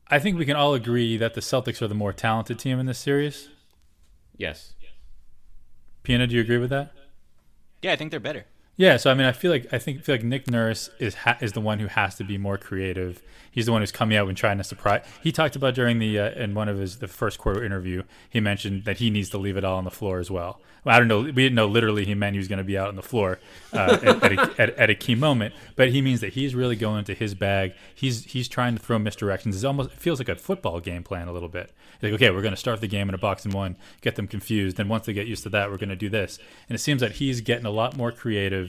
I 0.08 0.20
think 0.20 0.38
we 0.38 0.46
can 0.46 0.56
all 0.56 0.74
agree 0.74 1.18
that 1.18 1.34
the 1.34 1.42
Celtics 1.42 1.82
are 1.82 1.88
the 1.88 1.96
more 1.96 2.14
talented 2.14 2.60
team 2.60 2.80
in 2.80 2.86
this 2.86 3.00
series. 3.00 3.50
Yes. 4.36 4.74
Pina, 6.04 6.28
do 6.28 6.36
you 6.36 6.42
agree 6.42 6.58
with 6.58 6.70
that? 6.70 6.92
Yeah, 7.82 7.94
I 7.94 7.96
think 7.96 8.12
they're 8.12 8.20
better. 8.20 8.46
Yeah, 8.76 8.98
so 8.98 9.12
I 9.12 9.14
mean, 9.14 9.28
I 9.28 9.34
feel 9.34 9.52
like 9.52 9.72
I 9.72 9.78
think 9.78 10.04
feel 10.04 10.16
like 10.16 10.24
Nick 10.24 10.50
Nurse 10.50 10.90
is 10.98 11.14
ha- 11.14 11.38
is 11.40 11.52
the 11.52 11.62
one 11.62 11.78
who 11.80 11.86
has 11.88 12.16
to 12.16 12.24
be 12.24 12.40
more 12.40 12.58
creative. 12.58 13.22
He's 13.52 13.68
the 13.68 13.72
one 13.72 13.84
who's 13.84 13.92
coming 13.92 14.18
out 14.18 14.28
and 14.28 14.36
trying 14.36 14.58
to 14.58 14.64
surprise. 14.64 15.06
He 15.22 15.32
talked 15.32 15.56
about 15.56 15.76
during 15.76 16.00
the 16.00 16.18
uh, 16.18 16.32
in 16.32 16.56
one 16.56 16.68
of 16.68 16.80
his 16.80 16.98
the 16.98 17.08
first 17.08 17.38
quarter 17.38 17.64
interview. 17.64 18.02
He 18.32 18.40
mentioned 18.40 18.86
that 18.86 18.98
he 18.98 19.12
needs 19.12 19.30
to 19.30 19.38
leave 19.38 19.58
it 19.58 19.64
all 19.64 19.78
on 19.78 19.84
the 19.84 19.92
floor 19.92 20.18
as 20.18 20.32
well. 20.32 20.60
well 20.84 20.96
I 20.96 20.98
don't 20.98 21.08
know. 21.08 21.22
We 21.22 21.34
didn't 21.34 21.54
know 21.54 21.68
literally 21.68 22.04
he 22.04 22.16
meant 22.16 22.34
he 22.34 22.40
was 22.40 22.48
going 22.48 22.58
to 22.58 22.64
be 22.64 22.76
out 22.76 22.88
on 22.88 22.96
the 22.96 23.04
floor 23.04 23.40
uh, 23.74 24.00
at, 24.02 24.24
at, 24.24 24.32
a, 24.32 24.62
at, 24.62 24.70
at 24.72 24.90
a 24.90 24.96
key 24.96 25.14
moment, 25.14 25.54
but 25.76 25.90
he 25.90 26.02
means 26.02 26.22
that 26.22 26.34
he's 26.34 26.56
really 26.56 26.76
going 26.76 26.98
into 26.98 27.14
his 27.14 27.36
bag. 27.36 27.74
He's 27.94 28.24
he's 28.26 28.48
trying 28.48 28.76
to 28.76 28.82
throw 28.82 28.98
misdirections. 28.98 29.54
It's 29.54 29.64
almost 29.64 29.92
it 29.92 30.00
feels 30.00 30.18
like 30.18 30.30
a 30.30 30.36
football 30.36 30.80
game 30.80 31.04
plan 31.04 31.28
a 31.28 31.32
little 31.32 31.48
bit. 31.48 31.72
Like 32.02 32.14
okay, 32.14 32.32
we're 32.32 32.42
going 32.42 32.56
to 32.56 32.60
start 32.60 32.82
the 32.82 32.88
game 32.88 33.08
in 33.08 33.14
a 33.14 33.20
box 33.20 33.46
and 33.46 33.54
one, 33.54 33.78
get 34.02 34.16
them 34.16 34.26
confused. 34.26 34.78
Then 34.78 34.88
once 34.88 35.06
they 35.06 35.14
get 35.14 35.28
used 35.28 35.44
to 35.44 35.50
that, 35.50 35.70
we're 35.70 35.78
going 35.78 35.90
to 35.90 35.96
do 35.96 36.10
this. 36.10 36.40
And 36.68 36.76
it 36.76 36.80
seems 36.80 37.02
that 37.02 37.14
he's 37.14 37.42
getting 37.42 37.68
a 37.68 37.72
lot 37.72 37.96
more 37.96 38.12
creative 38.12 38.63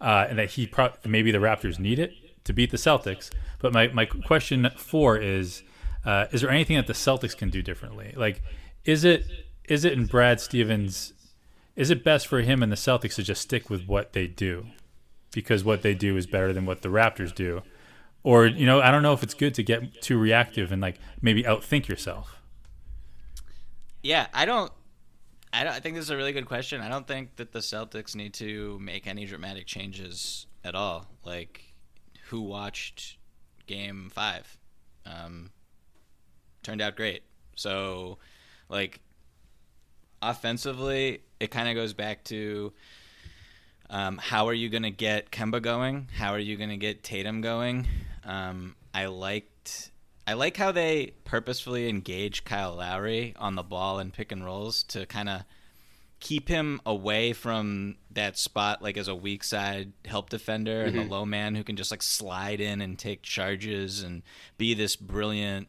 uh, 0.00 0.26
and 0.28 0.38
that 0.38 0.50
he 0.50 0.66
pro- 0.66 0.92
maybe 1.04 1.30
the 1.30 1.38
Raptors 1.38 1.78
need 1.78 1.98
it 1.98 2.12
to 2.44 2.52
beat 2.52 2.70
the 2.70 2.76
Celtics. 2.76 3.30
But 3.58 3.72
my, 3.72 3.88
my 3.88 4.06
question 4.06 4.70
four 4.76 5.18
is: 5.18 5.62
uh, 6.04 6.26
Is 6.32 6.40
there 6.40 6.50
anything 6.50 6.76
that 6.76 6.86
the 6.86 6.92
Celtics 6.92 7.36
can 7.36 7.50
do 7.50 7.62
differently? 7.62 8.14
Like, 8.16 8.42
is 8.84 9.04
it 9.04 9.24
is 9.64 9.84
it 9.84 9.92
in 9.92 10.06
Brad 10.06 10.40
Stevens? 10.40 11.12
Is 11.76 11.90
it 11.90 12.02
best 12.04 12.26
for 12.26 12.40
him 12.40 12.62
and 12.62 12.70
the 12.70 12.76
Celtics 12.76 13.14
to 13.14 13.22
just 13.22 13.42
stick 13.42 13.70
with 13.70 13.86
what 13.86 14.12
they 14.12 14.26
do, 14.26 14.66
because 15.32 15.64
what 15.64 15.82
they 15.82 15.94
do 15.94 16.16
is 16.16 16.26
better 16.26 16.52
than 16.52 16.66
what 16.66 16.82
the 16.82 16.88
Raptors 16.88 17.34
do? 17.34 17.62
Or 18.22 18.46
you 18.46 18.66
know, 18.66 18.80
I 18.80 18.90
don't 18.90 19.02
know 19.02 19.12
if 19.12 19.22
it's 19.22 19.34
good 19.34 19.54
to 19.54 19.62
get 19.62 20.02
too 20.02 20.18
reactive 20.18 20.72
and 20.72 20.82
like 20.82 20.98
maybe 21.22 21.42
outthink 21.44 21.88
yourself. 21.88 22.36
Yeah, 24.02 24.26
I 24.32 24.44
don't. 24.44 24.72
I. 25.52 25.66
I 25.66 25.80
think 25.80 25.96
this 25.96 26.04
is 26.04 26.10
a 26.10 26.16
really 26.16 26.32
good 26.32 26.46
question. 26.46 26.80
I 26.80 26.88
don't 26.88 27.06
think 27.06 27.36
that 27.36 27.52
the 27.52 27.60
Celtics 27.60 28.14
need 28.14 28.34
to 28.34 28.78
make 28.78 29.06
any 29.06 29.26
dramatic 29.26 29.66
changes 29.66 30.46
at 30.64 30.74
all. 30.74 31.06
Like, 31.24 31.74
who 32.28 32.42
watched 32.42 33.18
Game 33.66 34.10
Five? 34.12 34.56
Um, 35.06 35.50
turned 36.62 36.80
out 36.80 36.96
great. 36.96 37.22
So, 37.56 38.18
like, 38.68 39.00
offensively, 40.22 41.22
it 41.38 41.50
kind 41.50 41.68
of 41.68 41.74
goes 41.74 41.92
back 41.92 42.24
to 42.24 42.72
um, 43.88 44.18
how 44.18 44.46
are 44.46 44.54
you 44.54 44.68
going 44.68 44.84
to 44.84 44.90
get 44.90 45.30
Kemba 45.30 45.60
going? 45.60 46.08
How 46.14 46.32
are 46.32 46.38
you 46.38 46.56
going 46.56 46.70
to 46.70 46.76
get 46.76 47.02
Tatum 47.02 47.40
going? 47.40 47.88
Um, 48.24 48.76
I 48.94 49.06
liked 49.06 49.89
I 50.30 50.34
like 50.34 50.56
how 50.56 50.70
they 50.70 51.14
purposefully 51.24 51.88
engage 51.88 52.44
Kyle 52.44 52.76
Lowry 52.76 53.34
on 53.36 53.56
the 53.56 53.64
ball 53.64 53.98
and 53.98 54.12
pick 54.12 54.30
and 54.30 54.44
rolls 54.44 54.84
to 54.84 55.04
kind 55.04 55.28
of 55.28 55.42
keep 56.20 56.46
him 56.46 56.80
away 56.86 57.32
from 57.32 57.96
that 58.12 58.38
spot 58.38 58.80
like 58.80 58.96
as 58.96 59.08
a 59.08 59.14
weak 59.16 59.42
side 59.42 59.92
help 60.04 60.30
defender 60.30 60.82
and 60.82 60.96
the 60.96 61.02
low 61.02 61.24
man 61.24 61.56
who 61.56 61.64
can 61.64 61.74
just 61.74 61.90
like 61.90 62.00
slide 62.00 62.60
in 62.60 62.80
and 62.80 62.96
take 62.96 63.22
charges 63.22 64.04
and 64.04 64.22
be 64.56 64.72
this 64.72 64.94
brilliant 64.94 65.66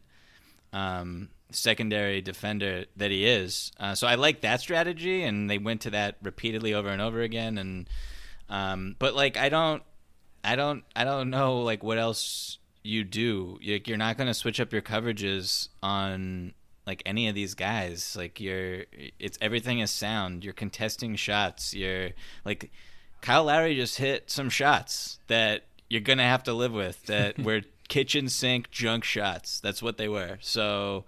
um, 0.72 1.30
secondary 1.50 2.20
defender 2.20 2.84
that 2.96 3.10
he 3.10 3.26
is. 3.26 3.72
Uh, 3.80 3.96
so 3.96 4.06
I 4.06 4.14
like 4.14 4.42
that 4.42 4.60
strategy, 4.60 5.24
and 5.24 5.50
they 5.50 5.58
went 5.58 5.80
to 5.80 5.90
that 5.90 6.18
repeatedly 6.22 6.72
over 6.72 6.88
and 6.88 7.02
over 7.02 7.20
again. 7.20 7.58
And 7.58 7.90
um, 8.48 8.94
but 9.00 9.16
like 9.16 9.36
I 9.36 9.48
don't, 9.48 9.82
I 10.44 10.54
don't, 10.54 10.84
I 10.94 11.02
don't 11.02 11.30
know 11.30 11.62
like 11.62 11.82
what 11.82 11.98
else 11.98 12.58
you 12.82 13.04
do. 13.04 13.58
Like 13.66 13.88
you're 13.88 13.96
not 13.96 14.16
going 14.16 14.28
to 14.28 14.34
switch 14.34 14.60
up 14.60 14.72
your 14.72 14.82
coverages 14.82 15.68
on 15.82 16.54
like 16.86 17.02
any 17.06 17.28
of 17.28 17.34
these 17.34 17.54
guys. 17.54 18.16
Like 18.16 18.40
you're, 18.40 18.84
it's 19.18 19.38
everything 19.40 19.80
is 19.80 19.90
sound. 19.90 20.44
You're 20.44 20.52
contesting 20.52 21.16
shots. 21.16 21.74
You're 21.74 22.10
like 22.44 22.70
Kyle 23.20 23.44
Lowry 23.44 23.76
just 23.76 23.98
hit 23.98 24.30
some 24.30 24.50
shots 24.50 25.18
that 25.28 25.64
you're 25.88 26.00
gonna 26.00 26.24
have 26.24 26.42
to 26.44 26.52
live 26.52 26.72
with 26.72 27.04
that 27.06 27.38
were 27.42 27.62
kitchen 27.88 28.28
sink 28.28 28.70
junk 28.70 29.04
shots. 29.04 29.60
That's 29.60 29.82
what 29.82 29.96
they 29.96 30.08
were. 30.08 30.38
So 30.40 31.04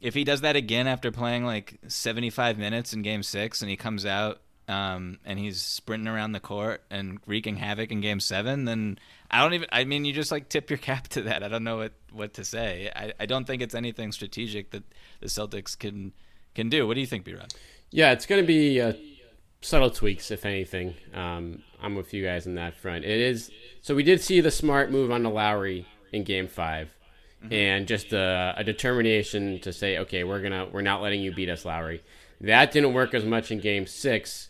if 0.00 0.14
he 0.14 0.24
does 0.24 0.40
that 0.40 0.56
again 0.56 0.86
after 0.86 1.10
playing 1.12 1.44
like 1.44 1.78
75 1.86 2.58
minutes 2.58 2.92
in 2.92 3.02
game 3.02 3.22
six 3.22 3.60
and 3.60 3.70
he 3.70 3.76
comes 3.76 4.06
out 4.06 4.40
um, 4.68 5.18
and 5.24 5.38
he's 5.38 5.60
sprinting 5.60 6.08
around 6.08 6.32
the 6.32 6.40
court 6.40 6.82
and 6.90 7.18
wreaking 7.26 7.56
havoc 7.56 7.90
in 7.90 8.00
game 8.00 8.20
seven, 8.20 8.64
then 8.64 8.98
I 9.32 9.42
don't 9.42 9.54
even, 9.54 9.68
I 9.72 9.84
mean, 9.84 10.04
you 10.04 10.12
just 10.12 10.30
like 10.30 10.48
tip 10.48 10.70
your 10.70 10.78
cap 10.90 11.08
to 11.08 11.22
that. 11.22 11.42
I 11.42 11.48
don't 11.48 11.64
know 11.64 11.78
what, 11.78 11.92
what 12.12 12.34
to 12.34 12.44
say. 12.44 12.90
I, 12.94 13.12
I 13.20 13.26
don't 13.26 13.46
think 13.46 13.62
it's 13.62 13.74
anything 13.74 14.12
strategic 14.12 14.70
that 14.70 14.84
the 15.20 15.26
Celtics 15.26 15.78
can, 15.78 16.12
can 16.54 16.68
do. 16.68 16.86
What 16.86 16.94
do 16.94 17.00
you 17.00 17.06
think, 17.06 17.24
B-Rob? 17.24 17.50
Yeah, 17.90 18.12
it's 18.12 18.26
going 18.26 18.42
to 18.42 18.46
be 18.46 18.80
uh, 18.80 18.94
subtle 19.60 19.90
tweaks, 19.90 20.30
if 20.30 20.44
anything. 20.44 20.94
Um, 21.14 21.62
I'm 21.80 21.94
with 21.94 22.14
you 22.14 22.24
guys 22.24 22.46
on 22.46 22.54
that 22.56 22.74
front. 22.74 23.04
It 23.04 23.20
is 23.20 23.50
so 23.80 23.94
we 23.94 24.02
did 24.02 24.20
see 24.20 24.40
the 24.40 24.50
smart 24.50 24.90
move 24.90 25.10
on 25.10 25.22
the 25.22 25.30
Lowry 25.30 25.86
in 26.12 26.24
Game 26.24 26.46
5 26.48 26.94
and 27.50 27.88
just 27.88 28.12
a, 28.12 28.54
a 28.56 28.64
determination 28.64 29.58
to 29.60 29.72
say, 29.72 29.98
okay, 29.98 30.24
we're 30.24 30.40
gonna 30.40 30.68
we're 30.70 30.82
not 30.82 31.02
letting 31.02 31.20
you 31.20 31.32
beat 31.32 31.48
us, 31.48 31.64
Lowry. 31.64 32.02
That 32.40 32.72
didn't 32.72 32.92
work 32.92 33.14
as 33.14 33.24
much 33.24 33.50
in 33.50 33.58
Game 33.58 33.86
Six 33.86 34.48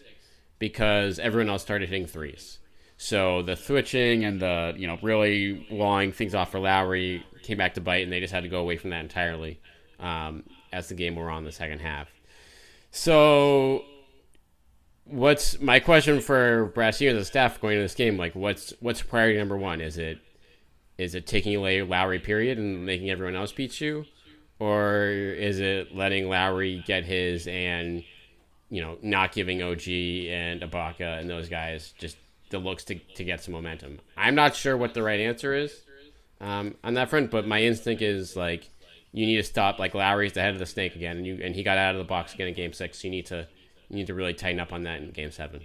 because 0.59 1.19
everyone 1.19 1.51
else 1.51 1.63
started 1.63 1.89
hitting 1.89 2.07
threes. 2.07 2.59
So 3.03 3.43
the 3.43 3.57
switching 3.57 4.25
and 4.25 4.39
the 4.39 4.75
you 4.77 4.87
know 4.87 4.97
really 5.03 5.67
lawing 5.73 6.13
things 6.13 6.37
off 6.37 6.53
for 6.53 6.61
Lowry 6.61 7.27
came 7.43 7.59
back 7.59 7.75
to 7.75 7.81
bite, 7.81 8.05
and 8.05 8.13
they 8.13 8.21
just 8.21 8.33
had 8.33 8.45
to 8.45 8.49
go 8.49 8.61
away 8.61 8.77
from 8.77 8.91
that 8.91 9.01
entirely 9.01 9.61
um, 9.99 10.45
as 10.73 10.89
the 10.89 10.95
game 10.95 11.17
wore 11.17 11.29
on 11.29 11.43
the 11.43 11.51
second 11.51 11.81
half. 11.81 12.07
So, 12.93 13.83
what's 15.03 15.61
my 15.61 15.81
question 15.81 16.21
for 16.21 16.71
Stevens 16.93 17.01
and 17.01 17.19
the 17.19 17.25
staff 17.25 17.61
going 17.61 17.75
into 17.75 17.83
this 17.83 17.97
game? 17.97 18.17
Like, 18.17 18.37
what's 18.37 18.73
what's 18.79 19.03
priority 19.03 19.37
number 19.37 19.57
one? 19.57 19.81
Is 19.81 19.99
it 19.99 20.19
is 20.97 21.17
it 21.17 21.27
taking 21.27 21.57
away 21.57 21.83
Lowry 21.83 22.21
period 22.21 22.57
and 22.57 22.87
making 22.87 23.11
everyone 23.11 23.35
else 23.35 23.51
beat 23.51 23.81
you, 23.81 24.05
or 24.61 25.07
is 25.07 25.59
it 25.59 25.93
letting 25.93 26.29
Lowry 26.29 26.85
get 26.87 27.05
his 27.05 27.49
and 27.49 28.05
you 28.71 28.81
know 28.81 28.97
not 29.03 29.33
giving 29.33 29.61
OG 29.61 29.89
and 29.89 30.61
Ibaka 30.61 31.19
and 31.19 31.29
those 31.29 31.49
guys 31.49 31.93
just 31.99 32.17
the 32.53 32.59
looks 32.59 32.85
to 32.85 32.95
to 32.95 33.25
get 33.25 33.43
some 33.43 33.53
momentum? 33.53 33.99
I'm 34.17 34.37
not 34.37 34.55
sure 34.55 34.77
what 34.77 34.95
the 34.95 35.03
right 35.03 35.19
answer 35.19 35.55
is 35.55 35.83
um, 36.41 36.77
on 36.85 36.95
that 36.95 37.09
front, 37.09 37.31
but 37.31 37.47
my 37.47 37.63
instinct 37.63 38.03
is 38.03 38.37
like 38.37 38.71
you 39.13 39.27
need 39.27 39.37
to 39.37 39.43
stop 39.43 39.79
like 39.79 39.95
Lowry's 39.95 40.33
the 40.33 40.41
head 40.41 40.55
of 40.55 40.59
the 40.59 40.67
snake 40.67 40.97
again, 40.97 41.17
and 41.17 41.27
you 41.27 41.39
and 41.43 41.55
he 41.55 41.63
got 41.63 41.79
out 41.79 41.95
of 41.95 41.99
the 41.99 42.05
box 42.05 42.35
again 42.35 42.49
in 42.49 42.55
Game 42.55 42.73
Six. 42.73 43.01
So 43.01 43.09
You 43.09 43.11
need 43.11 43.27
to 43.27 43.49
you 43.89 43.97
need 43.97 44.07
to 44.07 44.15
really 44.15 44.35
tighten 44.35 44.61
up 44.61 44.73
on 44.73 44.85
that 44.85 45.01
in 45.01 45.11
Game 45.11 45.31
Seven. 45.31 45.63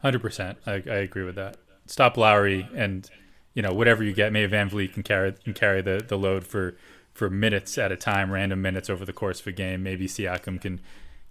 Hundred 0.00 0.20
percent, 0.20 0.58
I, 0.66 0.72
I 0.74 0.96
agree 0.96 1.24
with 1.24 1.36
that. 1.36 1.56
Stop 1.86 2.16
Lowry, 2.16 2.68
and 2.74 3.08
you 3.54 3.62
know 3.62 3.72
whatever 3.72 4.04
you 4.04 4.12
get, 4.12 4.32
maybe 4.32 4.52
VanVleet 4.52 4.92
can 4.92 5.02
carry 5.02 5.32
can 5.32 5.54
carry 5.54 5.82
the, 5.82 6.04
the 6.06 6.18
load 6.18 6.46
for 6.46 6.76
for 7.14 7.30
minutes 7.30 7.78
at 7.78 7.90
a 7.90 7.96
time, 7.96 8.30
random 8.30 8.60
minutes 8.60 8.90
over 8.90 9.04
the 9.04 9.12
course 9.12 9.40
of 9.40 9.46
a 9.46 9.52
game. 9.52 9.82
Maybe 9.82 10.06
Siakam 10.06 10.60
can 10.60 10.80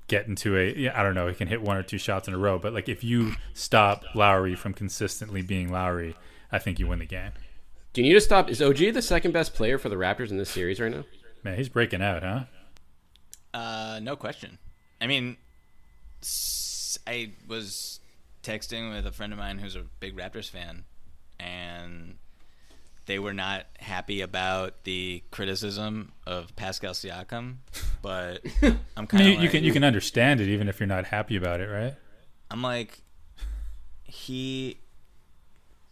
get 0.07 0.27
into 0.27 0.57
a 0.57 0.73
yeah, 0.75 0.99
I 0.99 1.03
don't 1.03 1.15
know, 1.15 1.27
he 1.27 1.33
can 1.33 1.47
hit 1.47 1.61
one 1.61 1.77
or 1.77 1.83
two 1.83 1.97
shots 1.97 2.27
in 2.27 2.33
a 2.33 2.37
row. 2.37 2.59
But 2.59 2.73
like 2.73 2.89
if 2.89 3.03
you 3.03 3.33
stop 3.53 4.03
Lowry 4.13 4.55
from 4.55 4.73
consistently 4.73 5.41
being 5.41 5.71
Lowry, 5.71 6.15
I 6.51 6.59
think 6.59 6.79
you 6.79 6.87
win 6.87 6.99
the 6.99 7.05
game. 7.05 7.31
Do 7.93 8.01
you 8.01 8.09
need 8.09 8.15
to 8.15 8.21
stop? 8.21 8.49
Is 8.49 8.61
OG 8.61 8.93
the 8.93 9.01
second 9.01 9.31
best 9.31 9.53
player 9.53 9.77
for 9.77 9.89
the 9.89 9.95
Raptors 9.95 10.29
in 10.29 10.37
this 10.37 10.49
series 10.49 10.79
right 10.79 10.91
now? 10.91 11.05
Man, 11.43 11.57
he's 11.57 11.69
breaking 11.69 12.01
out, 12.01 12.23
huh? 12.23 12.43
Uh, 13.53 13.99
no 14.01 14.15
question. 14.15 14.57
I 14.99 15.07
mean, 15.07 15.37
I 17.07 17.31
was 17.47 17.99
texting 18.43 18.93
with 18.93 19.05
a 19.05 19.11
friend 19.11 19.31
of 19.31 19.39
mine 19.39 19.59
who's 19.59 19.75
a 19.75 19.83
big 19.99 20.17
Raptors 20.17 20.49
fan, 20.49 20.83
and 21.39 22.15
they 23.05 23.19
were 23.19 23.33
not 23.33 23.65
happy 23.79 24.21
about 24.21 24.83
the 24.83 25.23
criticism 25.31 26.11
of 26.25 26.55
Pascal 26.55 26.93
Siakam. 26.93 27.57
But 28.01 28.41
I'm 28.97 29.07
kind 29.07 29.23
mean, 29.23 29.33
of 29.33 29.39
you, 29.39 29.43
you 29.43 29.49
can 29.49 29.63
you 29.63 29.71
can 29.73 29.83
understand 29.83 30.41
it 30.41 30.47
even 30.47 30.67
if 30.67 30.79
you're 30.79 30.87
not 30.87 31.05
happy 31.05 31.35
about 31.35 31.61
it, 31.61 31.67
right? 31.67 31.95
I'm 32.51 32.61
like, 32.61 33.01
he 34.03 34.79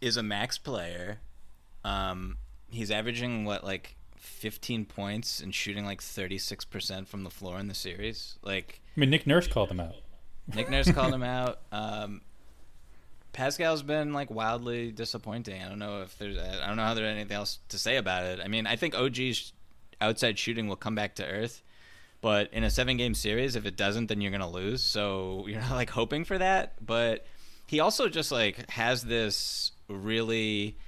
is 0.00 0.16
a 0.16 0.22
max 0.22 0.58
player, 0.58 1.18
Um, 1.84 2.36
he's 2.68 2.90
averaging 2.90 3.44
what 3.44 3.64
like 3.64 3.96
15 4.18 4.84
points 4.86 5.40
and 5.40 5.54
shooting 5.54 5.84
like 5.84 6.00
36% 6.00 7.06
from 7.06 7.24
the 7.24 7.30
floor 7.30 7.58
in 7.58 7.68
the 7.68 7.74
series. 7.74 8.38
Like 8.42 8.80
I 8.96 9.00
mean, 9.00 9.10
Nick 9.10 9.26
Nurse 9.26 9.46
called 9.46 9.70
him 9.70 9.80
out. 9.80 9.94
Nick 10.54 10.70
Nurse 10.70 10.90
called 10.92 11.14
him 11.18 11.22
out. 11.22 11.60
Um, 11.72 12.20
Pascal's 13.34 13.82
been 13.82 14.12
like 14.12 14.30
wildly 14.30 14.92
disappointing. 14.92 15.62
I 15.62 15.68
don't 15.68 15.78
know 15.78 16.02
if 16.02 16.16
there's 16.18 16.38
I 16.38 16.66
don't 16.66 16.76
know 16.76 16.84
how 16.84 16.94
there's 16.94 17.12
anything 17.12 17.36
else 17.36 17.58
to 17.68 17.78
say 17.78 17.96
about 17.96 18.24
it. 18.24 18.40
I 18.42 18.48
mean, 18.48 18.66
I 18.66 18.76
think 18.76 18.94
OG's 18.94 19.52
outside 20.00 20.38
shooting 20.38 20.68
will 20.68 20.76
come 20.76 20.94
back 20.94 21.16
to 21.16 21.26
earth, 21.26 21.62
but 22.20 22.52
in 22.52 22.64
a 22.64 22.70
seven 22.70 22.96
game 22.96 23.14
series, 23.14 23.56
if 23.56 23.66
it 23.66 23.76
doesn't, 23.76 24.06
then 24.06 24.20
you're 24.20 24.32
gonna 24.32 24.50
lose. 24.50 24.82
So 24.82 25.44
you're 25.48 25.60
not 25.60 25.72
like 25.72 25.90
hoping 25.90 26.24
for 26.24 26.38
that. 26.38 26.84
But 26.84 27.26
he 27.66 27.80
also 27.80 28.08
just 28.08 28.32
like 28.32 28.70
has 28.70 29.02
this 29.02 29.72
really 29.88 30.78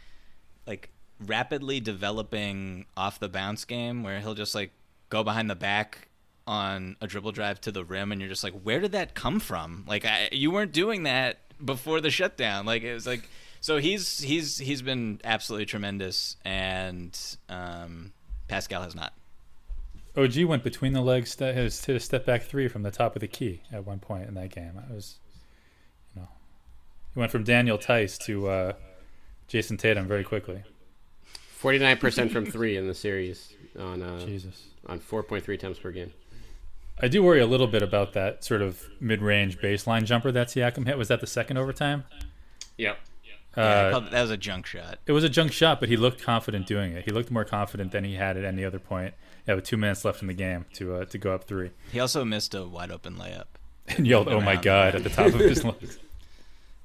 like 0.66 0.90
rapidly 1.26 1.80
developing 1.80 2.86
off 2.96 3.18
the 3.18 3.28
bounce 3.28 3.64
game 3.64 4.02
where 4.02 4.20
he'll 4.20 4.34
just 4.34 4.54
like 4.54 4.70
go 5.08 5.24
behind 5.24 5.50
the 5.50 5.54
back 5.54 6.08
on 6.46 6.96
a 7.00 7.06
dribble 7.06 7.32
drive 7.32 7.60
to 7.60 7.72
the 7.72 7.84
rim 7.84 8.12
and 8.12 8.20
you're 8.20 8.30
just 8.30 8.44
like 8.44 8.52
where 8.62 8.78
did 8.78 8.92
that 8.92 9.14
come 9.14 9.40
from 9.40 9.84
like 9.88 10.04
I, 10.04 10.28
you 10.30 10.50
weren't 10.50 10.72
doing 10.72 11.02
that 11.02 11.38
before 11.64 12.00
the 12.00 12.10
shutdown 12.10 12.66
like 12.66 12.82
it 12.82 12.92
was 12.92 13.06
like 13.06 13.28
so 13.60 13.78
he's 13.78 14.20
he's 14.20 14.58
he's 14.58 14.82
been 14.82 15.20
absolutely 15.24 15.66
tremendous 15.66 16.36
and 16.44 17.36
um, 17.48 18.12
pascal 18.48 18.82
has 18.82 18.94
not 18.94 19.12
OG 20.16 20.44
went 20.44 20.64
between 20.64 20.94
the 20.94 21.02
legs, 21.02 21.30
st- 21.30 21.54
his 21.54 21.84
hit 21.84 21.94
a 21.94 22.00
step 22.00 22.24
back 22.24 22.42
three 22.42 22.68
from 22.68 22.82
the 22.82 22.90
top 22.90 23.14
of 23.16 23.20
the 23.20 23.28
key 23.28 23.60
at 23.70 23.84
one 23.84 23.98
point 23.98 24.26
in 24.26 24.34
that 24.34 24.48
game. 24.50 24.72
I 24.76 24.92
was, 24.92 25.18
you 26.14 26.22
know, 26.22 26.28
he 27.12 27.20
went 27.20 27.30
from 27.30 27.44
Daniel 27.44 27.76
Theis 27.76 28.16
to 28.20 28.48
uh, 28.48 28.72
Jayson 29.48 29.78
Tatum 29.78 30.06
very 30.06 30.24
quickly. 30.24 30.62
Forty 31.48 31.78
nine 31.78 31.98
percent 31.98 32.32
from 32.32 32.46
three 32.46 32.76
in 32.76 32.86
the 32.86 32.94
series 32.94 33.52
on 33.78 34.02
uh, 34.02 34.24
Jesus. 34.24 34.68
on 34.86 35.00
four 35.00 35.22
point 35.22 35.44
three 35.44 35.56
attempts 35.56 35.78
per 35.78 35.90
game. 35.90 36.12
I 37.00 37.08
do 37.08 37.22
worry 37.22 37.40
a 37.40 37.46
little 37.46 37.66
bit 37.66 37.82
about 37.82 38.12
that 38.14 38.42
sort 38.44 38.62
of 38.62 38.82
mid-range 39.00 39.58
baseline 39.58 40.04
jumper 40.04 40.32
that 40.32 40.48
Siakam 40.48 40.86
hit. 40.86 40.96
Was 40.96 41.08
that 41.08 41.20
the 41.20 41.26
second 41.26 41.58
overtime? 41.58 42.04
Yep. 42.78 42.98
Yeah, 43.56 43.62
Uh, 43.62 43.90
called- 43.90 44.10
that 44.10 44.22
was 44.22 44.30
a 44.30 44.36
junk 44.36 44.66
shot 44.66 44.98
it 45.06 45.12
was 45.12 45.24
a 45.24 45.28
junk 45.28 45.52
shot, 45.52 45.80
but 45.80 45.88
he 45.88 45.96
looked 45.96 46.22
confident 46.22 46.66
doing 46.66 46.92
it. 46.92 47.04
He 47.04 47.10
looked 47.10 47.30
more 47.30 47.44
confident 47.44 47.92
than 47.92 48.04
he 48.04 48.14
had 48.14 48.36
at 48.36 48.44
any 48.44 48.64
other 48.64 48.78
point. 48.78 49.14
Yeah, 49.48 49.54
with 49.54 49.64
two 49.64 49.76
minutes 49.76 50.04
left 50.04 50.20
in 50.22 50.28
the 50.28 50.34
game 50.34 50.64
to 50.74 50.96
uh, 50.96 51.04
to 51.06 51.18
go 51.18 51.32
up 51.34 51.44
three, 51.44 51.70
he 51.92 52.00
also 52.00 52.24
missed 52.24 52.54
a 52.54 52.66
wide 52.66 52.90
open 52.90 53.14
layup 53.16 53.44
and 53.88 54.06
yelled, 54.06 54.28
"Oh 54.28 54.40
my 54.40 54.56
god!" 54.56 54.94
at 54.96 55.04
the 55.04 55.10
top 55.10 55.26
of 55.28 55.34
his 55.40 55.64
lungs. 55.68 55.98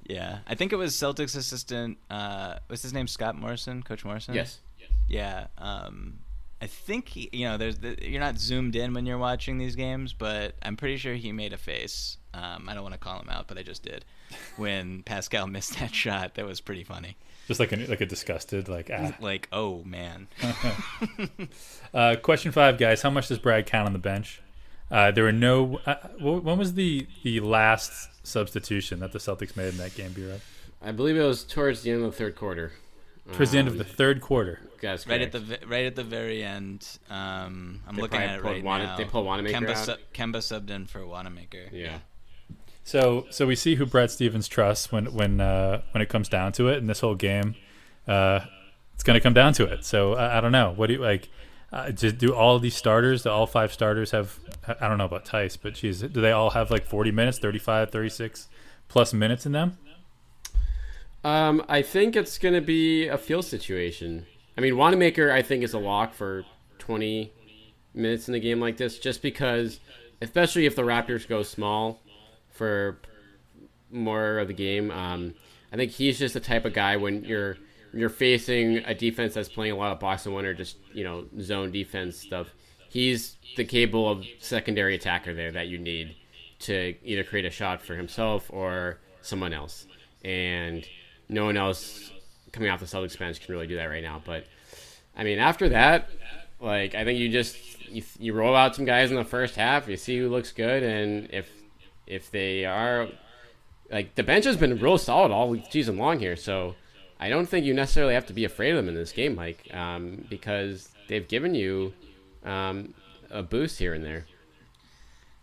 yeah 0.06 0.40
i 0.48 0.56
think 0.56 0.72
it 0.74 0.76
was 0.76 0.94
celtics 0.94 1.36
assistant 1.38 1.98
uh 2.10 2.56
what's 2.68 2.82
his 2.84 2.92
name 2.94 3.08
scott 3.08 3.36
morrison 3.36 3.82
coach 3.84 4.04
morrison 4.06 4.34
Yes. 4.36 4.60
Yeah, 5.08 5.48
um, 5.58 6.20
I 6.62 6.68
think 6.68 7.10
he, 7.10 7.30
you 7.34 7.48
know, 7.48 7.58
there's 7.58 7.80
the, 7.80 7.98
you're 8.02 8.20
not 8.20 8.38
zoomed 8.38 8.76
in 8.76 8.94
when 8.94 9.08
you're 9.08 9.18
watching 9.18 9.58
these 9.58 9.76
games, 9.76 10.14
but 10.14 10.54
I'm 10.62 10.78
pretty 10.78 10.98
sure 10.98 11.16
he 11.16 11.32
made 11.32 11.54
a 11.54 11.58
face. 11.58 12.18
Um, 12.36 12.70
I 12.70 12.76
don't 12.76 12.84
want 12.84 12.94
to 12.94 13.00
call 13.00 13.20
him 13.20 13.30
out, 13.30 13.48
but 13.48 13.58
I 13.58 13.64
just 13.64 13.84
did 13.84 14.06
when 14.58 15.02
Pascal 15.06 15.48
missed 15.48 15.80
that 15.80 15.94
shot. 15.94 16.36
That 16.36 16.46
was 16.46 16.62
pretty 16.62 16.84
funny. 16.84 17.18
Just 17.48 17.60
like 17.60 17.74
a, 17.74 17.78
like 17.88 18.00
a 18.02 18.06
disgusted 18.06 18.70
like 18.70 18.92
ah. 18.94 19.14
Like, 19.20 19.50
oh 19.52 19.84
man, 19.84 20.28
Uh, 21.94 22.16
question 22.22 22.52
five, 22.52 22.78
guys. 22.78 23.02
How 23.02 23.10
much 23.10 23.28
does 23.28 23.40
Brad 23.40 23.66
count 23.66 23.88
on 23.88 23.94
the 23.94 24.00
bench? 24.00 24.42
Uh, 24.90 25.12
there 25.12 25.24
were 25.24 25.32
no. 25.32 25.80
Uh, 25.86 25.96
when 26.20 26.58
was 26.58 26.76
the 26.76 27.08
the 27.24 27.40
last 27.40 28.10
substitution 28.26 29.00
that 29.00 29.12
the 29.12 29.20
Celtics 29.20 29.58
made 29.58 29.70
in 29.70 29.78
that 29.78 29.96
game, 29.96 30.14
B. 30.14 30.32
I 30.82 30.92
believe 30.92 31.18
it 31.18 31.24
was 31.24 31.44
towards 31.44 31.82
the 31.82 31.92
end 31.92 32.04
of 32.04 32.12
the 32.12 32.18
third 32.18 32.36
quarter. 32.36 32.74
Towards 33.34 33.52
the 33.52 33.60
end 33.60 33.68
of 33.68 33.78
the 33.78 33.84
third 33.84 34.20
quarter. 34.22 34.60
That's 34.82 35.06
right 35.08 35.22
at 35.22 35.32
the 35.32 35.60
right 35.68 35.86
at 35.86 35.96
the 35.96 36.04
very 36.04 36.44
end. 36.44 36.88
Um, 37.10 37.82
I'm 37.88 37.96
They 37.96 38.02
looking 38.02 38.20
at 38.20 38.38
it 38.38 38.42
pulled 38.42 38.56
right 38.56 38.64
Wana- 38.64 38.84
now. 38.86 38.98
they 38.98 39.06
pull 39.06 39.24
Wanamaker 39.24 39.58
Kemba, 39.60 39.70
out? 39.70 39.86
su- 39.86 39.96
Kemba 40.14 40.38
subbed 40.38 40.70
in 40.72 40.88
for 40.88 41.06
Wanamaker. 41.06 41.70
Yeah. 41.72 42.00
So 42.84 43.28
so 43.30 43.46
we 43.46 43.56
see 43.56 43.76
who 43.76 43.86
Brad 43.86 44.10
Stevens 44.12 44.48
trusts 44.48 44.92
when 44.92 45.14
when 45.14 45.40
uh, 45.40 45.82
when 45.92 46.02
it 46.02 46.10
comes 46.10 46.30
down 46.30 46.52
to 46.54 46.68
it, 46.70 46.78
and 46.80 46.90
this 46.90 47.00
whole 47.02 47.16
game, 47.16 47.56
uh, 48.08 48.42
it's 48.96 49.04
going 49.04 49.16
to 49.16 49.22
come 49.22 49.34
down 49.36 49.54
to 49.54 49.66
it. 49.66 49.86
So 49.86 50.16
I, 50.16 50.40
I 50.40 50.42
don't 50.42 50.52
know. 50.52 50.74
What 50.76 50.88
do 50.88 50.94
you 50.94 51.00
like? 51.00 51.30
Uh, 51.72 51.90
just 51.92 52.18
do 52.18 52.34
all 52.34 52.60
these 52.60 52.76
starters, 52.76 53.24
do 53.24 53.30
all 53.30 53.48
five 53.48 53.72
starters 53.72 54.12
have? 54.12 54.40
I 54.68 54.88
don't 54.90 54.98
know 54.98 55.06
about 55.06 55.26
Theis, 55.26 55.56
but 55.62 55.76
geez, 55.76 56.02
do 56.02 56.10
they 56.20 56.32
all 56.32 56.50
have 56.50 56.70
like 56.70 56.86
40 56.86 57.12
minutes, 57.12 57.40
35, 57.40 57.92
36 57.92 58.50
plus 58.90 59.14
minutes 59.14 59.46
in 59.46 59.54
them? 59.54 59.78
Um, 61.24 61.64
I 61.70 61.82
think 61.82 62.16
it's 62.16 62.38
going 62.38 62.56
to 62.56 62.62
be 62.62 63.08
a 63.08 63.18
field 63.18 63.46
situation. 63.46 64.26
I 64.58 64.62
mean, 64.62 64.78
Wanamaker, 64.78 65.32
I 65.32 65.42
think, 65.42 65.64
is 65.64 65.74
a 65.74 65.80
lock 65.80 66.14
for 66.14 66.46
20 66.80 67.32
minutes 67.94 68.28
in 68.28 68.36
a 68.36 68.40
game 68.40 68.60
like 68.60 68.78
this, 68.78 68.98
just 68.98 69.22
because, 69.22 69.80
especially 70.22 70.66
if 70.66 70.76
the 70.76 70.82
Raptors 70.82 71.28
go 71.28 71.44
small 71.44 72.02
for 72.50 73.00
more 73.92 74.40
of 74.40 74.48
the 74.48 74.54
game. 74.54 74.90
Um, 74.92 75.36
I 75.72 75.76
think 75.76 75.92
he's 75.92 76.20
just 76.20 76.34
the 76.34 76.40
type 76.40 76.66
of 76.66 76.74
guy 76.74 76.98
when 76.98 77.24
you're 77.24 77.58
you're 77.94 78.10
facing 78.10 78.78
a 78.78 78.96
defense 78.96 79.34
that's 79.34 79.50
playing 79.50 79.74
a 79.74 79.76
lot 79.76 79.92
of 79.92 80.00
box 80.00 80.26
and 80.26 80.34
one 80.34 80.46
or 80.46 80.54
just 80.54 80.78
you 80.94 81.04
know 81.04 81.26
zone 81.40 81.72
defense 81.72 82.18
stuff. 82.18 82.48
He's 82.90 83.38
the 83.56 83.66
capable 83.66 84.10
of 84.10 84.26
secondary 84.40 84.96
attacker 84.96 85.34
there 85.34 85.52
that 85.52 85.68
you 85.68 85.78
need 85.78 86.16
to 86.60 86.96
either 87.04 87.24
create 87.24 87.46
a 87.46 87.50
shot 87.50 87.82
for 87.82 87.96
himself 87.96 88.50
or 88.50 89.00
someone 89.22 89.54
else. 89.54 89.88
And 90.24 90.88
no 91.32 91.46
one 91.46 91.58
else 91.58 92.12
coming 92.52 92.70
off 92.70 92.80
the 92.80 92.86
Celtics 92.86 93.18
bench 93.18 93.42
can 93.42 93.54
really 93.54 93.68
do 93.68 93.78
that 93.78 93.86
right 93.86 94.04
now. 94.04 94.22
But 94.24 94.46
I 95.16 95.24
mean, 95.24 95.40
after 95.40 95.70
that, 95.70 96.10
like 96.60 96.94
I 96.94 97.04
think 97.04 97.20
you 97.20 97.30
just 97.30 97.58
you, 97.90 98.04
you 98.20 98.34
roll 98.34 98.56
out 98.56 98.76
some 98.76 98.86
guys 98.86 99.10
in 99.10 99.18
the 99.18 99.24
first 99.24 99.56
half. 99.56 99.88
You 99.88 99.98
see 99.98 100.18
who 100.20 100.30
looks 100.30 100.52
good, 100.52 100.84
and 100.84 101.30
if 101.32 101.50
if 102.06 102.30
they 102.30 102.66
are 102.66 103.08
like 103.90 104.16
the 104.16 104.24
bench 104.24 104.46
has 104.46 104.58
been 104.58 104.78
real 104.80 104.98
solid 104.98 105.32
all 105.32 105.58
season 105.70 105.98
long 105.98 106.20
here. 106.20 106.36
So 106.36 106.76
I 107.20 107.30
don't 107.30 107.48
think 107.48 107.66
you 107.66 107.74
necessarily 107.74 108.14
have 108.14 108.28
to 108.28 108.34
be 108.34 108.46
afraid 108.46 108.72
of 108.72 108.78
them 108.78 108.90
in 108.90 108.96
this 108.96 109.12
game, 109.12 109.36
Mike, 109.36 109.68
um, 109.74 110.26
because 110.30 110.90
they've 111.08 111.28
given 111.28 111.56
you 111.56 111.94
um, 112.44 112.94
a 113.30 113.42
boost 113.42 113.80
here 113.80 113.94
and 113.94 114.04
there. 114.04 114.26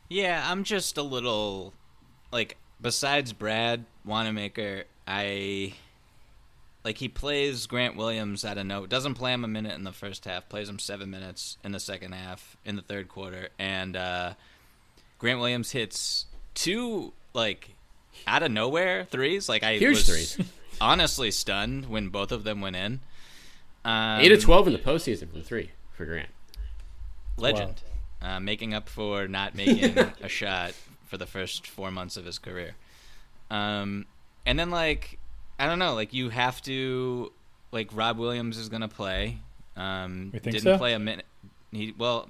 Yeah, 0.09 0.45
I'm 0.51 0.65
just 0.65 0.99
a 0.99 1.03
little 1.03 1.73
like 2.31 2.57
besides 2.81 3.33
Brad 3.33 3.85
Wanamaker, 4.05 4.85
I 5.11 5.73
like 6.85 6.99
he 6.99 7.09
plays 7.09 7.67
Grant 7.67 7.97
Williams 7.97 8.45
out 8.45 8.59
of 8.59 8.67
no 8.67 8.87
doesn't 8.87 9.15
play 9.15 9.33
him 9.33 9.43
a 9.43 9.49
minute 9.49 9.75
in 9.75 9.85
the 9.85 9.93
first 9.93 10.27
half, 10.27 10.49
plays 10.51 10.69
him 10.69 10.79
seven 10.79 11.11
minutes 11.11 11.57
in 11.65 11.73
the 11.73 11.81
second 11.81 12.13
half 12.13 12.59
in 12.67 12.77
the 12.77 12.83
third 12.83 13.09
quarter, 13.09 13.49
and 13.59 13.97
uh, 13.97 14.35
Grant 15.19 15.41
Williams 15.41 15.71
hits 15.73 16.27
two 16.55 17.15
like 17.33 17.71
out 18.27 18.43
of 18.43 18.53
nowhere 18.53 19.05
threes. 19.07 19.49
Like 19.49 19.63
I 19.63 19.79
Huge 19.79 19.97
was 19.97 20.07
threes. 20.07 20.39
honestly 20.81 21.31
stunned 21.31 21.87
when 21.87 22.11
both 22.11 22.31
of 22.31 22.45
them 22.45 22.61
went 22.61 22.77
in. 22.77 23.01
Um, 23.87 24.21
Eight 24.21 24.33
of 24.33 24.43
twelve 24.43 24.67
in 24.67 24.75
the 24.75 24.79
postseason 24.79 25.31
from 25.31 25.43
three 25.43 25.71
for 25.95 26.05
Grant. 26.05 26.29
legend, 27.39 27.81
uh, 28.21 28.41
making 28.41 28.75
up 28.75 28.91
for 28.91 29.27
not 29.27 29.55
making 29.55 29.97
a 30.21 30.29
shot 30.29 30.75
for 31.07 31.17
the 31.17 31.27
first 31.27 31.67
four 31.67 31.91
months 31.91 32.19
of 32.19 32.27
his 32.27 32.39
career. 32.39 32.75
Um, 33.51 34.05
and 34.49 34.59
then 34.59 34.71
like 34.71 35.19
I 35.59 35.67
don't 35.67 35.79
know, 35.79 35.95
like 35.95 36.15
you 36.15 36.31
have 36.31 36.61
to 36.63 37.31
like 37.71 37.91
Rob 37.93 38.19
Williams 38.19 38.57
is 38.57 38.71
gonna 38.71 38.89
play. 38.89 39.39
Um, 39.77 40.31
didn't 40.31 40.61
so? 40.61 40.79
play 40.79 40.95
a 40.95 40.99
minute. 40.99 41.27
He 41.71 41.95
well, 41.97 42.29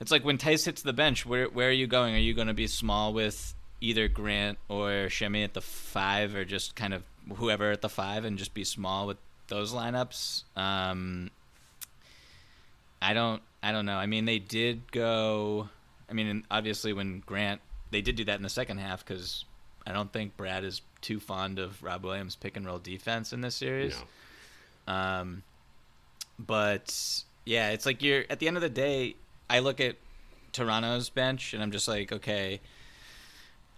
it's 0.00 0.10
like 0.10 0.24
when 0.24 0.36
Theis 0.36 0.64
hits 0.64 0.82
the 0.82 0.92
bench. 0.92 1.24
Where 1.24 1.46
where 1.46 1.68
are 1.68 1.72
you 1.72 1.86
going? 1.86 2.14
Are 2.16 2.18
you 2.18 2.34
gonna 2.34 2.54
be 2.54 2.66
small 2.66 3.12
with 3.12 3.54
either 3.80 4.08
Grant 4.08 4.58
or 4.68 5.08
Semi 5.10 5.44
at 5.44 5.54
the 5.54 5.60
five, 5.60 6.34
or 6.34 6.44
just 6.44 6.74
kind 6.74 6.92
of 6.92 7.04
whoever 7.36 7.70
at 7.70 7.82
the 7.82 7.88
five, 7.88 8.24
and 8.24 8.36
just 8.36 8.52
be 8.52 8.64
small 8.64 9.06
with 9.06 9.18
those 9.46 9.72
lineups? 9.72 10.42
Um, 10.56 11.30
I 13.00 13.14
don't 13.14 13.42
I 13.62 13.70
don't 13.70 13.86
know. 13.86 13.96
I 13.96 14.06
mean, 14.06 14.24
they 14.24 14.40
did 14.40 14.90
go. 14.90 15.68
I 16.10 16.14
mean, 16.14 16.44
obviously 16.50 16.92
when 16.92 17.22
Grant 17.24 17.60
they 17.92 18.00
did 18.00 18.16
do 18.16 18.24
that 18.24 18.36
in 18.36 18.42
the 18.42 18.48
second 18.48 18.78
half 18.78 19.04
because 19.04 19.44
I 19.86 19.92
don't 19.92 20.12
think 20.12 20.36
Brad 20.36 20.64
is 20.64 20.80
too 21.02 21.20
fond 21.20 21.58
of 21.58 21.82
Rob 21.82 22.04
Williams 22.04 22.36
pick 22.36 22.56
and 22.56 22.64
roll 22.64 22.78
defense 22.78 23.32
in 23.32 23.40
this 23.40 23.54
series. 23.54 23.96
No. 24.86 24.94
Um, 24.94 25.42
but 26.38 27.24
yeah, 27.44 27.70
it's 27.70 27.86
like 27.86 28.02
you're 28.02 28.24
at 28.30 28.38
the 28.38 28.48
end 28.48 28.56
of 28.56 28.62
the 28.62 28.70
day. 28.70 29.16
I 29.50 29.58
look 29.58 29.80
at 29.80 29.96
Toronto's 30.52 31.10
bench 31.10 31.52
and 31.52 31.62
I'm 31.62 31.70
just 31.70 31.88
like, 31.88 32.12
okay. 32.12 32.60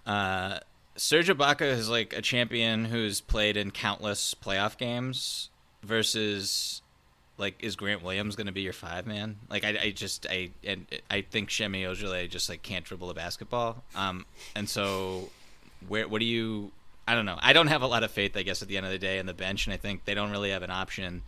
Uh, 0.07 0.59
Serge 0.97 1.29
Ibaka 1.29 1.63
is 1.63 1.89
like 1.89 2.13
a 2.13 2.23
champion 2.23 2.85
who's 2.85 3.21
played 3.21 3.57
in 3.57 3.71
countless 3.71 4.35
playoff 4.35 4.77
games 4.77 5.51
versus 5.83 6.83
like 7.37 7.63
is 7.63 7.77
Grant 7.77 8.03
Williams 8.03 8.37
going 8.37 8.47
to 8.47 8.53
be 8.53 8.63
your 8.63 8.73
five 8.73 9.07
man? 9.07 9.37
Like 9.51 9.65
I, 9.65 9.79
I 9.83 9.91
just 9.91 10.27
I 10.31 10.51
and 10.65 10.87
I 11.11 11.23
think 11.23 11.51
Semi 11.51 11.83
Ojeleye 11.83 12.31
just 12.31 12.49
like 12.49 12.63
can't 12.63 12.85
dribble 12.85 13.11
a 13.11 13.15
basketball. 13.15 13.83
Um, 13.95 14.25
and 14.55 14.69
so 14.69 15.31
where 15.89 16.07
what 16.07 16.21
do 16.21 16.27
you? 16.27 16.71
I 17.07 17.15
don't 17.15 17.27
know. 17.27 17.39
I 17.41 17.53
don't 17.53 17.67
have 17.67 17.83
a 17.83 17.87
lot 17.87 18.03
of 18.03 18.11
faith, 18.11 18.37
I 18.37 18.43
guess, 18.43 18.63
at 18.63 18.69
the 18.69 18.77
end 18.77 18.87
of 18.87 18.93
the 18.93 18.99
day 18.99 19.19
in 19.19 19.27
the 19.27 19.35
bench, 19.35 19.67
and 19.67 19.75
I 19.75 19.77
think 19.77 20.05
they 20.05 20.15
don't 20.15 20.31
really 20.31 20.51
have 20.51 20.63
an 20.63 20.71
option 20.71 21.23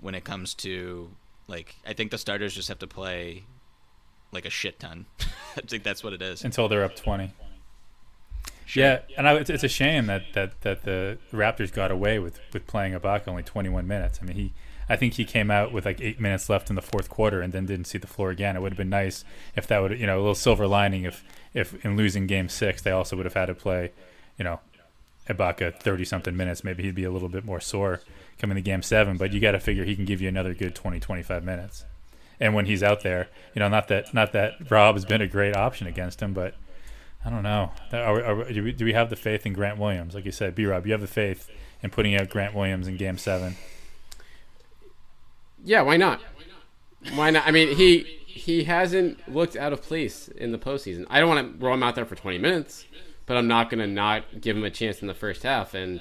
when 0.00 0.14
it 0.14 0.24
comes 0.24 0.54
to 0.54 1.10
like 1.48 1.76
I 1.86 1.94
think 1.94 2.10
the 2.10 2.18
starters 2.18 2.54
just 2.54 2.68
have 2.68 2.78
to 2.80 2.86
play 2.86 3.44
like 4.32 4.44
a 4.44 4.50
shit 4.50 4.78
ton. 4.78 5.06
I 5.56 5.62
think 5.62 5.82
that's 5.82 6.04
what 6.04 6.12
it 6.12 6.22
is. 6.22 6.44
until 6.44 6.68
they're 6.68 6.84
up 6.84 6.94
20. 6.96 7.32
Yeah, 8.74 9.00
and 9.16 9.26
I, 9.26 9.34
it's, 9.34 9.48
it's 9.48 9.64
a 9.64 9.68
shame 9.68 10.06
that, 10.06 10.24
that, 10.34 10.60
that 10.60 10.84
the 10.84 11.16
Raptors 11.32 11.72
got 11.72 11.90
away 11.90 12.18
with, 12.18 12.38
with 12.52 12.66
playing 12.66 12.92
Ibaka 12.92 13.28
only 13.28 13.42
21 13.42 13.86
minutes. 13.86 14.18
I 14.20 14.26
mean, 14.26 14.36
he, 14.36 14.52
I 14.90 14.96
think 14.96 15.14
he 15.14 15.24
came 15.24 15.50
out 15.50 15.72
with 15.72 15.86
like 15.86 16.02
eight 16.02 16.20
minutes 16.20 16.50
left 16.50 16.68
in 16.68 16.76
the 16.76 16.82
fourth 16.82 17.08
quarter 17.08 17.40
and 17.40 17.52
then 17.52 17.64
didn't 17.64 17.86
see 17.86 17.96
the 17.96 18.06
floor 18.06 18.28
again. 18.28 18.56
It 18.56 18.60
would 18.60 18.72
have 18.72 18.78
been 18.78 18.90
nice 18.90 19.24
if 19.56 19.66
that 19.68 19.80
would, 19.80 19.98
you 19.98 20.06
know, 20.06 20.16
a 20.16 20.20
little 20.20 20.34
silver 20.34 20.66
lining 20.66 21.04
if, 21.04 21.24
if 21.54 21.82
in 21.82 21.96
losing 21.96 22.26
Game 22.26 22.50
Six 22.50 22.82
they 22.82 22.90
also 22.90 23.16
would 23.16 23.24
have 23.24 23.34
had 23.34 23.46
to 23.46 23.54
play, 23.54 23.92
you 24.36 24.44
know, 24.44 24.60
Ibaka 25.28 25.80
30 25.80 26.04
something 26.04 26.36
minutes. 26.36 26.64
Maybe 26.64 26.82
he'd 26.82 26.94
be 26.94 27.04
a 27.04 27.10
little 27.10 27.28
bit 27.28 27.44
more 27.44 27.60
sore 27.60 28.00
coming 28.38 28.56
to 28.56 28.60
Game 28.60 28.82
Seven. 28.82 29.16
But 29.16 29.32
you 29.32 29.40
got 29.40 29.52
to 29.52 29.60
figure 29.60 29.84
he 29.84 29.96
can 29.96 30.04
give 30.04 30.20
you 30.20 30.28
another 30.28 30.54
good 30.54 30.74
20, 30.74 31.00
25 31.00 31.44
minutes. 31.44 31.84
And 32.40 32.54
when 32.54 32.66
he's 32.66 32.82
out 32.82 33.02
there, 33.02 33.28
you 33.54 33.60
know, 33.60 33.68
not 33.68 33.88
that 33.88 34.14
not 34.14 34.32
that 34.32 34.70
Rob 34.70 34.94
has 34.94 35.04
been 35.04 35.20
a 35.20 35.26
great 35.26 35.56
option 35.56 35.86
against 35.86 36.20
him, 36.20 36.32
but 36.32 36.54
I 37.24 37.30
don't 37.30 37.42
know. 37.42 37.72
Are, 37.92 38.24
are, 38.24 38.52
do, 38.52 38.62
we, 38.62 38.72
do 38.72 38.84
we 38.84 38.92
have 38.92 39.10
the 39.10 39.16
faith 39.16 39.44
in 39.44 39.52
Grant 39.52 39.78
Williams? 39.78 40.14
Like 40.14 40.24
you 40.24 40.32
said, 40.32 40.54
B 40.54 40.64
Rob, 40.64 40.86
you 40.86 40.92
have 40.92 41.00
the 41.00 41.08
faith 41.08 41.50
in 41.82 41.90
putting 41.90 42.14
out 42.14 42.30
Grant 42.30 42.54
Williams 42.54 42.86
in 42.86 42.96
Game 42.96 43.18
Seven. 43.18 43.56
Yeah, 45.64 45.82
why 45.82 45.96
not? 45.96 46.20
Why 47.14 47.30
not? 47.30 47.46
I 47.46 47.50
mean, 47.50 47.76
he 47.76 48.04
he 48.26 48.64
hasn't 48.64 49.28
looked 49.28 49.56
out 49.56 49.72
of 49.72 49.82
place 49.82 50.28
in 50.28 50.52
the 50.52 50.58
postseason. 50.58 51.06
I 51.10 51.18
don't 51.18 51.28
want 51.28 51.58
to 51.58 51.64
roll 51.64 51.74
him 51.74 51.82
out 51.82 51.96
there 51.96 52.04
for 52.04 52.14
20 52.14 52.38
minutes, 52.38 52.86
but 53.28 53.36
I'm 53.36 53.46
not 53.46 53.70
going 53.70 53.78
to 53.78 53.86
not 53.86 54.40
give 54.40 54.56
him 54.56 54.64
a 54.64 54.70
chance 54.70 55.00
in 55.02 55.06
the 55.06 55.14
first 55.14 55.44
half. 55.44 55.74
And 55.74 56.00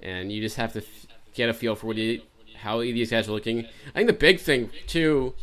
and 0.00 0.30
you 0.30 0.40
just 0.40 0.56
have 0.56 0.72
to 0.74 0.80
f- 0.80 1.06
get 1.34 1.48
a 1.48 1.52
feel 1.52 1.74
for 1.74 1.88
what 1.88 1.96
he, 1.96 2.22
how 2.58 2.78
these 2.78 3.10
guys 3.10 3.28
are 3.28 3.32
looking. 3.32 3.64
I 3.64 3.92
think 3.94 4.06
the 4.06 4.12
big 4.12 4.38
thing 4.38 4.70
too 4.86 5.34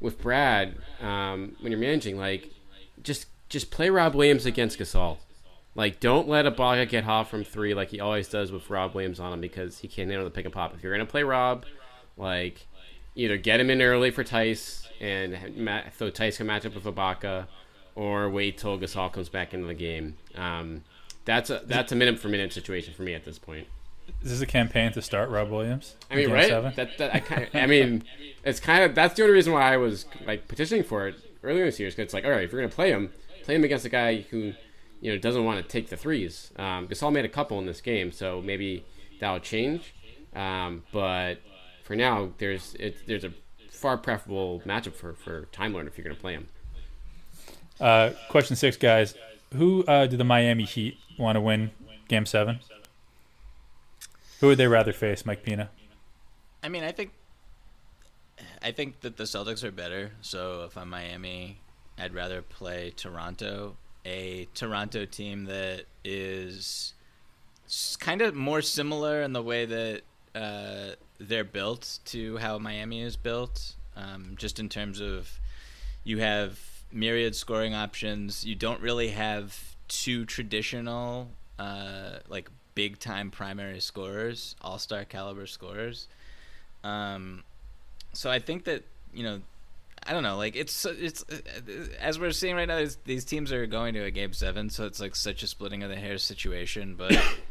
with 0.00 0.20
Brad 0.20 0.76
um, 1.00 1.54
when 1.60 1.70
you're 1.70 1.80
managing, 1.80 2.18
like 2.18 2.50
just 3.02 3.26
just 3.48 3.70
play 3.70 3.90
Rob 3.90 4.14
Williams 4.14 4.46
against 4.46 4.78
Gasol. 4.78 5.18
Like, 5.76 6.00
don't 6.00 6.28
let 6.28 6.46
Ibaka 6.46 6.88
get 6.88 7.04
hot 7.04 7.28
from 7.28 7.44
three 7.44 7.74
like 7.74 7.90
he 7.90 8.00
always 8.00 8.28
does 8.28 8.50
with 8.50 8.68
Rob 8.70 8.94
Williams 8.94 9.20
on 9.20 9.32
him 9.32 9.40
because 9.40 9.78
he 9.78 9.86
can't 9.86 10.08
handle 10.08 10.24
the 10.24 10.30
pick 10.30 10.44
and 10.44 10.54
pop. 10.54 10.74
If 10.74 10.82
you're 10.82 10.92
gonna 10.92 11.06
play 11.06 11.22
Rob, 11.22 11.66
like 12.16 12.66
either 13.14 13.36
get 13.36 13.60
him 13.60 13.70
in 13.70 13.82
early 13.82 14.10
for 14.10 14.24
Theis 14.24 14.88
and 15.00 15.36
so 15.96 16.10
Theis 16.10 16.36
can 16.36 16.46
match 16.46 16.66
up 16.66 16.74
with 16.74 16.84
Ibaka, 16.84 17.46
or 18.00 18.30
wait 18.30 18.56
till 18.56 18.78
Gasol 18.78 19.12
comes 19.12 19.28
back 19.28 19.52
into 19.52 19.66
the 19.66 19.74
game. 19.74 20.16
Um, 20.34 20.84
that's 21.26 21.50
a 21.50 21.60
that's 21.66 21.92
a 21.92 21.94
minute 21.94 22.18
for 22.18 22.28
minute 22.28 22.50
situation 22.50 22.94
for 22.94 23.02
me 23.02 23.12
at 23.12 23.26
this 23.26 23.38
point. 23.38 23.66
Is 24.22 24.30
this 24.30 24.40
a 24.40 24.46
campaign 24.46 24.90
to 24.92 25.02
start 25.02 25.28
Rob 25.28 25.50
Williams? 25.50 25.96
I 26.10 26.16
mean, 26.16 26.30
right? 26.30 26.48
Seven? 26.48 26.72
That, 26.76 26.96
that 26.96 27.14
I 27.14 27.20
kind 27.20 27.48
I 27.52 27.66
mean, 27.66 28.04
it's 28.42 28.58
kind 28.58 28.84
of 28.84 28.94
that's 28.94 29.14
the 29.14 29.22
only 29.22 29.34
reason 29.34 29.52
why 29.52 29.74
I 29.74 29.76
was 29.76 30.06
like 30.26 30.48
petitioning 30.48 30.82
for 30.82 31.08
it 31.08 31.16
earlier 31.42 31.66
this 31.66 31.78
year. 31.78 31.90
Because 31.90 32.04
it's 32.04 32.14
like, 32.14 32.24
all 32.24 32.30
right, 32.30 32.42
if 32.42 32.52
you're 32.52 32.62
gonna 32.62 32.72
play 32.72 32.90
him, 32.90 33.12
play 33.44 33.54
him 33.54 33.64
against 33.64 33.84
a 33.84 33.90
guy 33.90 34.22
who 34.22 34.54
you 35.02 35.12
know 35.12 35.18
doesn't 35.18 35.44
want 35.44 35.62
to 35.62 35.68
take 35.68 35.90
the 35.90 35.96
threes. 35.98 36.52
Um, 36.56 36.88
Gasol 36.88 37.12
made 37.12 37.26
a 37.26 37.28
couple 37.28 37.58
in 37.58 37.66
this 37.66 37.82
game, 37.82 38.12
so 38.12 38.40
maybe 38.40 38.82
that'll 39.20 39.40
change. 39.40 39.92
Um, 40.34 40.84
but 40.90 41.34
for 41.84 41.94
now, 41.94 42.30
there's 42.38 42.74
it, 42.80 42.96
there's 43.06 43.24
a 43.24 43.34
far 43.70 43.98
preferable 43.98 44.62
matchup 44.64 44.94
for 44.94 45.12
for 45.12 45.44
Time 45.52 45.74
Lord 45.74 45.86
if 45.86 45.98
you're 45.98 46.04
gonna 46.04 46.18
play 46.18 46.32
him. 46.32 46.48
Uh, 47.80 48.10
question 48.28 48.56
six, 48.56 48.76
guys. 48.76 49.14
Who 49.54 49.84
uh, 49.84 50.06
do 50.06 50.16
the 50.16 50.24
Miami 50.24 50.64
Heat 50.64 50.98
want 51.18 51.36
to 51.36 51.40
win 51.40 51.70
Game 52.08 52.26
Seven? 52.26 52.60
Who 54.40 54.48
would 54.48 54.58
they 54.58 54.66
rather 54.66 54.92
face, 54.92 55.26
Mike 55.26 55.42
Pina? 55.42 55.70
I 56.62 56.68
mean, 56.68 56.84
I 56.84 56.92
think 56.92 57.12
I 58.62 58.72
think 58.72 59.00
that 59.00 59.16
the 59.16 59.24
Celtics 59.24 59.64
are 59.64 59.70
better. 59.70 60.12
So 60.20 60.64
if 60.64 60.76
I'm 60.76 60.90
Miami, 60.90 61.60
I'd 61.98 62.14
rather 62.14 62.42
play 62.42 62.92
Toronto, 62.94 63.76
a 64.04 64.46
Toronto 64.54 65.04
team 65.04 65.46
that 65.46 65.84
is 66.04 66.94
kind 67.98 68.20
of 68.20 68.34
more 68.34 68.62
similar 68.62 69.22
in 69.22 69.32
the 69.32 69.42
way 69.42 69.64
that 69.64 70.02
uh, 70.34 70.94
they're 71.18 71.44
built 71.44 72.00
to 72.06 72.36
how 72.38 72.58
Miami 72.58 73.02
is 73.02 73.16
built. 73.16 73.74
Um, 73.96 74.34
just 74.38 74.58
in 74.58 74.68
terms 74.68 75.00
of 75.00 75.40
you 76.04 76.18
have 76.18 76.58
myriad 76.92 77.34
scoring 77.34 77.74
options. 77.74 78.44
You 78.44 78.54
don't 78.54 78.80
really 78.80 79.08
have 79.08 79.76
two 79.88 80.24
traditional 80.24 81.28
uh, 81.58 82.18
like 82.28 82.48
big 82.74 82.98
time 82.98 83.30
primary 83.30 83.80
scorers, 83.80 84.56
all 84.62 84.78
star 84.78 85.04
caliber 85.04 85.46
scorers. 85.46 86.08
Um, 86.82 87.44
so 88.12 88.30
I 88.30 88.38
think 88.38 88.64
that 88.64 88.84
you 89.12 89.22
know, 89.22 89.40
I 90.06 90.12
don't 90.12 90.22
know, 90.22 90.36
like 90.36 90.56
it's 90.56 90.84
it's 90.86 91.24
as 92.00 92.18
we're 92.18 92.32
seeing 92.32 92.56
right 92.56 92.68
now, 92.68 92.84
these 93.04 93.24
teams 93.24 93.52
are 93.52 93.66
going 93.66 93.94
to 93.94 94.04
a 94.04 94.10
game 94.10 94.32
seven, 94.32 94.70
so 94.70 94.86
it's 94.86 95.00
like 95.00 95.14
such 95.14 95.42
a 95.42 95.46
splitting 95.46 95.82
of 95.82 95.90
the 95.90 95.96
hair 95.96 96.18
situation. 96.18 96.94
But 96.96 97.12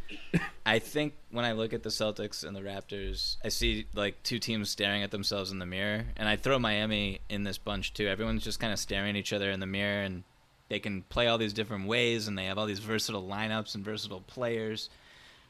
I 0.65 0.79
think 0.79 1.13
when 1.31 1.45
I 1.45 1.53
look 1.53 1.73
at 1.73 1.83
the 1.83 1.89
Celtics 1.89 2.43
and 2.43 2.55
the 2.55 2.61
Raptors, 2.61 3.37
I 3.43 3.49
see 3.49 3.87
like 3.93 4.21
two 4.23 4.39
teams 4.39 4.69
staring 4.69 5.03
at 5.03 5.11
themselves 5.11 5.51
in 5.51 5.59
the 5.59 5.65
mirror, 5.65 6.05
and 6.17 6.27
I 6.27 6.35
throw 6.35 6.59
Miami 6.59 7.21
in 7.29 7.43
this 7.43 7.57
bunch 7.57 7.93
too. 7.93 8.07
Everyone's 8.07 8.43
just 8.43 8.59
kind 8.59 8.73
of 8.73 8.79
staring 8.79 9.11
at 9.11 9.15
each 9.15 9.33
other 9.33 9.49
in 9.51 9.59
the 9.59 9.65
mirror, 9.65 10.01
and 10.03 10.23
they 10.69 10.79
can 10.79 11.03
play 11.03 11.27
all 11.27 11.37
these 11.37 11.53
different 11.53 11.87
ways, 11.87 12.27
and 12.27 12.37
they 12.37 12.45
have 12.45 12.57
all 12.57 12.65
these 12.65 12.79
versatile 12.79 13.23
lineups 13.23 13.75
and 13.75 13.83
versatile 13.83 14.21
players. 14.21 14.89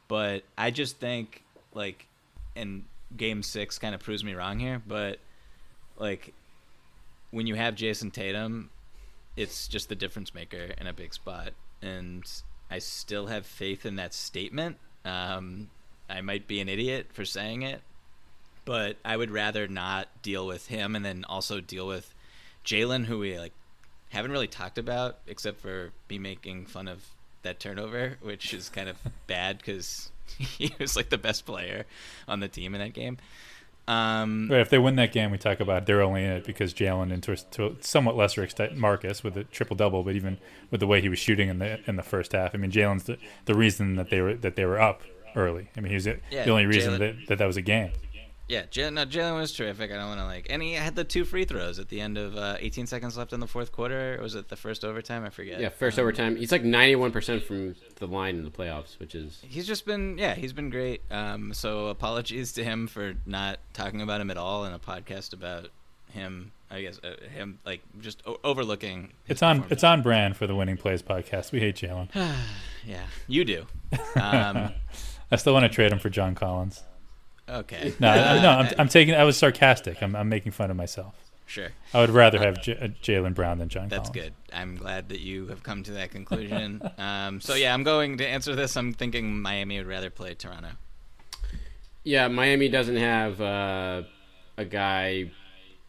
But 0.07 0.43
I 0.57 0.71
just 0.71 0.97
think 0.97 1.43
like, 1.73 2.07
and 2.55 2.85
Game 3.15 3.43
Six 3.43 3.77
kind 3.77 3.93
of 3.93 4.01
proves 4.01 4.23
me 4.23 4.33
wrong 4.33 4.59
here, 4.59 4.81
but 4.85 5.19
like 5.97 6.33
when 7.31 7.47
you 7.47 7.55
have 7.55 7.75
Jayson 7.75 8.11
Tatum, 8.11 8.69
it's 9.35 9.67
just 9.67 9.89
the 9.89 9.95
difference 9.95 10.33
maker 10.33 10.73
in 10.77 10.87
a 10.87 10.93
big 10.93 11.13
spot, 11.13 11.51
and 11.81 12.23
I 12.69 12.79
still 12.79 13.27
have 13.27 13.45
faith 13.45 13.85
in 13.85 13.95
that 13.95 14.13
statement. 14.13 14.77
Um, 15.05 15.69
I 16.09 16.21
might 16.21 16.47
be 16.47 16.59
an 16.59 16.69
idiot 16.69 17.07
for 17.11 17.25
saying 17.25 17.63
it, 17.63 17.81
but 18.65 18.97
I 19.03 19.17
would 19.17 19.31
rather 19.31 19.67
not 19.67 20.07
deal 20.21 20.45
with 20.45 20.67
him 20.67 20.95
and 20.95 21.03
then 21.03 21.25
also 21.27 21.61
deal 21.61 21.87
with 21.87 22.13
Jaylen, 22.65 23.05
who 23.05 23.19
we 23.19 23.37
like 23.39 23.53
haven't 24.09 24.31
really 24.31 24.47
talked 24.47 24.77
about 24.77 25.17
except 25.27 25.61
for 25.61 25.91
me 26.09 26.19
making 26.19 26.65
fun 26.65 26.87
of 26.87 27.03
that 27.43 27.59
turnover, 27.59 28.17
which 28.21 28.53
is 28.53 28.69
kind 28.69 28.89
of 28.89 28.97
bad 29.27 29.57
because 29.57 30.11
he 30.37 30.73
was 30.79 30.95
like 30.95 31.09
the 31.09 31.17
best 31.17 31.45
player 31.45 31.85
on 32.27 32.39
the 32.39 32.47
team 32.47 32.75
in 32.75 32.81
that 32.81 32.93
game. 32.93 33.17
Um, 33.89 34.51
if 34.51 34.69
they 34.69 34.77
win 34.77 34.97
that 34.97 35.11
game, 35.11 35.31
we 35.31 35.39
talk 35.39 35.59
about 35.59 35.87
they're 35.87 36.03
only 36.03 36.23
in 36.23 36.29
it 36.29 36.45
because 36.45 36.75
Jaylen 36.75 37.11
and 37.11 37.23
to, 37.23 37.35
to 37.35 37.65
a 37.65 37.71
somewhat 37.81 38.15
lesser 38.15 38.43
extent 38.43 38.77
Marcus 38.77 39.23
with 39.23 39.35
a 39.35 39.45
triple 39.45 39.75
double, 39.75 40.03
but 40.03 40.15
even 40.15 40.37
with 40.69 40.79
the 40.79 40.85
way 40.85 41.01
he 41.01 41.09
was 41.09 41.17
shooting 41.17 41.49
in 41.49 41.57
the 41.57 41.79
in 41.89 41.95
the 41.95 42.03
first 42.03 42.33
half, 42.33 42.53
I 42.53 42.59
mean 42.59 42.69
Jaylen's 42.69 43.05
the, 43.05 43.17
the 43.45 43.55
reason 43.55 43.95
that 43.95 44.11
they 44.11 44.21
were 44.21 44.35
that 44.35 44.55
they 44.55 44.65
were 44.65 44.79
up 44.79 45.01
early. 45.35 45.69
I 45.75 45.81
mean 45.81 45.89
he 45.89 45.95
was 45.95 46.03
the 46.03 46.19
Yeah, 46.29 46.45
the 46.45 46.51
only 46.51 46.67
reason 46.67 46.99
that, 46.99 47.15
that 47.29 47.39
that 47.39 47.47
was 47.47 47.57
a 47.57 47.63
game. 47.63 47.91
Yeah, 48.49 48.63
Jaylen, 48.63 48.93
no, 48.93 49.05
Jaylen 49.05 49.35
was 49.39 49.53
terrific. 49.53 49.91
I 49.91 49.95
don't 49.95 50.07
want 50.07 50.19
to 50.19 50.25
like, 50.25 50.47
and 50.49 50.61
he 50.61 50.73
had 50.73 50.95
the 50.95 51.03
two 51.03 51.23
free 51.23 51.45
throws 51.45 51.77
at 51.79 51.87
the 51.89 52.01
end 52.01 52.17
of 52.17 52.35
uh, 52.35 52.57
18 52.59 52.87
seconds 52.87 53.15
left 53.15 53.31
in 53.31 53.39
the 53.39 53.47
fourth 53.47 53.71
quarter. 53.71 54.17
Or 54.19 54.23
was 54.23 54.33
it 54.35 54.49
the 54.49 54.55
first 54.55 54.83
overtime? 54.83 55.23
I 55.23 55.29
forget. 55.29 55.61
Yeah, 55.61 55.69
first 55.69 55.97
Um, 55.99 56.03
overtime. 56.03 56.35
He's 56.35 56.51
like 56.51 56.63
91% 56.63 57.43
from 57.43 57.75
the 57.97 58.07
line 58.07 58.37
in 58.37 58.43
the 58.43 58.49
playoffs, 58.51 58.97
which 58.99 59.13
is 59.15 59.39
He's 59.47 59.67
just 59.67 59.85
been, 59.85 60.17
yeah, 60.17 60.33
he's 60.33 60.51
been 60.51 60.69
great. 60.71 61.03
Um, 61.11 61.53
so 61.53 61.87
apologies 61.87 62.51
to 62.53 62.63
him 62.63 62.87
for 62.87 63.13
not 63.25 63.59
talking 63.73 64.01
about 64.01 64.19
him 64.19 64.31
at 64.31 64.37
all 64.37 64.65
in 64.65 64.73
a 64.73 64.79
podcast 64.79 65.31
about 65.33 65.69
him. 66.11 66.51
I 66.71 66.81
guess 66.81 66.99
uh, 67.03 67.15
him 67.31 67.59
like 67.65 67.81
just 68.01 68.21
o- 68.27 68.39
overlooking. 68.43 69.13
It's 69.27 69.41
on 69.41 69.65
it's 69.71 69.83
on 69.83 70.01
brand 70.03 70.37
for 70.37 70.45
the 70.45 70.55
Winning 70.55 70.77
Plays 70.77 71.01
podcast. 71.01 71.51
We 71.51 71.59
hate 71.59 71.75
Jaylen. 71.75 72.09
Yeah, 72.85 73.03
you 73.27 73.43
do. 73.45 73.65
Um, 74.15 74.71
I 75.31 75.35
still 75.35 75.53
want 75.53 75.63
to 75.65 75.69
trade 75.69 75.91
him 75.91 75.99
for 75.99 76.09
John 76.09 76.33
Collins. 76.33 76.81
Okay. 77.49 77.93
No, 77.99 78.07
I, 78.09 78.19
Uh, 78.37 78.41
no, 78.41 78.49
I'm, 78.49 78.73
I'm 78.79 78.87
taking. 78.89 79.15
I 79.15 79.23
was 79.23 79.37
sarcastic. 79.37 80.01
I'm, 80.03 80.15
I'm 80.15 80.29
making 80.29 80.51
fun 80.51 80.69
of 80.71 80.77
myself. 80.77 81.15
sure. 81.47 81.69
I 81.93 82.01
would 82.01 82.11
rather 82.11 82.39
have 82.39 82.61
J- 82.61 82.77
uh, 82.77 82.87
Jaylen 83.03 83.33
Brown 83.33 83.57
than 83.57 83.69
John 83.69 83.87
That's 83.89 84.09
Collins. 84.09 84.33
good. 84.49 84.55
I'm 84.55 84.75
glad 84.75 85.09
that 85.09 85.19
you 85.19 85.47
have 85.47 85.63
come 85.63 85.83
to 85.83 85.91
that 85.93 86.11
conclusion. 86.11 86.81
um, 86.97 87.41
so 87.41 87.55
yeah, 87.55 87.73
I'm 87.73 87.83
going 87.83 88.17
to 88.19 88.27
answer 88.27 88.55
this. 88.55 88.77
I'm 88.77 88.93
thinking 88.93 89.41
Miami 89.41 89.77
would 89.79 89.87
rather 89.87 90.09
play 90.09 90.33
Toronto. 90.35 90.69
Yeah, 92.03 92.27
Miami 92.27 92.69
doesn't 92.69 92.95
have 92.95 93.41
uh, 93.41 94.03
a 94.57 94.65
guy 94.65 95.31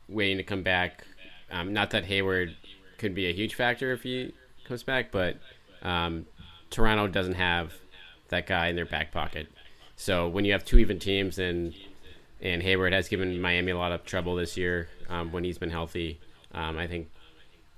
waiting 0.09 0.39
to 0.39 0.43
come 0.43 0.63
back. 0.63 1.05
Um, 1.51 1.73
not 1.73 1.91
that 1.91 2.05
Hayward 2.07 2.57
could 2.99 3.15
be 3.15 3.29
a 3.29 3.33
huge 3.33 3.55
factor 3.55 3.93
if 3.93 4.03
he 4.03 4.35
comes 4.65 4.83
back, 4.83 5.11
but 5.13 5.37
um, 5.83 6.27
Toronto 6.71 7.07
doesn't 7.07 7.35
have 7.35 7.73
that 8.29 8.47
guy 8.47 8.69
in 8.69 8.77
their 8.77 8.87
back 8.87 9.13
pocket. 9.13 9.49
So 10.01 10.29
when 10.29 10.47
you 10.47 10.53
have 10.53 10.65
two 10.65 10.79
even 10.79 10.99
teams 10.99 11.39
and 11.39 11.75
and 12.41 12.63
Hayward 12.63 12.95
has 12.95 13.07
given 13.07 13.39
Miami 13.39 13.71
a 13.71 13.77
lot 13.77 13.93
of 13.93 14.03
trouble 14.07 14.35
this 14.35 14.57
year 14.57 14.89
um, 15.11 15.31
when 15.31 15.45
he's 15.45 15.59
been 15.59 15.69
healthy, 15.69 16.19
um, 16.55 16.79
I 16.79 16.87
think 16.87 17.11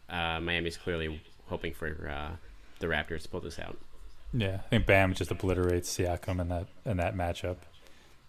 uh, 0.08 0.38
Miami's 0.38 0.76
clearly 0.76 1.20
hoping 1.48 1.74
for 1.74 2.08
uh, 2.08 2.36
the 2.78 2.86
Raptors 2.86 3.22
to 3.22 3.28
pull 3.28 3.40
this 3.40 3.58
out. 3.58 3.76
Yeah, 4.32 4.60
I 4.64 4.68
think 4.68 4.86
Bam 4.86 5.14
just 5.14 5.32
obliterates 5.32 5.92
Siakam 5.98 6.40
in 6.40 6.48
that 6.48 6.68
in 6.86 6.96
that 6.98 7.16
matchup. 7.16 7.56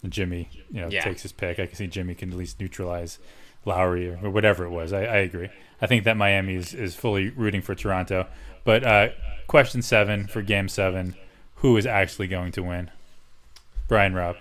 and 0.01 0.11
Jimmy, 0.11 0.49
you 0.71 0.81
know, 0.81 0.87
Yeah. 0.87 1.03
takes 1.03 1.21
his 1.21 1.31
pick. 1.31 1.59
I 1.59 1.67
can 1.67 1.75
see 1.75 1.85
Jimmy 1.85 2.15
can 2.15 2.31
at 2.31 2.37
least 2.37 2.59
neutralize 2.59 3.19
Lowry 3.63 4.09
or, 4.09 4.27
whatever 4.31 4.65
it 4.65 4.71
was. 4.71 4.91
I, 4.91 5.03
I 5.03 5.17
agree. 5.17 5.49
I 5.83 5.85
think 5.85 6.03
that 6.05 6.17
Miami 6.17 6.55
is, 6.55 6.73
is 6.73 6.95
fully 6.95 7.29
rooting 7.29 7.61
for 7.61 7.75
Toronto. 7.75 8.25
But 8.63 8.83
uh, 8.83 9.09
question 9.45 9.83
seven 9.83 10.25
for 10.25 10.41
Game 10.41 10.67
Seven: 10.67 11.13
Who 11.57 11.77
is 11.77 11.85
actually 11.85 12.27
going 12.27 12.53
to 12.53 12.63
win? 12.63 12.89
Brian 13.87 14.13
Robb. 14.13 14.37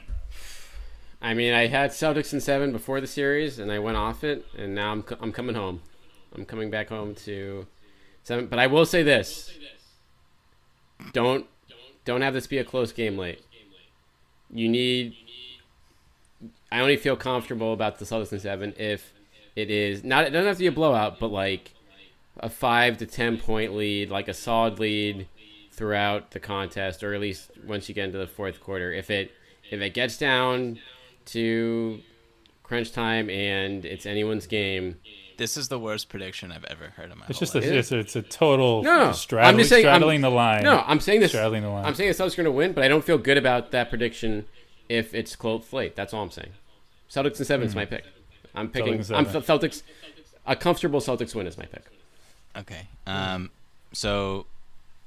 I 1.20 1.34
mean, 1.34 1.54
I 1.54 1.68
had 1.68 1.90
Celtics 1.90 2.32
in 2.32 2.40
seven 2.40 2.72
before 2.72 3.00
the 3.00 3.06
series, 3.06 3.58
and 3.58 3.70
I 3.70 3.78
went 3.78 3.96
off 3.96 4.24
it, 4.24 4.44
and 4.56 4.74
now 4.74 4.92
I'm 4.92 5.04
I'm 5.20 5.32
coming 5.32 5.54
home. 5.54 5.82
I'm 6.34 6.44
coming 6.44 6.70
back 6.70 6.88
home 6.88 7.14
to 7.26 7.66
seven. 8.24 8.46
But 8.46 8.58
I 8.58 8.66
will 8.66 8.86
say 8.86 9.02
this: 9.02 9.52
don't 11.12 11.46
don't 12.04 12.22
have 12.22 12.34
this 12.34 12.46
be 12.46 12.58
a 12.58 12.64
close 12.64 12.92
game 12.92 13.16
late. 13.16 13.44
You 14.50 14.68
need. 14.68 15.14
I 16.72 16.80
only 16.80 16.96
feel 16.96 17.16
comfortable 17.16 17.72
about 17.72 17.98
the 17.98 18.04
Celtics 18.04 18.32
in 18.32 18.40
seven 18.40 18.74
if 18.76 19.12
it 19.54 19.70
is 19.70 20.02
not. 20.02 20.24
It 20.24 20.30
doesn't 20.30 20.48
have 20.48 20.56
to 20.56 20.62
be 20.62 20.66
a 20.66 20.72
blowout, 20.72 21.20
but 21.20 21.30
like 21.30 21.72
a 22.38 22.48
five 22.48 22.98
to 22.98 23.06
ten 23.06 23.38
point 23.38 23.74
lead, 23.74 24.10
like 24.10 24.26
a 24.26 24.34
solid 24.34 24.80
lead 24.80 25.28
throughout 25.72 26.30
the 26.32 26.40
contest, 26.40 27.02
or 27.02 27.14
at 27.14 27.20
least 27.20 27.50
once 27.66 27.88
you 27.88 27.94
get 27.94 28.04
into 28.06 28.18
the 28.18 28.26
fourth 28.26 28.60
quarter. 28.60 28.92
If 28.92 29.10
it 29.10 29.32
if 29.70 29.80
it 29.80 29.94
gets 29.94 30.18
down 30.18 30.78
to 31.26 32.00
crunch 32.62 32.92
time 32.92 33.28
and 33.30 33.84
it's 33.84 34.06
anyone's 34.06 34.46
game, 34.46 34.96
This 35.38 35.56
is 35.56 35.68
the 35.68 35.78
worst 35.78 36.08
prediction 36.08 36.52
I've 36.52 36.64
ever 36.64 36.90
heard 36.96 37.10
in 37.10 37.18
my 37.18 37.24
It's 37.28 37.38
whole 37.38 37.46
just 37.46 37.54
a, 37.54 37.60
life. 37.60 37.68
it's, 37.70 37.92
a, 37.92 37.98
it's 37.98 38.16
a 38.16 38.22
total 38.22 38.82
No, 38.82 39.06
no. 39.06 39.12
straddling, 39.12 39.54
I'm 39.54 39.58
just 39.58 39.70
saying- 39.70 39.86
I'm- 39.86 39.96
straddling 39.96 40.20
the 40.20 40.30
line. 40.30 40.62
no, 40.62 40.82
I'm 40.86 41.00
saying 41.00 41.20
this. 41.20 41.30
straddling 41.32 41.62
the 41.62 41.68
line. 41.70 41.84
I'm 41.84 41.94
saying 41.94 42.12
the 42.12 42.14
Celtics 42.22 42.34
are 42.34 42.36
going 42.42 42.44
to 42.44 42.52
win, 42.52 42.72
but 42.72 42.84
I 42.84 42.88
don't 42.88 43.04
feel 43.04 43.18
good 43.18 43.38
about 43.38 43.70
that 43.72 43.88
prediction 43.88 44.46
if 44.88 45.14
it's 45.14 45.34
close 45.36 45.72
late. 45.72 45.96
That's 45.96 46.12
all 46.14 46.22
I'm 46.22 46.30
saying. 46.30 46.50
Celtics 47.10 47.38
and 47.38 47.46
seven 47.46 47.66
is 47.66 47.74
my 47.74 47.84
pick. 47.86 48.04
I'm 48.54 48.68
picking. 48.68 48.94
Hmm. 48.96 49.00
Celtics 49.00 49.16
I'm. 49.16 49.26
Celtics. 49.26 49.82
A 50.46 50.54
comfortable 50.56 51.00
Celtics 51.00 51.34
win 51.34 51.46
is 51.46 51.56
my 51.56 51.64
pick. 51.66 51.84
Okay. 52.56 52.88
Um, 53.06 53.50
so 53.92 54.46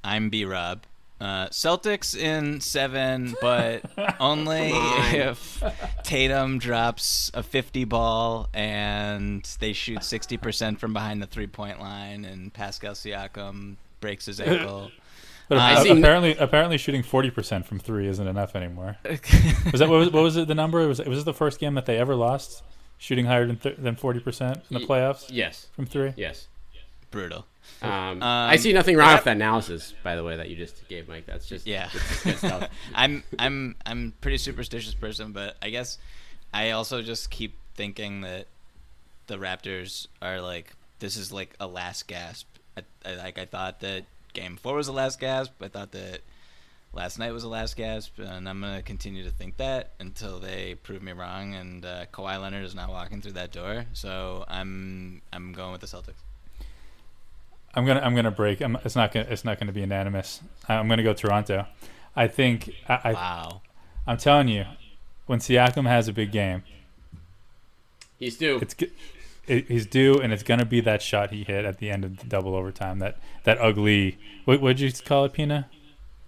I'm 0.06 0.30
B 0.30 0.44
Rob. 0.44 0.82
Uh, 1.18 1.48
Celtics 1.48 2.14
in 2.16 2.60
seven, 2.60 3.34
but 3.40 3.82
only 4.20 4.70
if 4.72 5.62
Tatum 6.02 6.58
drops 6.58 7.30
a 7.32 7.42
50 7.42 7.84
ball 7.84 8.48
and 8.52 9.42
they 9.60 9.72
shoot 9.72 10.00
60% 10.00 10.78
from 10.78 10.92
behind 10.92 11.22
the 11.22 11.26
three 11.26 11.46
point 11.46 11.80
line 11.80 12.24
and 12.26 12.52
Pascal 12.52 12.92
Siakam 12.92 13.76
breaks 14.00 14.26
his 14.26 14.40
ankle. 14.40 14.90
But 15.48 15.58
I 15.58 15.78
a- 15.78 15.82
see- 15.82 15.90
apparently, 15.90 16.36
apparently, 16.36 16.76
shooting 16.76 17.04
forty 17.04 17.30
percent 17.30 17.66
from 17.66 17.78
three 17.78 18.08
isn't 18.08 18.26
enough 18.26 18.56
anymore. 18.56 18.96
was 19.04 19.78
that 19.78 19.88
what 19.88 20.00
was, 20.00 20.10
what 20.10 20.24
was 20.24 20.36
it? 20.36 20.48
The 20.48 20.56
number 20.56 20.84
was 20.88 20.98
was 20.98 21.18
this 21.18 21.22
the 21.24 21.32
first 21.32 21.60
game 21.60 21.74
that 21.74 21.86
they 21.86 21.98
ever 21.98 22.16
lost, 22.16 22.64
shooting 22.98 23.26
higher 23.26 23.46
than 23.46 23.54
th- 23.56 23.76
than 23.78 23.94
forty 23.94 24.18
percent 24.18 24.58
in 24.68 24.80
the 24.80 24.84
playoffs 24.84 25.26
Yes. 25.30 25.68
from 25.76 25.86
three? 25.86 26.14
Yes. 26.16 26.48
Brutal. 27.12 27.46
Um, 27.82 28.22
I 28.22 28.56
see 28.56 28.72
nothing 28.72 28.96
wrong 28.96 29.14
with 29.14 29.24
that 29.24 29.36
analysis, 29.36 29.92
by 30.02 30.16
the 30.16 30.24
way, 30.24 30.36
that 30.36 30.48
you 30.48 30.56
just 30.56 30.88
gave, 30.88 31.08
Mike. 31.08 31.26
That's 31.26 31.46
just 31.46 31.66
Yeah. 31.66 31.88
that's 31.92 32.08
just 32.08 32.24
good 32.24 32.38
stuff. 32.38 32.70
I'm 32.94 33.22
I'm 33.38 33.76
I'm 33.84 34.14
pretty 34.20 34.38
superstitious 34.38 34.94
person, 34.94 35.32
but 35.32 35.56
I 35.60 35.70
guess 35.70 35.98
I 36.54 36.70
also 36.70 37.02
just 37.02 37.30
keep 37.30 37.56
thinking 37.74 38.22
that 38.22 38.46
the 39.26 39.36
Raptors 39.36 40.06
are 40.22 40.40
like 40.40 40.72
this 41.00 41.16
is 41.16 41.32
like 41.32 41.54
a 41.60 41.66
last 41.66 42.08
gasp. 42.08 42.46
I, 42.76 42.82
I, 43.04 43.14
like 43.16 43.38
I 43.38 43.44
thought 43.44 43.80
that 43.80 44.04
Game 44.32 44.56
Four 44.56 44.76
was 44.76 44.86
the 44.86 44.92
last 44.92 45.20
gasp. 45.20 45.52
I 45.62 45.68
thought 45.68 45.92
that 45.92 46.20
last 46.92 47.18
night 47.18 47.32
was 47.32 47.42
the 47.42 47.48
last 47.50 47.76
gasp, 47.76 48.18
and 48.18 48.48
I'm 48.48 48.60
gonna 48.60 48.82
continue 48.82 49.22
to 49.24 49.30
think 49.30 49.58
that 49.58 49.92
until 50.00 50.38
they 50.38 50.76
prove 50.82 51.02
me 51.02 51.12
wrong. 51.12 51.54
And 51.54 51.84
uh, 51.84 52.06
Kawhi 52.12 52.40
Leonard 52.40 52.64
is 52.64 52.74
not 52.74 52.88
walking 52.88 53.20
through 53.20 53.32
that 53.32 53.52
door, 53.52 53.84
so 53.92 54.44
I'm 54.48 55.20
I'm 55.32 55.52
going 55.52 55.72
with 55.72 55.82
the 55.82 55.86
Celtics. 55.86 56.14
I'm 57.76 57.84
gonna 57.84 58.00
I'm 58.00 58.14
gonna 58.14 58.30
break. 58.30 58.60
I'm, 58.62 58.76
it's 58.84 58.96
not 58.96 59.12
gonna 59.12 59.26
it's 59.28 59.44
not 59.44 59.60
gonna 59.60 59.72
be 59.72 59.80
unanimous. 59.80 60.40
I'm 60.68 60.88
gonna 60.88 61.02
go 61.02 61.12
Toronto. 61.12 61.66
I 62.16 62.26
think 62.26 62.70
I, 62.88 63.00
I 63.04 63.12
Wow. 63.12 63.60
I'm 64.06 64.16
telling 64.16 64.48
you, 64.48 64.64
when 65.26 65.40
Siakam 65.40 65.86
has 65.86 66.08
a 66.08 66.12
big 66.12 66.32
game, 66.32 66.62
He's 68.18 68.38
due. 68.38 68.58
it's 68.62 68.74
it, 69.46 69.68
he's 69.68 69.86
due, 69.86 70.18
and 70.20 70.32
it's 70.32 70.42
gonna 70.42 70.64
be 70.64 70.80
that 70.80 71.02
shot 71.02 71.30
he 71.30 71.44
hit 71.44 71.64
at 71.64 71.78
the 71.78 71.90
end 71.90 72.04
of 72.04 72.18
the 72.18 72.26
double 72.26 72.54
overtime. 72.54 72.98
That 72.98 73.18
that 73.44 73.58
ugly. 73.58 74.18
What 74.46 74.60
would 74.62 74.80
you 74.80 74.90
call 74.92 75.26
it, 75.26 75.34
Pina? 75.34 75.68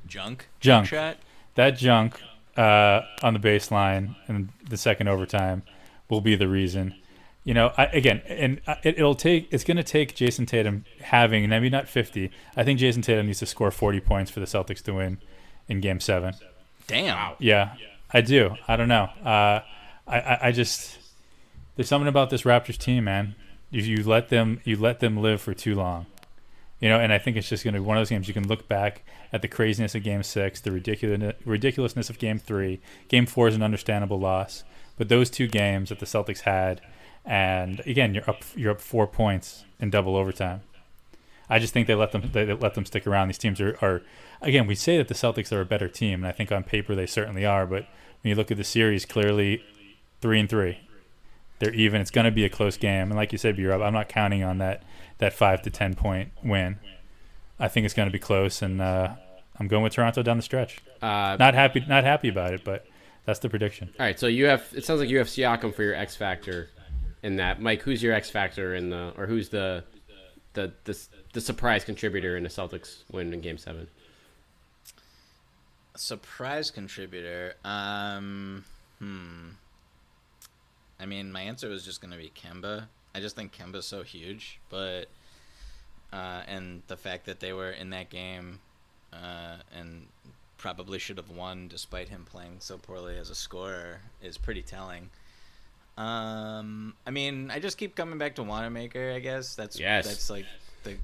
Junk. 0.06 0.48
Junk. 0.60 0.86
shot. 0.88 1.16
that 1.54 1.76
junk 1.76 2.20
uh, 2.56 3.02
on 3.22 3.34
the 3.34 3.40
baseline 3.40 4.16
in 4.28 4.50
the 4.68 4.76
second 4.76 5.08
overtime 5.08 5.62
will 6.08 6.20
be 6.20 6.34
the 6.34 6.48
reason. 6.48 6.94
You 7.48 7.54
know, 7.54 7.72
I, 7.78 7.84
again, 7.84 8.20
and 8.28 8.60
it, 8.84 8.98
it'll 8.98 9.14
take. 9.14 9.48
It's 9.50 9.64
going 9.64 9.78
to 9.78 9.82
take 9.82 10.14
Jayson 10.14 10.44
Tatum 10.44 10.84
having 11.00 11.48
maybe 11.48 11.70
not 11.70 11.88
fifty. 11.88 12.30
I 12.54 12.62
think 12.62 12.78
Jayson 12.78 13.00
Tatum 13.00 13.24
needs 13.24 13.38
to 13.38 13.46
score 13.46 13.70
forty 13.70 14.00
points 14.00 14.30
for 14.30 14.40
the 14.40 14.44
Celtics 14.44 14.82
to 14.82 14.92
win 14.92 15.16
in 15.66 15.80
Game 15.80 15.98
Seven. 15.98 16.34
Damn. 16.88 17.36
Yeah, 17.38 17.76
I 18.12 18.20
do. 18.20 18.56
I 18.68 18.76
don't 18.76 18.88
know. 18.88 19.08
Uh, 19.24 19.60
I, 20.06 20.20
I, 20.20 20.38
I 20.48 20.52
just 20.52 20.98
there's 21.76 21.88
something 21.88 22.06
about 22.06 22.28
this 22.28 22.42
Raptors 22.42 22.76
team, 22.76 23.04
man. 23.04 23.34
You, 23.70 23.80
you 23.80 24.02
let 24.04 24.28
them 24.28 24.60
you 24.64 24.76
let 24.76 25.00
them 25.00 25.16
live 25.16 25.40
for 25.40 25.54
too 25.54 25.74
long, 25.74 26.04
you 26.80 26.90
know. 26.90 27.00
And 27.00 27.14
I 27.14 27.18
think 27.18 27.38
it's 27.38 27.48
just 27.48 27.64
going 27.64 27.72
to 27.72 27.80
be 27.80 27.86
one 27.86 27.96
of 27.96 28.02
those 28.02 28.10
games 28.10 28.28
you 28.28 28.34
can 28.34 28.46
look 28.46 28.68
back 28.68 29.04
at 29.32 29.40
the 29.40 29.48
craziness 29.48 29.94
of 29.94 30.02
Game 30.02 30.22
Six, 30.22 30.60
the 30.60 30.70
ridiculous 30.70 31.34
ridiculousness 31.46 32.10
of 32.10 32.18
Game 32.18 32.38
Three. 32.38 32.82
Game 33.08 33.24
Four 33.24 33.48
is 33.48 33.54
an 33.54 33.62
understandable 33.62 34.20
loss, 34.20 34.64
but 34.98 35.08
those 35.08 35.30
two 35.30 35.46
games 35.46 35.88
that 35.88 35.98
the 35.98 36.04
Celtics 36.04 36.40
had, 36.40 36.82
and 37.28 37.80
again, 37.80 38.14
you're 38.14 38.28
up 38.28 38.42
you're 38.56 38.72
up 38.72 38.80
four 38.80 39.06
points 39.06 39.64
in 39.78 39.90
double 39.90 40.16
overtime. 40.16 40.62
I 41.50 41.58
just 41.58 41.72
think 41.72 41.86
they 41.86 41.94
let 41.94 42.12
them 42.12 42.30
they, 42.32 42.46
they 42.46 42.54
let 42.54 42.74
them 42.74 42.86
stick 42.86 43.06
around. 43.06 43.28
These 43.28 43.38
teams 43.38 43.60
are, 43.60 43.76
are 43.82 44.02
again 44.40 44.66
we 44.66 44.74
say 44.74 44.96
that 44.96 45.08
the 45.08 45.14
Celtics 45.14 45.52
are 45.52 45.60
a 45.60 45.66
better 45.66 45.88
team, 45.88 46.24
and 46.24 46.26
I 46.26 46.32
think 46.32 46.50
on 46.50 46.64
paper 46.64 46.94
they 46.94 47.06
certainly 47.06 47.44
are. 47.44 47.66
But 47.66 47.86
when 48.22 48.30
you 48.30 48.34
look 48.34 48.50
at 48.50 48.56
the 48.56 48.64
series, 48.64 49.04
clearly 49.04 49.62
three 50.22 50.40
and 50.40 50.48
three, 50.48 50.80
they're 51.58 51.74
even. 51.74 52.00
It's 52.00 52.10
going 52.10 52.24
to 52.24 52.30
be 52.30 52.44
a 52.44 52.48
close 52.48 52.78
game, 52.78 53.10
and 53.10 53.14
like 53.16 53.30
you 53.32 53.38
said, 53.38 53.56
B 53.56 53.70
I'm 53.70 53.92
not 53.92 54.08
counting 54.08 54.42
on 54.42 54.58
that 54.58 54.82
that 55.18 55.34
five 55.34 55.60
to 55.62 55.70
ten 55.70 55.94
point 55.94 56.32
win. 56.42 56.78
I 57.60 57.68
think 57.68 57.84
it's 57.84 57.94
going 57.94 58.08
to 58.08 58.12
be 58.12 58.18
close, 58.18 58.62
and 58.62 58.80
uh, 58.80 59.14
I'm 59.58 59.68
going 59.68 59.82
with 59.82 59.92
Toronto 59.92 60.22
down 60.22 60.38
the 60.38 60.42
stretch. 60.42 60.80
Uh, 61.02 61.36
Not 61.38 61.54
happy, 61.54 61.84
not 61.86 62.04
happy 62.04 62.28
about 62.28 62.54
it, 62.54 62.62
but 62.64 62.86
that's 63.24 63.40
the 63.40 63.48
prediction. 63.50 63.90
all 63.98 64.06
right, 64.06 64.18
so 64.18 64.28
you 64.28 64.46
have. 64.46 64.64
It 64.74 64.84
sounds 64.84 65.00
like 65.00 65.10
you 65.10 65.18
have 65.18 65.26
Siakam 65.26 65.74
for 65.74 65.82
your 65.82 65.94
X 65.94 66.16
factor 66.16 66.70
in 67.22 67.36
that. 67.36 67.60
Mike, 67.60 67.82
who's 67.82 68.02
your 68.02 68.12
X 68.14 68.30
factor 68.30 68.74
in 68.74 68.90
the, 68.90 69.12
or 69.16 69.26
who's 69.26 69.48
the, 69.48 69.84
the 70.54 70.72
the 70.84 70.98
the 71.32 71.40
surprise 71.40 71.84
contributor 71.84 72.36
in 72.36 72.42
the 72.42 72.48
Celtics 72.48 73.02
win 73.10 73.32
in 73.32 73.40
Game 73.40 73.58
Seven? 73.58 73.88
Surprise 75.96 76.70
contributor. 76.70 77.54
Um, 77.64 78.64
hmm. 78.98 79.50
I 81.00 81.06
mean, 81.06 81.32
my 81.32 81.42
answer 81.42 81.68
was 81.68 81.84
just 81.84 82.00
going 82.00 82.12
to 82.12 82.18
be 82.18 82.30
Kemba. 82.30 82.86
I 83.14 83.20
just 83.20 83.36
think 83.36 83.56
Kemba's 83.56 83.86
so 83.86 84.02
huge, 84.02 84.60
but 84.68 85.06
uh, 86.12 86.42
and 86.46 86.82
the 86.88 86.96
fact 86.96 87.26
that 87.26 87.40
they 87.40 87.52
were 87.52 87.70
in 87.70 87.90
that 87.90 88.10
game 88.10 88.60
uh, 89.12 89.56
and 89.76 90.06
probably 90.56 90.98
should 90.98 91.16
have 91.16 91.30
won 91.30 91.68
despite 91.68 92.08
him 92.08 92.24
playing 92.24 92.56
so 92.58 92.76
poorly 92.76 93.16
as 93.16 93.30
a 93.30 93.34
scorer 93.34 94.00
is 94.22 94.36
pretty 94.36 94.62
telling. 94.62 95.10
Um, 95.98 96.94
I 97.04 97.10
mean, 97.10 97.50
I 97.50 97.58
just 97.58 97.76
keep 97.76 97.96
coming 97.96 98.18
back 98.18 98.36
to 98.36 98.44
Wanamaker. 98.44 99.12
I 99.12 99.18
guess 99.18 99.56
that's 99.56 99.78
Yes. 99.78 100.06
That's 100.06 100.30
like 100.30 100.46
the. 100.84 100.94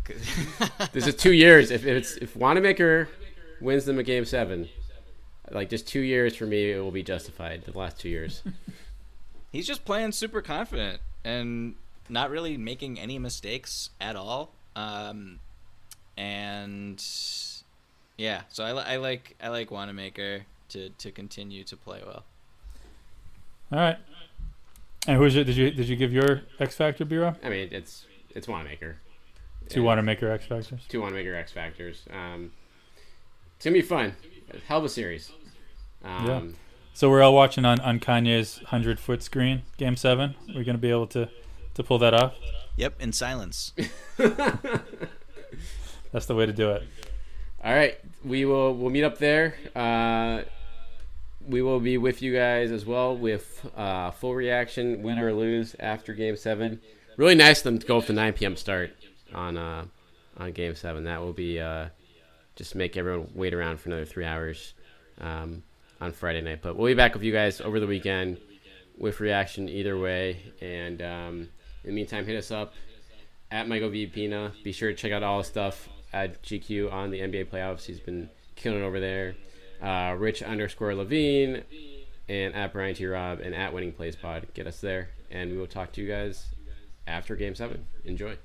This 0.92 1.09
is 1.09 1.16
two 1.16 1.32
years. 1.32 1.72
If 1.72 1.84
if 1.84 1.97
it's 1.97 2.16
if 2.16 2.36
Wanamaker 2.36 3.09
wins 3.61 3.84
them 3.86 3.99
a 3.99 4.05
Game 4.05 4.24
Seven, 4.24 4.68
like 5.51 5.68
just 5.68 5.88
two 5.88 6.01
years 6.01 6.36
for 6.36 6.47
me, 6.47 6.70
it 6.70 6.78
will 6.78 6.92
be 6.92 7.03
justified. 7.03 7.64
The 7.64 7.76
last 7.76 7.99
two 7.99 8.09
years. 8.09 8.42
he's 9.53 9.66
just 9.66 9.84
playing 9.84 10.12
super 10.12 10.40
confident 10.40 11.01
and 11.24 11.74
not 12.09 12.30
really 12.30 12.57
making 12.57 13.01
any 13.01 13.18
mistakes 13.18 13.90
at 14.01 14.14
all. 14.14 14.53
Um, 14.76 15.40
and 16.16 17.05
yeah, 18.16 18.42
so 18.49 18.62
I, 18.62 18.95
I 18.95 18.97
like 18.99 19.34
I 19.42 19.49
like 19.49 19.72
Wanamaker 19.72 20.42
to 20.68 20.90
to 20.90 21.11
continue 21.11 21.64
to 21.64 21.76
play 21.76 22.01
well. 22.07 22.22
All 23.72 23.80
right. 23.80 23.99
And 25.07 25.18
who's 25.18 25.34
your, 25.34 25.44
did 25.44 25.57
you 25.57 25.70
did 25.70 25.88
you 25.88 25.96
give 25.96 26.12
your 26.12 26.42
X 26.59 26.76
Factor, 26.76 27.05
bureau? 27.05 27.34
I 27.42 27.48
mean, 27.50 27.68
it's 27.72 28.07
it's 28.30 28.48
Wanamaker. 28.48 28.96
Two 29.68 29.80
Yeah. 29.80 29.86
Wanamaker 29.86 30.30
X 30.30 30.46
Factors. 30.46 30.80
Two 30.88 31.00
Wanamaker 31.02 31.34
X 31.34 31.52
factors. 31.52 32.02
Um, 32.11 32.52
it's 33.57 33.64
gonna 33.64 33.74
be 33.74 33.82
fun. 33.82 34.14
Hell 34.66 34.78
of 34.78 34.84
a 34.84 34.88
series. 34.88 35.30
Um, 36.02 36.26
Yeah. 36.26 36.42
So 36.96 37.11
we're 37.11 37.22
all 37.22 37.34
watching 37.34 37.64
on, 37.64 37.80
on 37.80 37.98
Kanye's 37.98 38.59
hundred 38.66 39.00
foot 39.00 39.22
screen, 39.22 39.62
Game 39.78 39.96
Seven. 39.96 40.36
We're 40.55 40.64
gonna 40.64 40.78
be 40.78 40.90
able 40.90 41.09
to, 41.09 41.28
to 41.74 41.82
pull 41.82 41.98
that 41.98 42.14
off. 42.14 42.34
Yep, 42.76 42.94
in 43.00 43.12
silence. 43.12 43.72
That's 46.12 46.26
the 46.26 46.34
way 46.34 46.46
to 46.46 46.52
do 46.52 46.70
it. 46.70 46.82
All 47.64 47.74
right, 47.74 47.98
we 48.24 48.44
will 48.44 48.74
we'll 48.74 48.90
meet 48.90 49.05
up 49.05 49.18
there. 49.18 49.55
Uh, 49.74 50.42
we 51.47 51.62
will 51.62 51.80
be 51.80 51.99
with 51.99 52.22
you 52.22 52.32
guys 52.32 52.70
as 52.70 52.86
well 52.86 53.16
with 53.16 53.66
uh, 53.76 54.11
full 54.11 54.34
reaction, 54.34 55.03
win 55.03 55.18
or 55.18 55.32
lose 55.32 55.76
after 55.78 56.12
Game 56.12 56.36
Seven. 56.36 56.80
Really 57.16 57.34
nice 57.34 57.59
of 57.59 57.64
them 57.64 57.78
to 57.78 57.86
go 57.86 57.97
with 57.97 58.07
the 58.07 58.12
9 58.12 58.32
p.m. 58.32 58.57
start 58.57 58.92
on 59.34 59.57
uh, 59.57 59.84
on 60.36 60.53
Game 60.53 60.74
Seven. 60.74 61.05
That 61.05 61.20
will 61.20 61.32
be 61.32 61.61
uh, 61.61 61.88
just 62.57 62.74
make 62.74 62.97
everyone 62.97 63.30
wait 63.34 63.55
around 63.55 63.80
for 63.80 63.88
another 63.88 64.05
three 64.05 64.24
hours 64.24 64.74
um, 65.20 65.62
on 66.01 66.12
Friday 66.12 66.40
night. 66.40 66.61
But 66.62 66.76
we'll 66.76 66.86
be 66.86 66.95
back 66.95 67.14
with 67.14 67.22
you 67.22 67.32
guys 67.32 67.61
over 67.61 67.80
the 67.80 67.86
weekend 67.86 68.38
with 68.99 69.20
reaction 69.20 69.68
either 69.68 69.99
way. 69.99 70.38
And 70.61 71.03
um, 71.03 71.49
in 71.82 71.90
the 71.90 71.92
meantime, 71.92 72.26
hit 72.26 72.36
us 72.36 72.51
up 72.51 72.74
at 73.51 73.68
Michael 73.68 73.90
V. 73.90 74.07
Pina. 74.07 74.53
Be 74.62 74.72
sure 74.72 74.90
to 74.90 74.97
check 74.97 75.12
out 75.12 75.22
all 75.22 75.38
the 75.38 75.45
stuff 75.45 75.88
at 76.12 76.42
GQ 76.42 76.92
on 76.92 77.11
the 77.11 77.20
NBA 77.20 77.47
playoffs. 77.47 77.84
He's 77.84 78.01
been 78.01 78.30
killing 78.57 78.82
over 78.82 79.01
there. 79.01 79.34
Uh, 79.82 80.14
Rich 80.18 80.42
underscore 80.42 80.94
Levine 80.94 81.64
and 82.28 82.54
at 82.54 82.72
Brian 82.72 82.94
T. 82.94 83.06
Robb 83.06 83.40
and 83.40 83.54
at 83.54 83.72
Winning 83.72 83.92
Plays 83.92 84.16
Pod. 84.16 84.46
Get 84.54 84.66
us 84.66 84.80
there. 84.80 85.10
And 85.30 85.50
we 85.50 85.58
will 85.58 85.66
talk 85.66 85.92
to 85.92 86.00
you 86.00 86.08
guys 86.08 86.46
after 87.06 87.36
game 87.36 87.54
seven. 87.54 87.86
Enjoy. 88.04 88.36